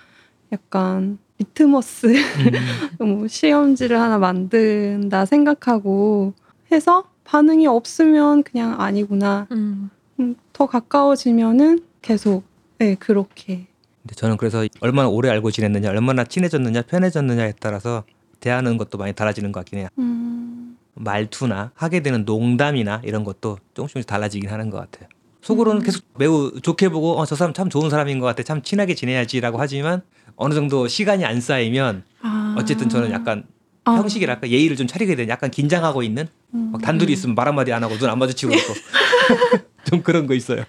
약간 0.51 1.20
리트머스 1.38 2.07
음. 2.07 2.17
뭐 3.20 3.28
시험지를 3.28 4.01
하나 4.01 4.17
만든다 4.17 5.26
생각하고 5.26 6.34
해서 6.72 7.03
반응이 7.24 7.67
없으면 7.67 8.41
그냥 8.43 8.82
아니구나. 8.82 9.45
음. 9.51 9.91
음, 10.20 10.36
더 10.51 10.65
가까워지면은 10.65 11.80
계속 12.02 12.43
네 12.78 12.95
그렇게 12.95 13.68
근데 14.02 14.16
저는 14.16 14.38
그래서 14.38 14.66
얼마나 14.80 15.10
오래 15.10 15.30
알고 15.30 15.52
지냈느냐, 15.52 15.89
얼마나 15.89 16.24
친해졌느냐, 16.24 16.84
편해졌느냐에 16.84 17.54
따라서 17.60 18.04
대하는 18.39 18.78
것도 18.78 18.97
많이 18.97 19.12
달라지는 19.14 19.52
것 19.52 19.60
같긴 19.60 19.80
해요. 19.80 19.88
음, 20.00 20.78
말투나 20.95 21.72
하게 21.76 22.02
되는 22.02 22.24
농담이나 22.24 23.02
이런 23.04 23.24
것도 23.26 23.58
조금씩 23.74 23.93
조금씩 23.95 24.08
달라지긴 24.08 24.50
하는 24.50 24.70
것 24.70 24.78
같아요. 24.78 25.10
속으로는 25.41 25.84
계속 25.84 26.04
매우 26.18 26.52
좋게 26.62 26.89
보고 26.89 27.20
어, 27.20 27.26
저 27.26 27.36
사람 27.36 27.54
참 27.54 27.70
좋은 27.70 27.89
사람인 27.89 28.20
것 28.20 28.26
같아, 28.26 28.43
참 28.43 28.62
친하게 28.62 28.95
지내야지라고 28.95 29.60
하지만 29.60 30.02
어느 30.38 30.54
정도 30.54 30.88
시간이 30.88 31.26
안 31.26 31.41
쌓이면 31.41 32.04
아. 32.22 32.56
어쨌든 32.58 32.88
저는 32.88 33.12
약간 33.12 33.43
아. 33.84 33.93
형식이랄까 33.95 34.50
예의를 34.50 34.78
좀 34.78 34.88
차리게 34.88 35.16
되는 35.16 35.30
약간 35.30 35.52
긴장하고 35.52 36.04
있는 36.04 36.28
음. 36.54 36.70
막 36.72 36.82
단둘이 36.82 37.12
있으면 37.12 37.36
말 37.36 37.47
한마디 37.47 37.74
안 37.74 37.84
하고 37.84 37.95
눈 37.97 38.10
안 38.10 38.18
마주치고 38.18 38.54
있고 38.54 38.74
좀 39.86 40.02
그런 40.02 40.26
거 40.28 40.34
있어요. 40.34 40.64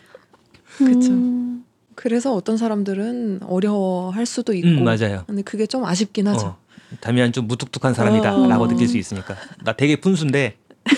그쵸. 0.84 1.12
음, 1.12 1.64
그래서 1.94 2.32
어떤 2.34 2.56
사람들은 2.56 3.40
어려워할 3.42 4.26
수도 4.26 4.52
있고. 4.54 4.68
음, 4.68 4.84
맞아요. 4.84 5.24
근데 5.26 5.42
그게 5.42 5.66
좀 5.66 5.84
아쉽긴 5.84 6.28
하죠. 6.28 6.46
어, 6.46 6.56
다미안 7.00 7.32
좀 7.32 7.46
무뚝뚝한 7.46 7.94
사람이다라고 7.94 8.64
어. 8.64 8.68
느낄 8.68 8.88
수 8.88 8.96
있으니까 8.98 9.36
나 9.64 9.72
되게 9.74 9.96
푼수인데 10.00 10.56
어, 10.84 10.90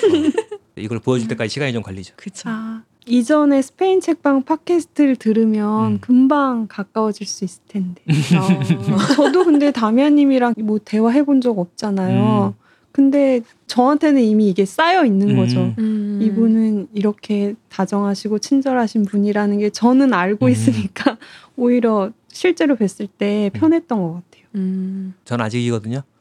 이걸 0.76 0.99
보여줄 1.01 1.28
때까지 1.28 1.51
시간이 1.53 1.72
좀 1.72 1.83
걸리죠. 1.83 2.14
그쵸. 2.16 2.49
아 2.49 2.83
이전에 3.07 3.61
스페인 3.62 4.01
책방 4.01 4.45
팟캐스트를 4.45 5.16
들으면 5.16 5.95
음. 5.95 5.99
금방 6.01 6.66
가까워질 6.68 7.26
수 7.26 7.45
있을 7.45 7.61
텐데. 7.68 8.01
어. 8.39 9.14
저도 9.16 9.45
근데 9.45 9.70
다미아님이랑 9.72 10.55
뭐 10.59 10.78
대화해 10.85 11.24
본 11.24 11.41
적 11.41 11.59
없잖아요. 11.59 12.55
음. 12.93 12.95
근데 12.95 13.40
저한테는 13.66 14.22
이미 14.22 14.49
이게 14.49 14.64
쌓여 14.66 15.05
있는 15.05 15.30
음. 15.30 15.36
거죠. 15.36 15.74
음. 15.78 16.18
이분은 16.22 16.88
이렇게 16.95 17.55
다정하시고 17.70 18.38
친절하신 18.38 19.07
분이라는 19.07 19.59
게 19.59 19.70
저는 19.70 20.12
알고 20.14 20.47
음. 20.47 20.51
있으니까 20.51 21.16
오히려 21.57 22.11
실제로 22.28 22.76
뵀을 22.76 23.09
때 23.18 23.51
편했던 23.55 23.99
것 23.99 24.14
같아요. 24.14 24.45
음. 24.55 25.14
전 25.24 25.40
아직이거든요. 25.40 26.03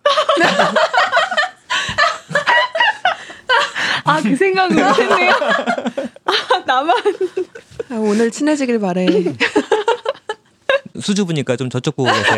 아 4.04 4.20
그 4.22 4.36
생각을 4.36 4.76
못했네요. 4.84 5.32
아 6.26 6.64
나만 6.66 6.96
아, 7.90 7.96
오늘 7.96 8.32
친해지길 8.32 8.80
바래. 8.80 9.06
수줍으니까 11.00 11.56
좀 11.56 11.70
저쪽 11.70 11.96
보고 11.96 12.12
계세요. 12.12 12.38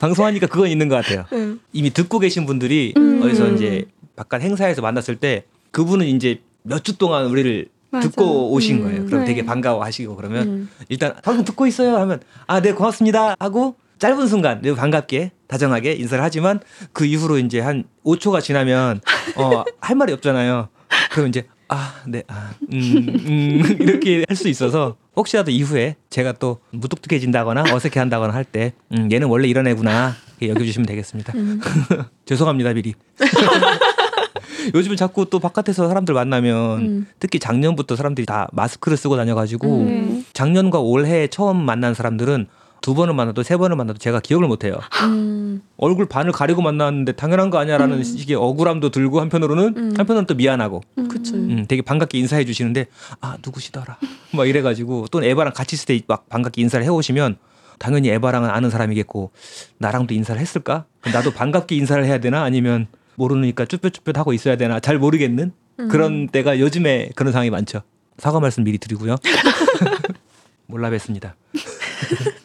방송하니까 0.00 0.46
그건 0.48 0.68
있는 0.68 0.88
것 0.88 0.96
같아요. 0.96 1.24
응. 1.32 1.60
이미 1.72 1.90
듣고 1.90 2.18
계신 2.18 2.46
분들이 2.46 2.92
음. 2.96 3.22
어디서 3.22 3.52
이제 3.52 3.84
바깥 4.16 4.40
행사에서 4.42 4.82
만났을 4.82 5.16
때 5.16 5.44
그분은 5.70 6.06
이제 6.06 6.40
몇 6.62 6.82
주 6.82 6.98
동안 6.98 7.26
우리를 7.26 7.68
맞아. 7.90 8.08
듣고 8.08 8.52
오신 8.52 8.78
음. 8.78 8.82
거예요. 8.84 9.06
그럼 9.06 9.20
네. 9.20 9.26
되게 9.26 9.44
반가워하시고 9.44 10.16
그러면 10.16 10.48
음. 10.48 10.70
일단 10.88 11.14
방송 11.22 11.44
듣고 11.44 11.66
있어요 11.66 11.96
하면 11.98 12.20
아 12.46 12.60
네 12.60 12.72
고맙습니다 12.72 13.34
하고 13.38 13.76
짧은 13.98 14.26
순간 14.28 14.60
매우 14.62 14.74
반갑게 14.74 15.32
다정하게 15.46 15.92
인사를 15.92 16.22
하지만 16.24 16.60
그 16.92 17.04
이후로 17.04 17.38
이제 17.38 17.60
한 17.60 17.84
5초가 18.04 18.42
지나면 18.42 19.00
어 19.36 19.64
할 19.80 19.96
말이 19.96 20.12
없잖아요. 20.14 20.68
그럼 21.12 21.28
이제 21.28 21.46
아 21.68 22.02
네 22.08 22.22
아 22.28 22.50
음 22.72 23.08
음, 23.26 23.76
이렇게 23.80 24.24
할 24.28 24.36
수 24.36 24.48
있어서 24.48 24.96
혹시라도 25.16 25.50
이후에 25.50 25.96
제가 26.08 26.32
또 26.32 26.58
무뚝뚝해진다거나 26.70 27.64
어색해한다거나 27.74 28.32
할 28.32 28.44
때 28.44 28.72
음, 28.92 29.10
얘는 29.12 29.28
원래 29.28 29.48
이런 29.48 29.66
애구나 29.66 30.14
이렇게 30.38 30.54
여겨주시면 30.54 30.86
되겠습니다. 30.86 31.32
음. 31.36 31.60
죄송합니다 32.26 32.72
미리. 32.72 32.94
요즘은 34.74 34.96
자꾸 34.96 35.28
또 35.30 35.38
바깥에서 35.38 35.88
사람들 35.88 36.14
만나면 36.14 36.80
음. 36.80 37.06
특히 37.18 37.38
작년부터 37.38 37.96
사람들이 37.96 38.26
다 38.26 38.48
마스크를 38.52 38.96
쓰고 38.96 39.16
다녀가지고 39.16 39.78
음. 39.80 39.86
네. 39.86 40.24
작년과 40.32 40.80
올해 40.80 41.26
처음 41.28 41.56
만난 41.64 41.94
사람들은 41.94 42.46
두 42.82 42.94
번을 42.94 43.14
만나도 43.14 43.42
세 43.42 43.56
번을 43.56 43.76
만나도 43.76 43.98
제가 43.98 44.20
기억을 44.20 44.48
못 44.48 44.64
해요. 44.64 44.78
음. 45.04 45.62
얼굴 45.76 46.06
반을 46.06 46.32
가리고 46.32 46.62
만났는데 46.62 47.12
당연한 47.12 47.50
거 47.50 47.58
아니야라는 47.58 47.98
음. 47.98 48.02
식의 48.02 48.36
억울함도 48.36 48.90
들고 48.90 49.20
한편으로는 49.20 49.64
음. 49.76 49.94
한편으로는 49.96 50.26
또 50.26 50.34
미안하고 50.34 50.82
그치. 51.10 51.34
음, 51.34 51.66
되게 51.68 51.82
반갑게 51.82 52.18
인사해 52.18 52.44
주시는데 52.44 52.86
아 53.20 53.36
누구시더라 53.44 53.98
막 54.34 54.48
이래가지고 54.48 55.06
또 55.10 55.22
에바랑 55.22 55.52
같이 55.52 55.76
있을 55.76 55.86
때 55.86 56.00
막 56.06 56.28
반갑게 56.28 56.62
인사를 56.62 56.84
해오시면 56.84 57.36
당연히 57.78 58.08
에바랑은 58.10 58.48
아는 58.50 58.70
사람이겠고 58.70 59.30
나랑도 59.78 60.14
인사를 60.14 60.40
했을까? 60.40 60.86
나도 61.12 61.32
반갑게 61.32 61.74
인사를 61.76 62.04
해야 62.04 62.18
되나 62.18 62.42
아니면 62.42 62.86
모르니까 63.16 63.64
쭈뼛쭈뼛 63.66 64.16
하고 64.18 64.32
있어야 64.32 64.56
되나 64.56 64.80
잘 64.80 64.98
모르겠는 64.98 65.52
음. 65.80 65.88
그런 65.88 66.28
때가 66.28 66.58
요즘에 66.60 67.10
그런 67.14 67.32
상황이 67.32 67.50
많죠. 67.50 67.82
사과 68.18 68.40
말씀 68.40 68.64
미리 68.64 68.78
드리고요. 68.78 69.16
몰라 70.66 70.90
뵀습니다. 70.90 71.32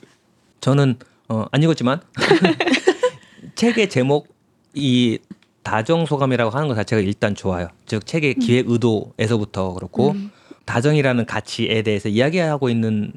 저는 0.65 0.95
어, 1.29 1.45
안 1.51 1.61
읽었지만 1.61 2.01
책의 3.53 3.87
제목 3.87 4.35
이 4.73 5.19
다정 5.61 6.07
소감이라고 6.07 6.49
하는 6.49 6.67
것 6.67 6.73
자체가 6.73 7.03
일단 7.03 7.35
좋아요. 7.35 7.67
즉 7.85 8.03
책의 8.03 8.33
기획 8.35 8.67
의도에서부터 8.67 9.75
그렇고 9.75 10.13
음. 10.13 10.31
다정이라는 10.65 11.27
가치에 11.27 11.83
대해서 11.83 12.09
이야기하고 12.09 12.69
있는 12.69 13.13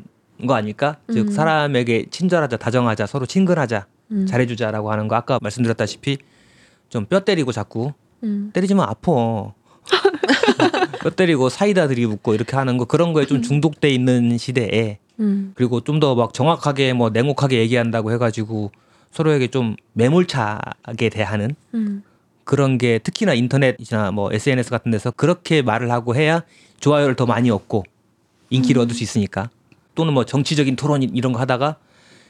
거 0.47 0.53
아닐까? 0.53 0.99
즉 1.11 1.29
음. 1.29 1.33
사람에게 1.33 2.09
친절하자, 2.11 2.59
다정하자, 2.59 3.07
서로 3.07 3.25
친근하자, 3.25 3.87
음. 4.13 4.27
잘해주자라고 4.27 4.93
하는 4.93 5.09
거 5.09 5.17
아까 5.17 5.39
말씀드렸다시피 5.41 6.19
좀 6.91 7.07
뼈 7.07 7.21
때리고 7.21 7.53
자꾸 7.53 7.95
음. 8.25 8.51
때리지만 8.53 8.87
아파. 8.87 9.55
뼈 11.01 11.11
때리고 11.17 11.49
사이다 11.49 11.89
들이붓고 11.89 12.35
이렇게 12.35 12.57
하는 12.57 12.77
거 12.77 12.85
그런 12.85 13.15
거에 13.15 13.25
좀 13.25 13.41
중독돼 13.41 13.89
있는 13.89 14.37
시대에 14.37 14.99
음. 15.21 15.53
그리고 15.55 15.81
좀 15.81 16.01
더 16.01 16.15
막 16.15 16.33
정확하게 16.33 16.93
뭐 16.93 17.11
냉혹하게 17.11 17.59
얘기한다고 17.59 18.13
해가지고 18.13 18.71
서로에게 19.11 19.49
좀 19.49 19.77
매몰차게 19.95 21.09
대하는 21.11 21.55
음. 21.75 22.03
그런 22.45 22.79
게 22.79 22.99
특히나 22.99 23.35
인터넷이나 23.35 24.11
뭐 24.11 24.33
SNS 24.33 24.71
같은 24.71 24.91
데서 24.91 25.11
그렇게 25.11 25.63
말을 25.63 25.91
하고 25.91 26.15
해야 26.15 26.43
좋아요를 26.81 27.15
더 27.17 27.27
많이 27.27 27.51
얻고 27.51 27.85
인기를 28.51 28.81
얻을 28.83 28.95
수 28.95 29.03
있으니까. 29.03 29.51
또는 29.95 30.15
뭐 30.15 30.25
정치적인 30.25 30.77
토론 30.77 31.03
이런 31.03 31.33
거 31.33 31.41
하다가 31.41 31.77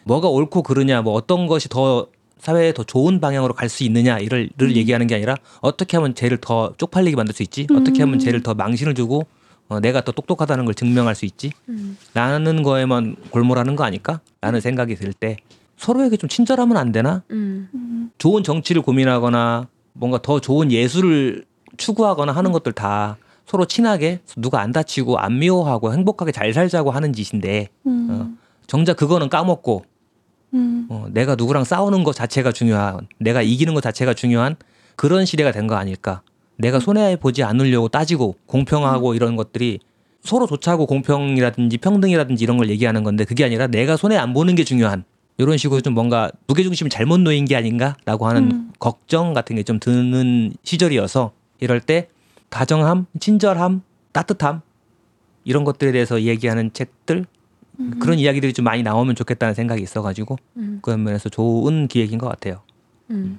뭐가 0.05 0.29
옳고 0.29 0.63
그르냐 0.63 1.03
뭐 1.03 1.13
어떤 1.13 1.47
것이 1.47 1.69
더 1.69 2.09
사회에 2.39 2.73
더 2.73 2.83
좋은 2.85 3.21
방향으로 3.21 3.53
갈 3.55 3.69
수 3.69 3.85
있느냐 3.85 4.19
이를 4.19 4.49
를 4.57 4.75
얘기하는 4.77 5.07
게 5.07 5.17
아니라 5.17 5.37
어떻게 5.61 5.97
하면 5.99 6.15
쟤를 6.15 6.39
더 6.41 6.73
쪽팔리게 6.79 7.15
만들 7.17 7.35
수 7.35 7.43
있지? 7.43 7.67
어떻게 7.73 8.03
하면 8.03 8.19
쟤를 8.19 8.43
더 8.43 8.55
망신을 8.55 8.95
주고 8.95 9.27
어, 9.69 9.81
내가 9.81 10.01
더 10.03 10.13
똑똑하다는 10.13 10.65
걸 10.65 10.75
증명할 10.75 11.15
수 11.15 11.25
있지 11.25 11.53
음. 11.69 11.97
라는 12.15 12.63
거에만 12.63 13.17
골몰하는 13.31 13.77
거 13.77 13.85
아닐까 13.85 14.21
라는 14.41 14.61
생각이 14.61 14.95
들 14.97 15.13
때 15.13 15.37
서로에게 15.77 16.17
좀 16.17 16.29
친절하면 16.29 16.77
안 16.77 16.91
되나 16.91 17.23
음. 17.31 18.11
좋은 18.19 18.43
정치를 18.43 18.83
고민하거나 18.83 19.69
뭔가 19.93 20.21
더 20.21 20.41
좋은 20.41 20.73
예술을 20.73 21.45
추구하거나 21.77 22.33
하는 22.33 22.51
것들 22.53 22.73
다 22.73 23.17
서로 23.47 23.65
친하게 23.65 24.21
누가 24.37 24.61
안 24.61 24.73
다치고 24.73 25.19
안 25.19 25.39
미워하고 25.39 25.93
행복하게 25.93 26.33
잘 26.33 26.53
살자고 26.53 26.91
하는 26.91 27.13
짓인데 27.13 27.69
음. 27.87 28.09
어, 28.11 28.31
정작 28.67 28.97
그거는 28.97 29.29
까먹고 29.29 29.85
음. 30.55 30.87
어, 30.89 31.07
내가 31.11 31.35
누구랑 31.37 31.65
싸우는 31.65 32.05
것 32.05 32.15
자체가 32.15 32.53
중요한 32.53 33.07
내가 33.19 33.43
이기는 33.43 33.73
것 33.75 33.81
자체가 33.83 34.15
중요한 34.15 34.57
그런 34.97 35.27
시대가 35.27 35.53
된 35.53 35.67
거 35.69 35.77
아닐까 35.77 36.23
내가 36.59 36.81
손해 36.81 37.17
보지 37.17 37.43
않으려고 37.43 37.89
따지고 37.89 38.37
공평하고 38.47 39.15
이런 39.15 39.37
것들이 39.37 39.79
서로 40.23 40.47
좋차고 40.47 40.87
공평이라든지 40.87 41.79
평등이라든지 41.79 42.43
이런 42.45 42.57
걸 42.59 42.69
얘기하는 42.69 43.05
건데 43.05 43.25
그게 43.25 43.45
아니라 43.45 43.67
내가 43.69 43.97
손해 43.97 44.17
안 44.17 44.35
보는 44.35 44.55
게 44.57 44.65
중요한 44.65 45.05
이런 45.39 45.57
식으로 45.57 45.81
좀 45.81 45.95
뭔가 45.95 46.31
무게중심이 46.49 46.91
잘못 46.91 47.21
놓인 47.21 47.45
게 47.45 47.55
아닌가라고 47.57 48.27
하는 48.27 48.51
음. 48.51 48.73
걱정 48.81 49.33
같은 49.35 49.55
게 49.57 49.63
좀 49.63 49.79
드는 49.79 50.53
시절이어서 50.65 51.33
이럴 51.61 51.81
때 51.81 52.09
다정함, 52.51 53.07
친절함, 53.21 53.83
따뜻함 54.13 54.61
이런 55.45 55.65
것들에 55.65 55.93
대해서 55.93 56.21
얘기하는 56.23 56.73
책들 56.73 57.25
그런 58.01 58.19
이야기들이 58.19 58.53
좀 58.53 58.65
많이 58.65 58.83
나오면 58.83 59.15
좋겠다는 59.15 59.55
생각이 59.55 59.81
있어가지고 59.83 60.37
음. 60.57 60.81
그런 60.83 61.05
면에서 61.05 61.29
좋은 61.29 61.87
기획인 61.87 62.19
것 62.19 62.29
같아요. 62.29 62.61
음. 63.11 63.39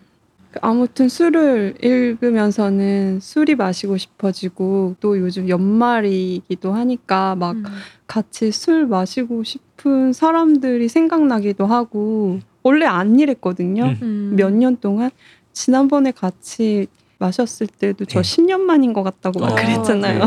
아무튼 0.62 1.10
술을 1.10 1.76
읽으면서는 1.84 3.20
술이 3.20 3.56
마시고 3.56 3.98
싶어지고 3.98 4.96
또 5.00 5.20
요즘 5.20 5.48
연말이기도 5.48 6.74
하니까 6.74 7.36
막 7.36 7.56
음. 7.56 7.64
같이 8.08 8.52
술 8.52 8.88
마시고 8.88 9.44
싶은 9.44 10.12
사람들이 10.12 10.90
생각나기도 10.90 11.68
하고 11.68 12.40
원래 12.64 12.86
안 12.86 13.20
이랬거든요. 13.20 13.86
음. 13.86 14.00
음. 14.02 14.34
몇년 14.36 14.78
동안 14.78 15.12
지난번에 15.54 16.12
같이 16.12 16.88
마셨을 17.20 17.68
때도 17.68 18.06
저 18.06 18.22
네. 18.22 18.44
10년 18.44 18.62
만인 18.62 18.94
것 18.94 19.04
같다고 19.04 19.40
막 19.40 19.52
어, 19.52 19.56
그랬잖아요. 19.56 20.24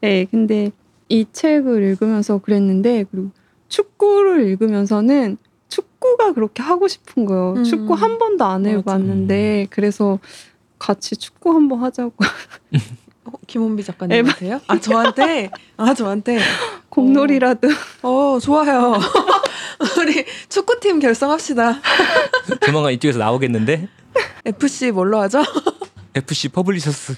네, 0.00 0.26
근데 0.30 0.70
이 1.08 1.26
책을 1.30 1.82
읽으면서 1.82 2.38
그랬는데 2.38 3.04
그리고 3.10 3.30
축구를 3.68 4.46
읽으면서는 4.46 5.36
축구가 5.70 6.32
그렇게 6.34 6.62
하고 6.62 6.86
싶은 6.88 7.24
거예요. 7.24 7.54
음. 7.56 7.64
축구 7.64 7.94
한 7.94 8.18
번도 8.18 8.44
안. 8.44 8.66
해봤는데 8.66 9.68
그래서 9.70 10.18
같이 10.78 11.16
축구 11.16 11.52
한 11.54 11.68
번 11.68 11.80
하자고 11.82 12.14
어, 13.24 13.32
김원비 13.46 13.84
작가님한테요? 13.84 14.60
아 14.66 14.78
저한테? 14.80 15.50
아 15.76 15.94
저한테? 15.94 16.38
공놀이라도 16.90 17.68
어 18.02 18.38
좋아요. 18.40 18.98
우리 19.98 20.24
축구팀 20.48 20.98
결성합시다. 21.00 21.80
조만간 22.66 22.92
이쪽에서 22.92 23.18
나오겠는데 23.18 23.88
FC 24.44 24.90
뭘로 24.90 25.18
하죠? 25.20 25.42
FC 26.14 26.48
Publishers 26.48 27.14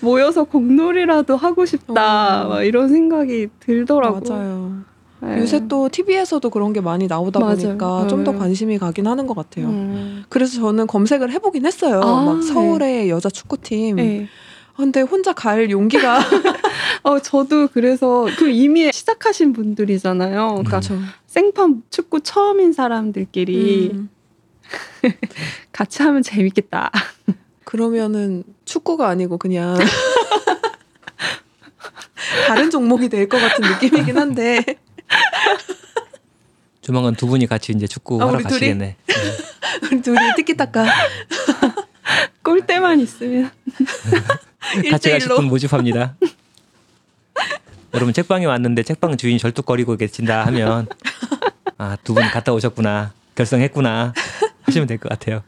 모여서 0.00 0.44
공놀이라도 0.44 1.36
하고 1.36 1.64
싶다 1.66 2.44
어. 2.44 2.48
막 2.48 2.62
이런 2.62 2.88
생각이 2.88 3.48
들더라고. 3.60 4.20
맞아요. 4.28 4.82
네. 5.26 5.38
요새 5.40 5.66
또 5.68 5.88
TV에서도 5.88 6.48
그런 6.50 6.72
게 6.72 6.80
많이 6.80 7.06
나오다 7.06 7.40
맞아요. 7.40 7.56
보니까 7.56 8.06
좀더 8.08 8.32
네. 8.32 8.38
관심이 8.38 8.78
가긴 8.78 9.06
하는 9.06 9.26
것 9.26 9.34
같아요. 9.34 9.66
음. 9.66 10.24
그래서 10.28 10.60
저는 10.60 10.86
검색을 10.86 11.30
해보긴 11.32 11.66
했어요. 11.66 12.00
아, 12.02 12.24
막 12.24 12.42
서울의 12.42 13.10
여자 13.10 13.28
축구팀. 13.30 13.96
네. 13.96 14.28
아, 14.74 14.76
근데 14.76 15.00
혼자 15.00 15.32
갈 15.32 15.70
용기가 15.70 16.18
어, 17.04 17.18
저도 17.20 17.68
그래서 17.68 18.26
그 18.38 18.48
이미 18.50 18.90
시작하신 18.92 19.52
분들이잖아요. 19.52 20.48
그러니까 20.48 20.70
그렇죠. 20.80 20.98
생판 21.26 21.82
축구 21.90 22.20
처음인 22.20 22.72
사람들끼리 22.72 23.90
음. 23.92 24.08
같이 25.72 26.02
하면 26.02 26.22
재밌겠다. 26.22 26.90
그러면은 27.64 28.44
축구가 28.64 29.08
아니고 29.08 29.38
그냥 29.38 29.76
다른 32.46 32.70
종목이 32.70 33.08
될 33.08 33.28
것 33.28 33.38
같은 33.38 33.62
느낌이긴 33.70 34.16
한데 34.18 34.62
조만간 36.80 37.14
두 37.14 37.26
분이 37.26 37.46
같이 37.46 37.72
이제 37.72 37.86
축구 37.86 38.22
아, 38.22 38.26
하러 38.26 38.36
우리 38.36 38.44
둘이? 38.44 38.52
가시겠네. 38.52 38.96
우리 39.90 40.02
둘이 40.02 40.18
티키타카 40.36 40.86
꼴대만 42.42 43.00
있으면 43.00 43.50
네. 44.82 44.90
같이 44.90 45.10
가실 45.10 45.28
1대1로 45.28 45.36
분 45.36 45.44
모집합니다. 45.46 46.16
여러분 47.94 48.12
책방에 48.12 48.44
왔는데 48.44 48.82
책방 48.82 49.16
주인 49.16 49.38
절뚝거리고 49.38 49.96
계신다 49.96 50.44
하면 50.46 50.86
아 51.78 51.96
두 52.04 52.14
분 52.14 52.22
갔다 52.24 52.52
오셨구나 52.52 53.12
결성했구나 53.34 54.12
하시면 54.62 54.86
될 54.88 54.98
것 54.98 55.08
같아요. 55.08 55.42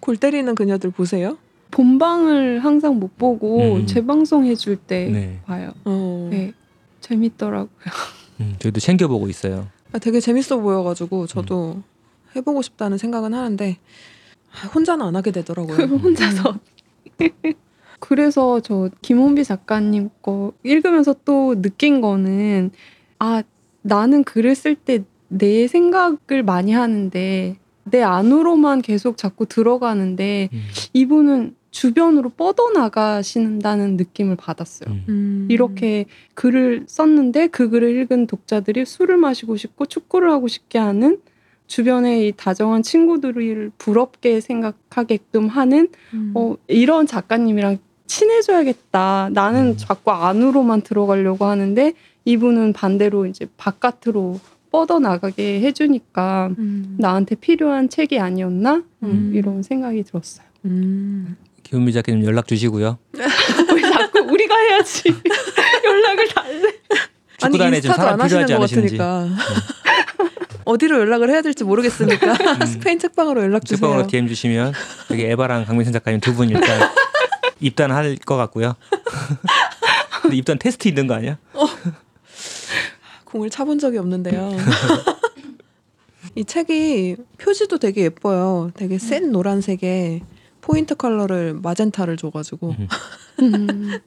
골 0.00 0.16
때리는 0.16 0.54
그녀들 0.54 0.90
보세요. 0.90 1.38
본방을 1.70 2.64
항상 2.64 2.98
못 2.98 3.18
보고 3.18 3.74
음. 3.76 3.86
재방송 3.86 4.46
해줄 4.46 4.76
때 4.76 5.06
네. 5.10 5.40
봐요. 5.46 5.72
어. 5.84 6.28
네, 6.30 6.52
재밌더라고요. 7.00 7.68
음, 8.40 8.56
저희도 8.58 8.80
챙겨보고 8.80 9.28
있어요. 9.28 9.68
아, 9.92 9.98
되게 9.98 10.20
재밌어 10.20 10.58
보여가지고 10.58 11.26
저도 11.26 11.82
해보고 12.36 12.62
싶다는 12.62 12.98
생각은 12.98 13.34
하는데 13.34 13.78
아, 14.52 14.66
혼자는 14.68 15.04
안 15.04 15.16
하게 15.16 15.30
되더라고요. 15.30 15.76
혼자서. 15.98 16.58
그래서 18.00 18.60
저 18.60 18.90
김원비 19.02 19.44
작가님 19.44 20.10
거 20.22 20.52
읽으면서 20.62 21.14
또 21.24 21.60
느낀 21.60 22.00
거는 22.00 22.70
아 23.18 23.42
나는 23.82 24.24
글을 24.24 24.54
쓸 24.54 24.74
때 24.74 25.04
내 25.28 25.66
생각을 25.68 26.42
많이 26.44 26.72
하는데 26.72 27.56
내 27.84 28.02
안으로만 28.02 28.82
계속 28.82 29.16
자꾸 29.16 29.46
들어가는데 29.46 30.48
음, 30.52 30.62
이분은 30.92 31.54
주변으로 31.70 32.30
뻗어나가신다는 32.30 33.96
느낌을 33.96 34.36
받았어요. 34.36 34.90
음. 34.90 35.04
음. 35.08 35.48
이렇게 35.50 36.06
글을 36.34 36.84
썼는데 36.86 37.48
그 37.48 37.68
글을 37.68 38.00
읽은 38.00 38.26
독자들이 38.26 38.84
술을 38.84 39.16
마시고 39.16 39.56
싶고 39.56 39.86
축구를 39.86 40.30
하고 40.30 40.48
싶게 40.48 40.78
하는 40.78 41.20
주변의 41.66 42.28
이 42.28 42.32
다정한 42.36 42.82
친구들을 42.82 43.72
부럽게 43.76 44.40
생각하게끔 44.40 45.48
하는 45.48 45.88
음. 46.14 46.32
어, 46.34 46.56
이런 46.66 47.06
작가님이랑 47.06 47.78
친해져야겠다. 48.06 49.30
나는 49.34 49.68
음. 49.68 49.76
자꾸 49.76 50.10
안으로만 50.10 50.80
들어가려고 50.80 51.44
하는데 51.44 51.92
이분은 52.24 52.72
반대로 52.72 53.26
이제 53.26 53.46
바깥으로 53.56 54.40
뻗어나가게 54.70 55.60
해주니까 55.60 56.54
음. 56.58 56.96
나한테 56.98 57.34
필요한 57.36 57.88
책이 57.88 58.18
아니었나? 58.18 58.76
음, 58.76 58.84
음. 59.02 59.32
이런 59.34 59.62
생각이 59.62 60.02
들었어요. 60.02 60.46
음. 60.64 61.36
김은미 61.68 61.92
작가님 61.92 62.24
연락 62.24 62.46
주시고요. 62.48 62.98
왜 63.74 63.80
자꾸 63.82 64.20
우리가 64.20 64.56
해야지 64.56 65.02
연락을 65.84 66.28
달래. 66.28 66.72
축구단에 67.38 67.80
좀 67.80 67.92
사람 67.94 68.18
필요하지. 68.26 68.54
같으니까 68.54 69.28
어디로 70.64 70.98
연락을 71.00 71.30
해야 71.30 71.40
될지 71.42 71.64
모르겠으니까 71.64 72.32
음. 72.32 72.66
스페인 72.66 72.98
책방으로 72.98 73.42
연락 73.42 73.64
주세요. 73.64 73.78
책방으로 73.78 74.06
DM 74.06 74.28
주시면 74.28 74.72
여기 75.10 75.24
에바랑 75.24 75.66
강민선 75.66 75.92
작가님 75.92 76.20
두 76.20 76.34
분 76.34 76.48
일단 76.50 76.90
입단할 77.60 78.16
것 78.24 78.36
같고요. 78.36 78.74
근데 80.22 80.36
입단 80.36 80.58
테스트 80.58 80.88
있는 80.88 81.06
거 81.06 81.14
아니야? 81.14 81.38
공을 83.24 83.50
차본 83.50 83.78
적이 83.78 83.98
없는데요. 83.98 84.56
이 86.34 86.44
책이 86.44 87.16
표지도 87.38 87.78
되게 87.78 88.02
예뻐요. 88.04 88.70
되게 88.74 88.98
센 88.98 89.32
노란색에 89.32 90.20
포인트 90.68 90.94
컬러를 90.94 91.54
마젠타를 91.54 92.18
줘가지고 92.18 92.76
음. 92.78 92.88
음. 93.40 93.98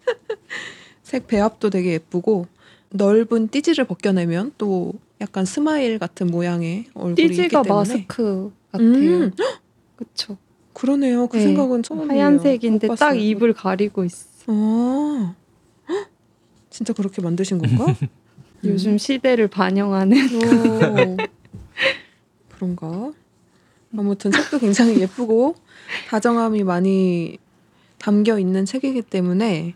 색 1.01 1.25
배합도 1.25 1.71
되게 1.71 1.93
예쁘고 1.93 2.45
넓은 2.91 3.47
띠지를 3.47 3.85
벗겨내면 3.85 4.53
또 4.59 4.93
약간 5.19 5.43
스마일 5.43 5.97
같은 5.97 6.27
모양의 6.27 6.85
얼굴이 6.93 7.25
있기 7.25 7.27
띠지가 7.35 7.63
때문에 7.63 7.79
마스크 7.79 8.53
같아요. 8.71 8.87
음, 8.87 9.31
그쵸. 9.97 10.37
그러네요. 10.73 11.25
그 11.27 11.37
네. 11.37 11.43
생각은 11.43 11.81
처음이에요. 11.81 12.11
하얀색인데 12.11 12.87
못 12.87 12.95
딱. 12.95 13.13
입을 13.13 13.53
가리고 13.53 14.03
있어. 14.05 14.27
어. 14.47 15.35
헉? 15.89 16.09
진짜 16.69 16.93
그렇게 16.93 17.23
만드신 17.23 17.57
건가? 17.57 17.85
요즘 18.63 18.99
시대를 18.99 19.47
반영하는. 19.47 20.17
오. 20.35 21.17
그런가? 22.53 23.11
아무튼 23.97 24.31
책도 24.31 24.59
굉장히 24.59 24.99
예쁘고 25.01 25.55
다정함이 26.09 26.63
많이 26.63 27.37
담겨 27.97 28.39
있는 28.39 28.65
책이기 28.65 29.03
때문에 29.03 29.75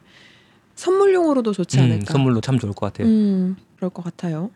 선물용으로도 0.76 1.53
좋지 1.53 1.78
음, 1.80 1.84
않을까. 1.84 2.13
선물로 2.13 2.41
참 2.41 2.59
좋을 2.59 2.74
것 2.74 2.88
같아요. 2.88 3.07
음, 3.07 3.55
그럴 3.78 3.89
것 3.89 4.03
같아요. 4.03 4.51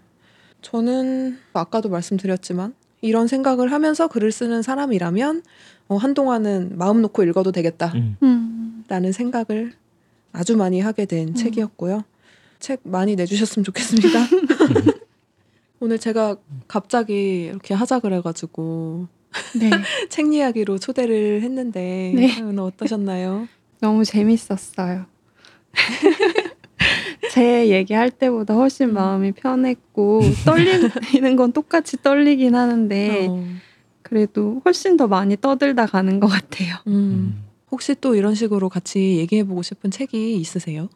저는 0.62 1.38
아까도 1.53 1.89
말씀드렸지만 1.89 2.74
이런 3.01 3.28
생각을 3.28 3.72
하면서 3.72 4.07
글을 4.07 4.32
쓰는 4.32 4.62
사람이라면 4.62 5.43
어, 5.88 5.95
한동안은 5.95 6.78
마음 6.78 7.01
놓고 7.01 7.24
읽어도 7.24 7.51
되겠다라는 7.51 8.18
음. 8.24 8.84
음. 8.91 9.12
생각을 9.12 9.74
아주 10.34 10.57
많이 10.57 10.82
하게 10.82 11.05
된 11.05 11.30
음. 11.30 11.34
책이었고요. 11.34 12.03
책 12.60 12.82
많이 12.84 13.16
내주셨으면 13.16 13.64
좋겠습니다. 13.64 14.20
오늘 15.80 15.97
제가 15.97 16.36
갑자기 16.68 17.45
이렇게 17.45 17.74
하자 17.74 17.99
그래가지고 17.99 19.07
네. 19.60 19.70
책 20.10 20.34
이야기로 20.34 20.78
초대를 20.80 21.42
했는데 21.42 22.14
네. 22.16 22.42
오늘 22.42 22.64
어떠셨나요? 22.64 23.48
너무 23.80 24.04
재밌었어요. 24.04 25.06
제 27.32 27.70
얘기할 27.70 28.10
때보다 28.10 28.56
훨씬 28.56 28.94
마음이 28.94 29.34
편했고 29.34 30.22
떨리는 30.46 31.36
건 31.36 31.52
똑같이 31.52 31.98
떨리긴 32.02 32.56
하는데 32.56 33.28
어, 33.30 33.46
그래도 34.02 34.62
훨씬 34.66 34.98
더 34.98 35.08
많이 35.08 35.38
떠들다 35.38 35.86
가는 35.86 36.20
것 36.20 36.28
같아요. 36.28 36.76
음. 36.88 36.94
음. 36.94 37.44
혹시 37.72 37.96
또 38.02 38.16
이런 38.16 38.34
식으로 38.34 38.68
같이 38.68 39.18
얘기해보고 39.18 39.62
싶은 39.62 39.92
책이 39.92 40.36
있으세요? 40.38 40.90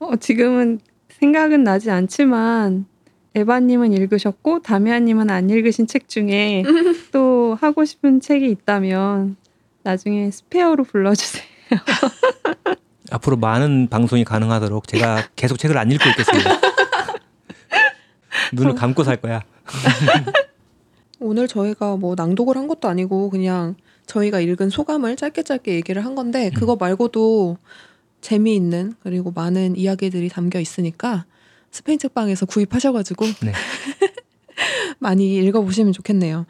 어, 0.00 0.16
지금은 0.16 0.80
생각은 1.10 1.64
나지 1.64 1.90
않지만 1.90 2.86
에바님은 3.34 3.92
읽으셨고 3.92 4.62
다미아님은 4.62 5.30
안 5.30 5.50
읽으신 5.50 5.86
책 5.86 6.08
중에 6.08 6.64
또 7.12 7.56
하고 7.60 7.84
싶은 7.84 8.20
책이 8.20 8.50
있다면 8.50 9.36
나중에 9.82 10.30
스페어로 10.30 10.84
불러주세요. 10.84 11.44
앞으로 13.10 13.36
많은 13.36 13.88
방송이 13.88 14.24
가능하도록 14.24 14.86
제가 14.86 15.28
계속 15.36 15.58
책을 15.58 15.78
안 15.78 15.90
읽고 15.90 16.08
있겠습니다. 16.10 16.60
눈을 18.52 18.74
감고 18.74 19.04
살 19.04 19.16
거야. 19.16 19.42
오늘 21.20 21.48
저희가 21.48 21.96
뭐 21.96 22.14
낭독을 22.16 22.56
한 22.56 22.68
것도 22.68 22.88
아니고 22.88 23.30
그냥 23.30 23.76
저희가 24.06 24.40
읽은 24.40 24.70
소감을 24.70 25.16
짧게 25.16 25.42
짧게 25.42 25.74
얘기를 25.74 26.04
한 26.04 26.14
건데 26.14 26.50
그거 26.54 26.76
말고도 26.76 27.58
재미있는 28.20 28.94
그리고 29.02 29.30
많은 29.30 29.76
이야기들이 29.76 30.28
담겨 30.28 30.60
있으니까 30.60 31.24
스페인 31.70 31.98
책방에서 31.98 32.46
구입하셔가지고 32.46 33.26
네. 33.42 33.52
많이 34.98 35.36
읽어보시면 35.36 35.92
좋겠네요. 35.92 36.46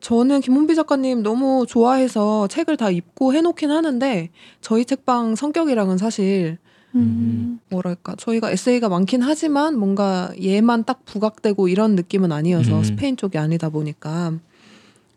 저는 0.00 0.40
김문비 0.40 0.74
작가님 0.76 1.22
너무 1.22 1.66
좋아해서 1.66 2.46
책을 2.48 2.76
다 2.76 2.90
입고 2.90 3.34
해놓긴 3.34 3.70
하는데 3.70 4.30
저희 4.60 4.84
책방 4.84 5.34
성격이랑은 5.34 5.98
사실 5.98 6.58
음. 6.94 7.58
뭐랄까 7.70 8.14
저희가 8.16 8.50
에세이가 8.50 8.88
많긴 8.88 9.22
하지만 9.22 9.76
뭔가 9.76 10.32
얘만 10.40 10.84
딱 10.84 11.04
부각되고 11.04 11.68
이런 11.68 11.96
느낌은 11.96 12.30
아니어서 12.30 12.78
음. 12.78 12.84
스페인 12.84 13.16
쪽이 13.16 13.36
아니다 13.38 13.68
보니까 13.68 14.34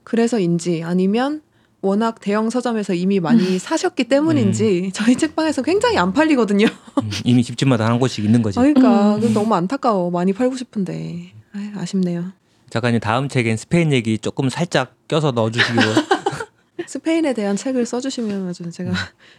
그래서인지 0.04 0.84
아니면 0.84 1.42
워낙 1.82 2.20
대형 2.20 2.50
서점에서 2.50 2.94
이미 2.94 3.20
많이 3.20 3.58
사셨기 3.58 4.06
때문인지 4.06 4.92
저희 4.94 5.16
책방에서 5.16 5.62
굉장히 5.62 5.98
안 5.98 6.12
팔리거든요. 6.14 6.66
음, 6.68 7.10
이미 7.24 7.44
집집마다 7.44 7.86
한 7.86 8.00
곳씩 8.00 8.26
있는 8.26 8.42
거지. 8.42 8.58
그러니까 8.60 9.16
음. 9.16 9.34
너무 9.34 9.54
안타까워. 9.56 10.12
많이 10.12 10.34
팔고 10.34 10.58
싶은데 10.58 11.32
아유, 11.56 11.70
아쉽네요. 11.78 12.34
작가님 12.70 13.00
다음 13.00 13.30
책엔 13.30 13.58
스페인 13.58 13.94
얘기 13.94 14.18
조금 14.18 14.50
살짝 14.50 14.94
껴서 15.08 15.32
넣어주시기로. 15.32 15.82
스페인에 16.86 17.34
대한 17.34 17.56
책을 17.56 17.86
써주시면 17.86 18.50
아주 18.50 18.70
제가 18.70 18.92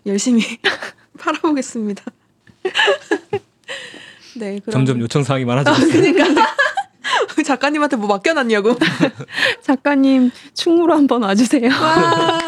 열심히 0.07 0.43
팔아보겠습니다. 1.18 2.05
네, 4.36 4.61
그럼 4.61 4.72
점점 4.72 5.01
요청 5.01 5.24
사항이 5.24 5.45
많아지고 5.45 5.76
있어요. 5.88 6.12
그러니까 6.14 6.47
작가님한테 7.44 7.96
뭐 7.96 8.08
맡겨놨냐고. 8.08 8.76
작가님 9.62 10.30
충무로 10.54 10.94
한번 10.94 11.22
와주세요. 11.22 11.68
와. 11.68 12.38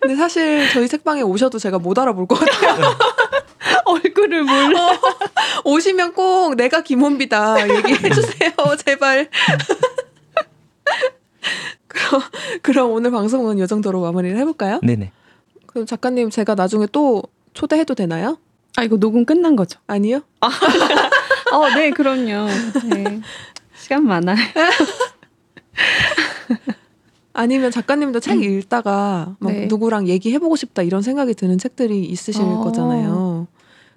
근데 0.00 0.16
사실 0.16 0.68
저희 0.72 0.88
책방에 0.88 1.22
오셔도 1.22 1.58
제가 1.58 1.78
못 1.78 1.98
알아볼 1.98 2.26
것 2.26 2.38
같아요. 2.38 2.96
얼굴을 3.84 4.44
몰라. 4.44 4.98
오시면 5.64 6.14
꼭 6.14 6.54
내가 6.54 6.82
김원비다 6.82 7.68
얘기해 7.76 8.10
주세요, 8.10 8.50
제발. 8.84 9.28
그럼 11.86 12.22
그럼 12.62 12.90
오늘 12.92 13.10
방송은 13.10 13.58
이 13.58 13.66
정도로 13.66 14.00
마무리를 14.00 14.36
해볼까요? 14.38 14.80
네네. 14.82 15.12
그럼 15.66 15.86
작가님 15.86 16.30
제가 16.30 16.54
나중에 16.54 16.86
또 16.90 17.22
초대해도 17.54 17.94
되나요? 17.94 18.38
아 18.76 18.84
이거 18.84 18.96
녹음 18.96 19.24
끝난 19.24 19.56
거죠? 19.56 19.78
아니요? 19.86 20.22
어, 21.52 21.68
네, 21.74 21.90
그럼요. 21.90 22.46
네. 22.94 23.20
시간 23.76 24.06
많아요. 24.06 24.36
아니면 27.32 27.70
작가님도 27.70 28.20
책 28.20 28.42
읽다가 28.42 29.36
막 29.38 29.52
네. 29.52 29.66
누구랑 29.66 30.08
얘기해보고 30.08 30.56
싶다 30.56 30.82
이런 30.82 31.00
생각이 31.02 31.34
드는 31.34 31.58
책들이 31.58 32.04
있으실 32.04 32.42
어. 32.42 32.58
거잖아요. 32.64 33.46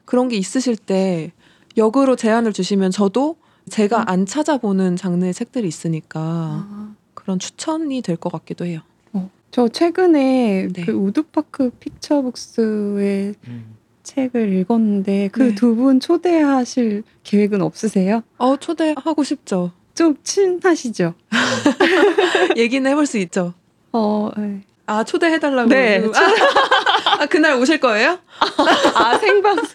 그런 0.05 0.27
게 0.29 0.35
있으실 0.37 0.75
때 0.77 1.31
역으로 1.75 2.15
제안을 2.15 2.53
주시면 2.53 2.91
저도 2.91 3.37
제가 3.69 3.99
음. 4.01 4.03
안 4.07 4.25
찾아보는 4.25 4.95
장르의 4.97 5.33
책들이 5.33 5.67
있으니까 5.67 6.19
아, 6.21 6.93
그런 7.13 7.39
추천이 7.39 8.01
될 8.01 8.17
것 8.17 8.31
같기도 8.31 8.65
해요. 8.65 8.81
어. 9.13 9.29
저 9.51 9.67
최근에 9.67 10.67
네. 10.71 10.85
그 10.85 10.91
우드파크 10.91 11.71
픽처북스의 11.79 13.35
음. 13.47 13.72
책을 14.03 14.53
읽었는데 14.53 15.29
그 15.31 15.41
네. 15.41 15.55
두분 15.55 15.99
초대하실 15.99 17.03
계획은 17.23 17.61
없으세요? 17.61 18.23
어 18.37 18.57
초대하고 18.57 19.23
싶죠. 19.23 19.71
좀 19.95 20.17
친하시죠? 20.23 21.13
얘기는 22.57 22.89
해볼 22.89 23.05
수 23.05 23.17
있죠. 23.19 23.53
어, 23.91 24.29
네. 24.37 24.61
아 24.85 25.03
초대해달라고. 25.03 25.69
네, 25.69 26.03
아, 26.13 27.21
아, 27.21 27.25
그날 27.27 27.55
오실 27.55 27.79
거예요? 27.79 28.19
아 28.95 29.17
생방송 29.17 29.65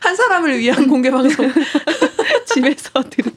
한 0.00 0.16
사람을 0.16 0.58
위한 0.58 0.88
공개 0.88 1.10
방송. 1.10 1.50
집에서 2.46 3.02
들을게. 3.10 3.36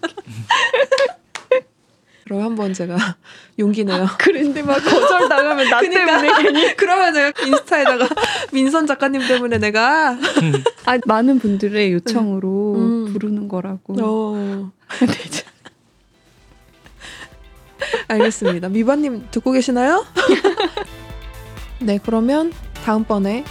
그럼 2.28 2.42
한번 2.42 2.74
제가 2.74 2.98
용기 3.58 3.86
내요. 3.86 4.06
그런데 4.20 4.62
막 4.62 4.76
거절 4.84 5.30
당하면 5.30 5.70
나 5.70 5.80
그니까. 5.80 6.06
때문에 6.06 6.44
괜히. 6.44 6.76
그러면 6.76 7.14
제가 7.14 7.32
인스타에다가 7.46 8.06
민선 8.52 8.86
작가님 8.86 9.26
때문에 9.26 9.58
내가 9.60 10.18
아 10.86 10.98
많은 11.06 11.40
분들의 11.40 11.94
요청으로 11.94 12.76
음. 12.76 13.14
부르는 13.14 13.48
거라고. 13.48 13.96
어, 14.02 14.72
되죠. 15.00 15.48
알겠습니다. 18.10 18.68
미바님 18.70 19.28
듣고 19.32 19.54
계시나요? 19.54 20.06
네, 21.80 21.98
그러면 22.04 22.52
다음번에 22.84 23.46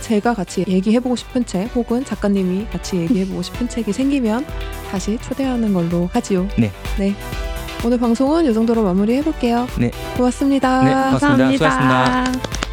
제가 0.00 0.34
같이 0.34 0.64
얘기해보고 0.66 1.14
싶은 1.14 1.46
책 1.46 1.66
혹은 1.76 2.04
작가님이 2.04 2.66
같이 2.72 2.96
얘기해보고 2.96 3.42
싶은 3.42 3.68
책이 3.68 3.92
생기면 3.92 4.44
다시 4.90 5.16
초대하는 5.18 5.72
걸로 5.72 6.08
하지요. 6.12 6.48
네. 6.58 6.72
네. 6.98 7.14
오늘 7.84 7.98
방송은 7.98 8.44
이 8.44 8.52
정도로 8.52 8.82
마무리해볼게요. 8.82 9.66
네. 9.78 9.90
고맙습니다. 10.16 10.82
네, 10.82 10.90
고맙습니다. 10.90 11.50
수고하셨습니다. 11.52 11.68
감사합니다. 11.68 12.69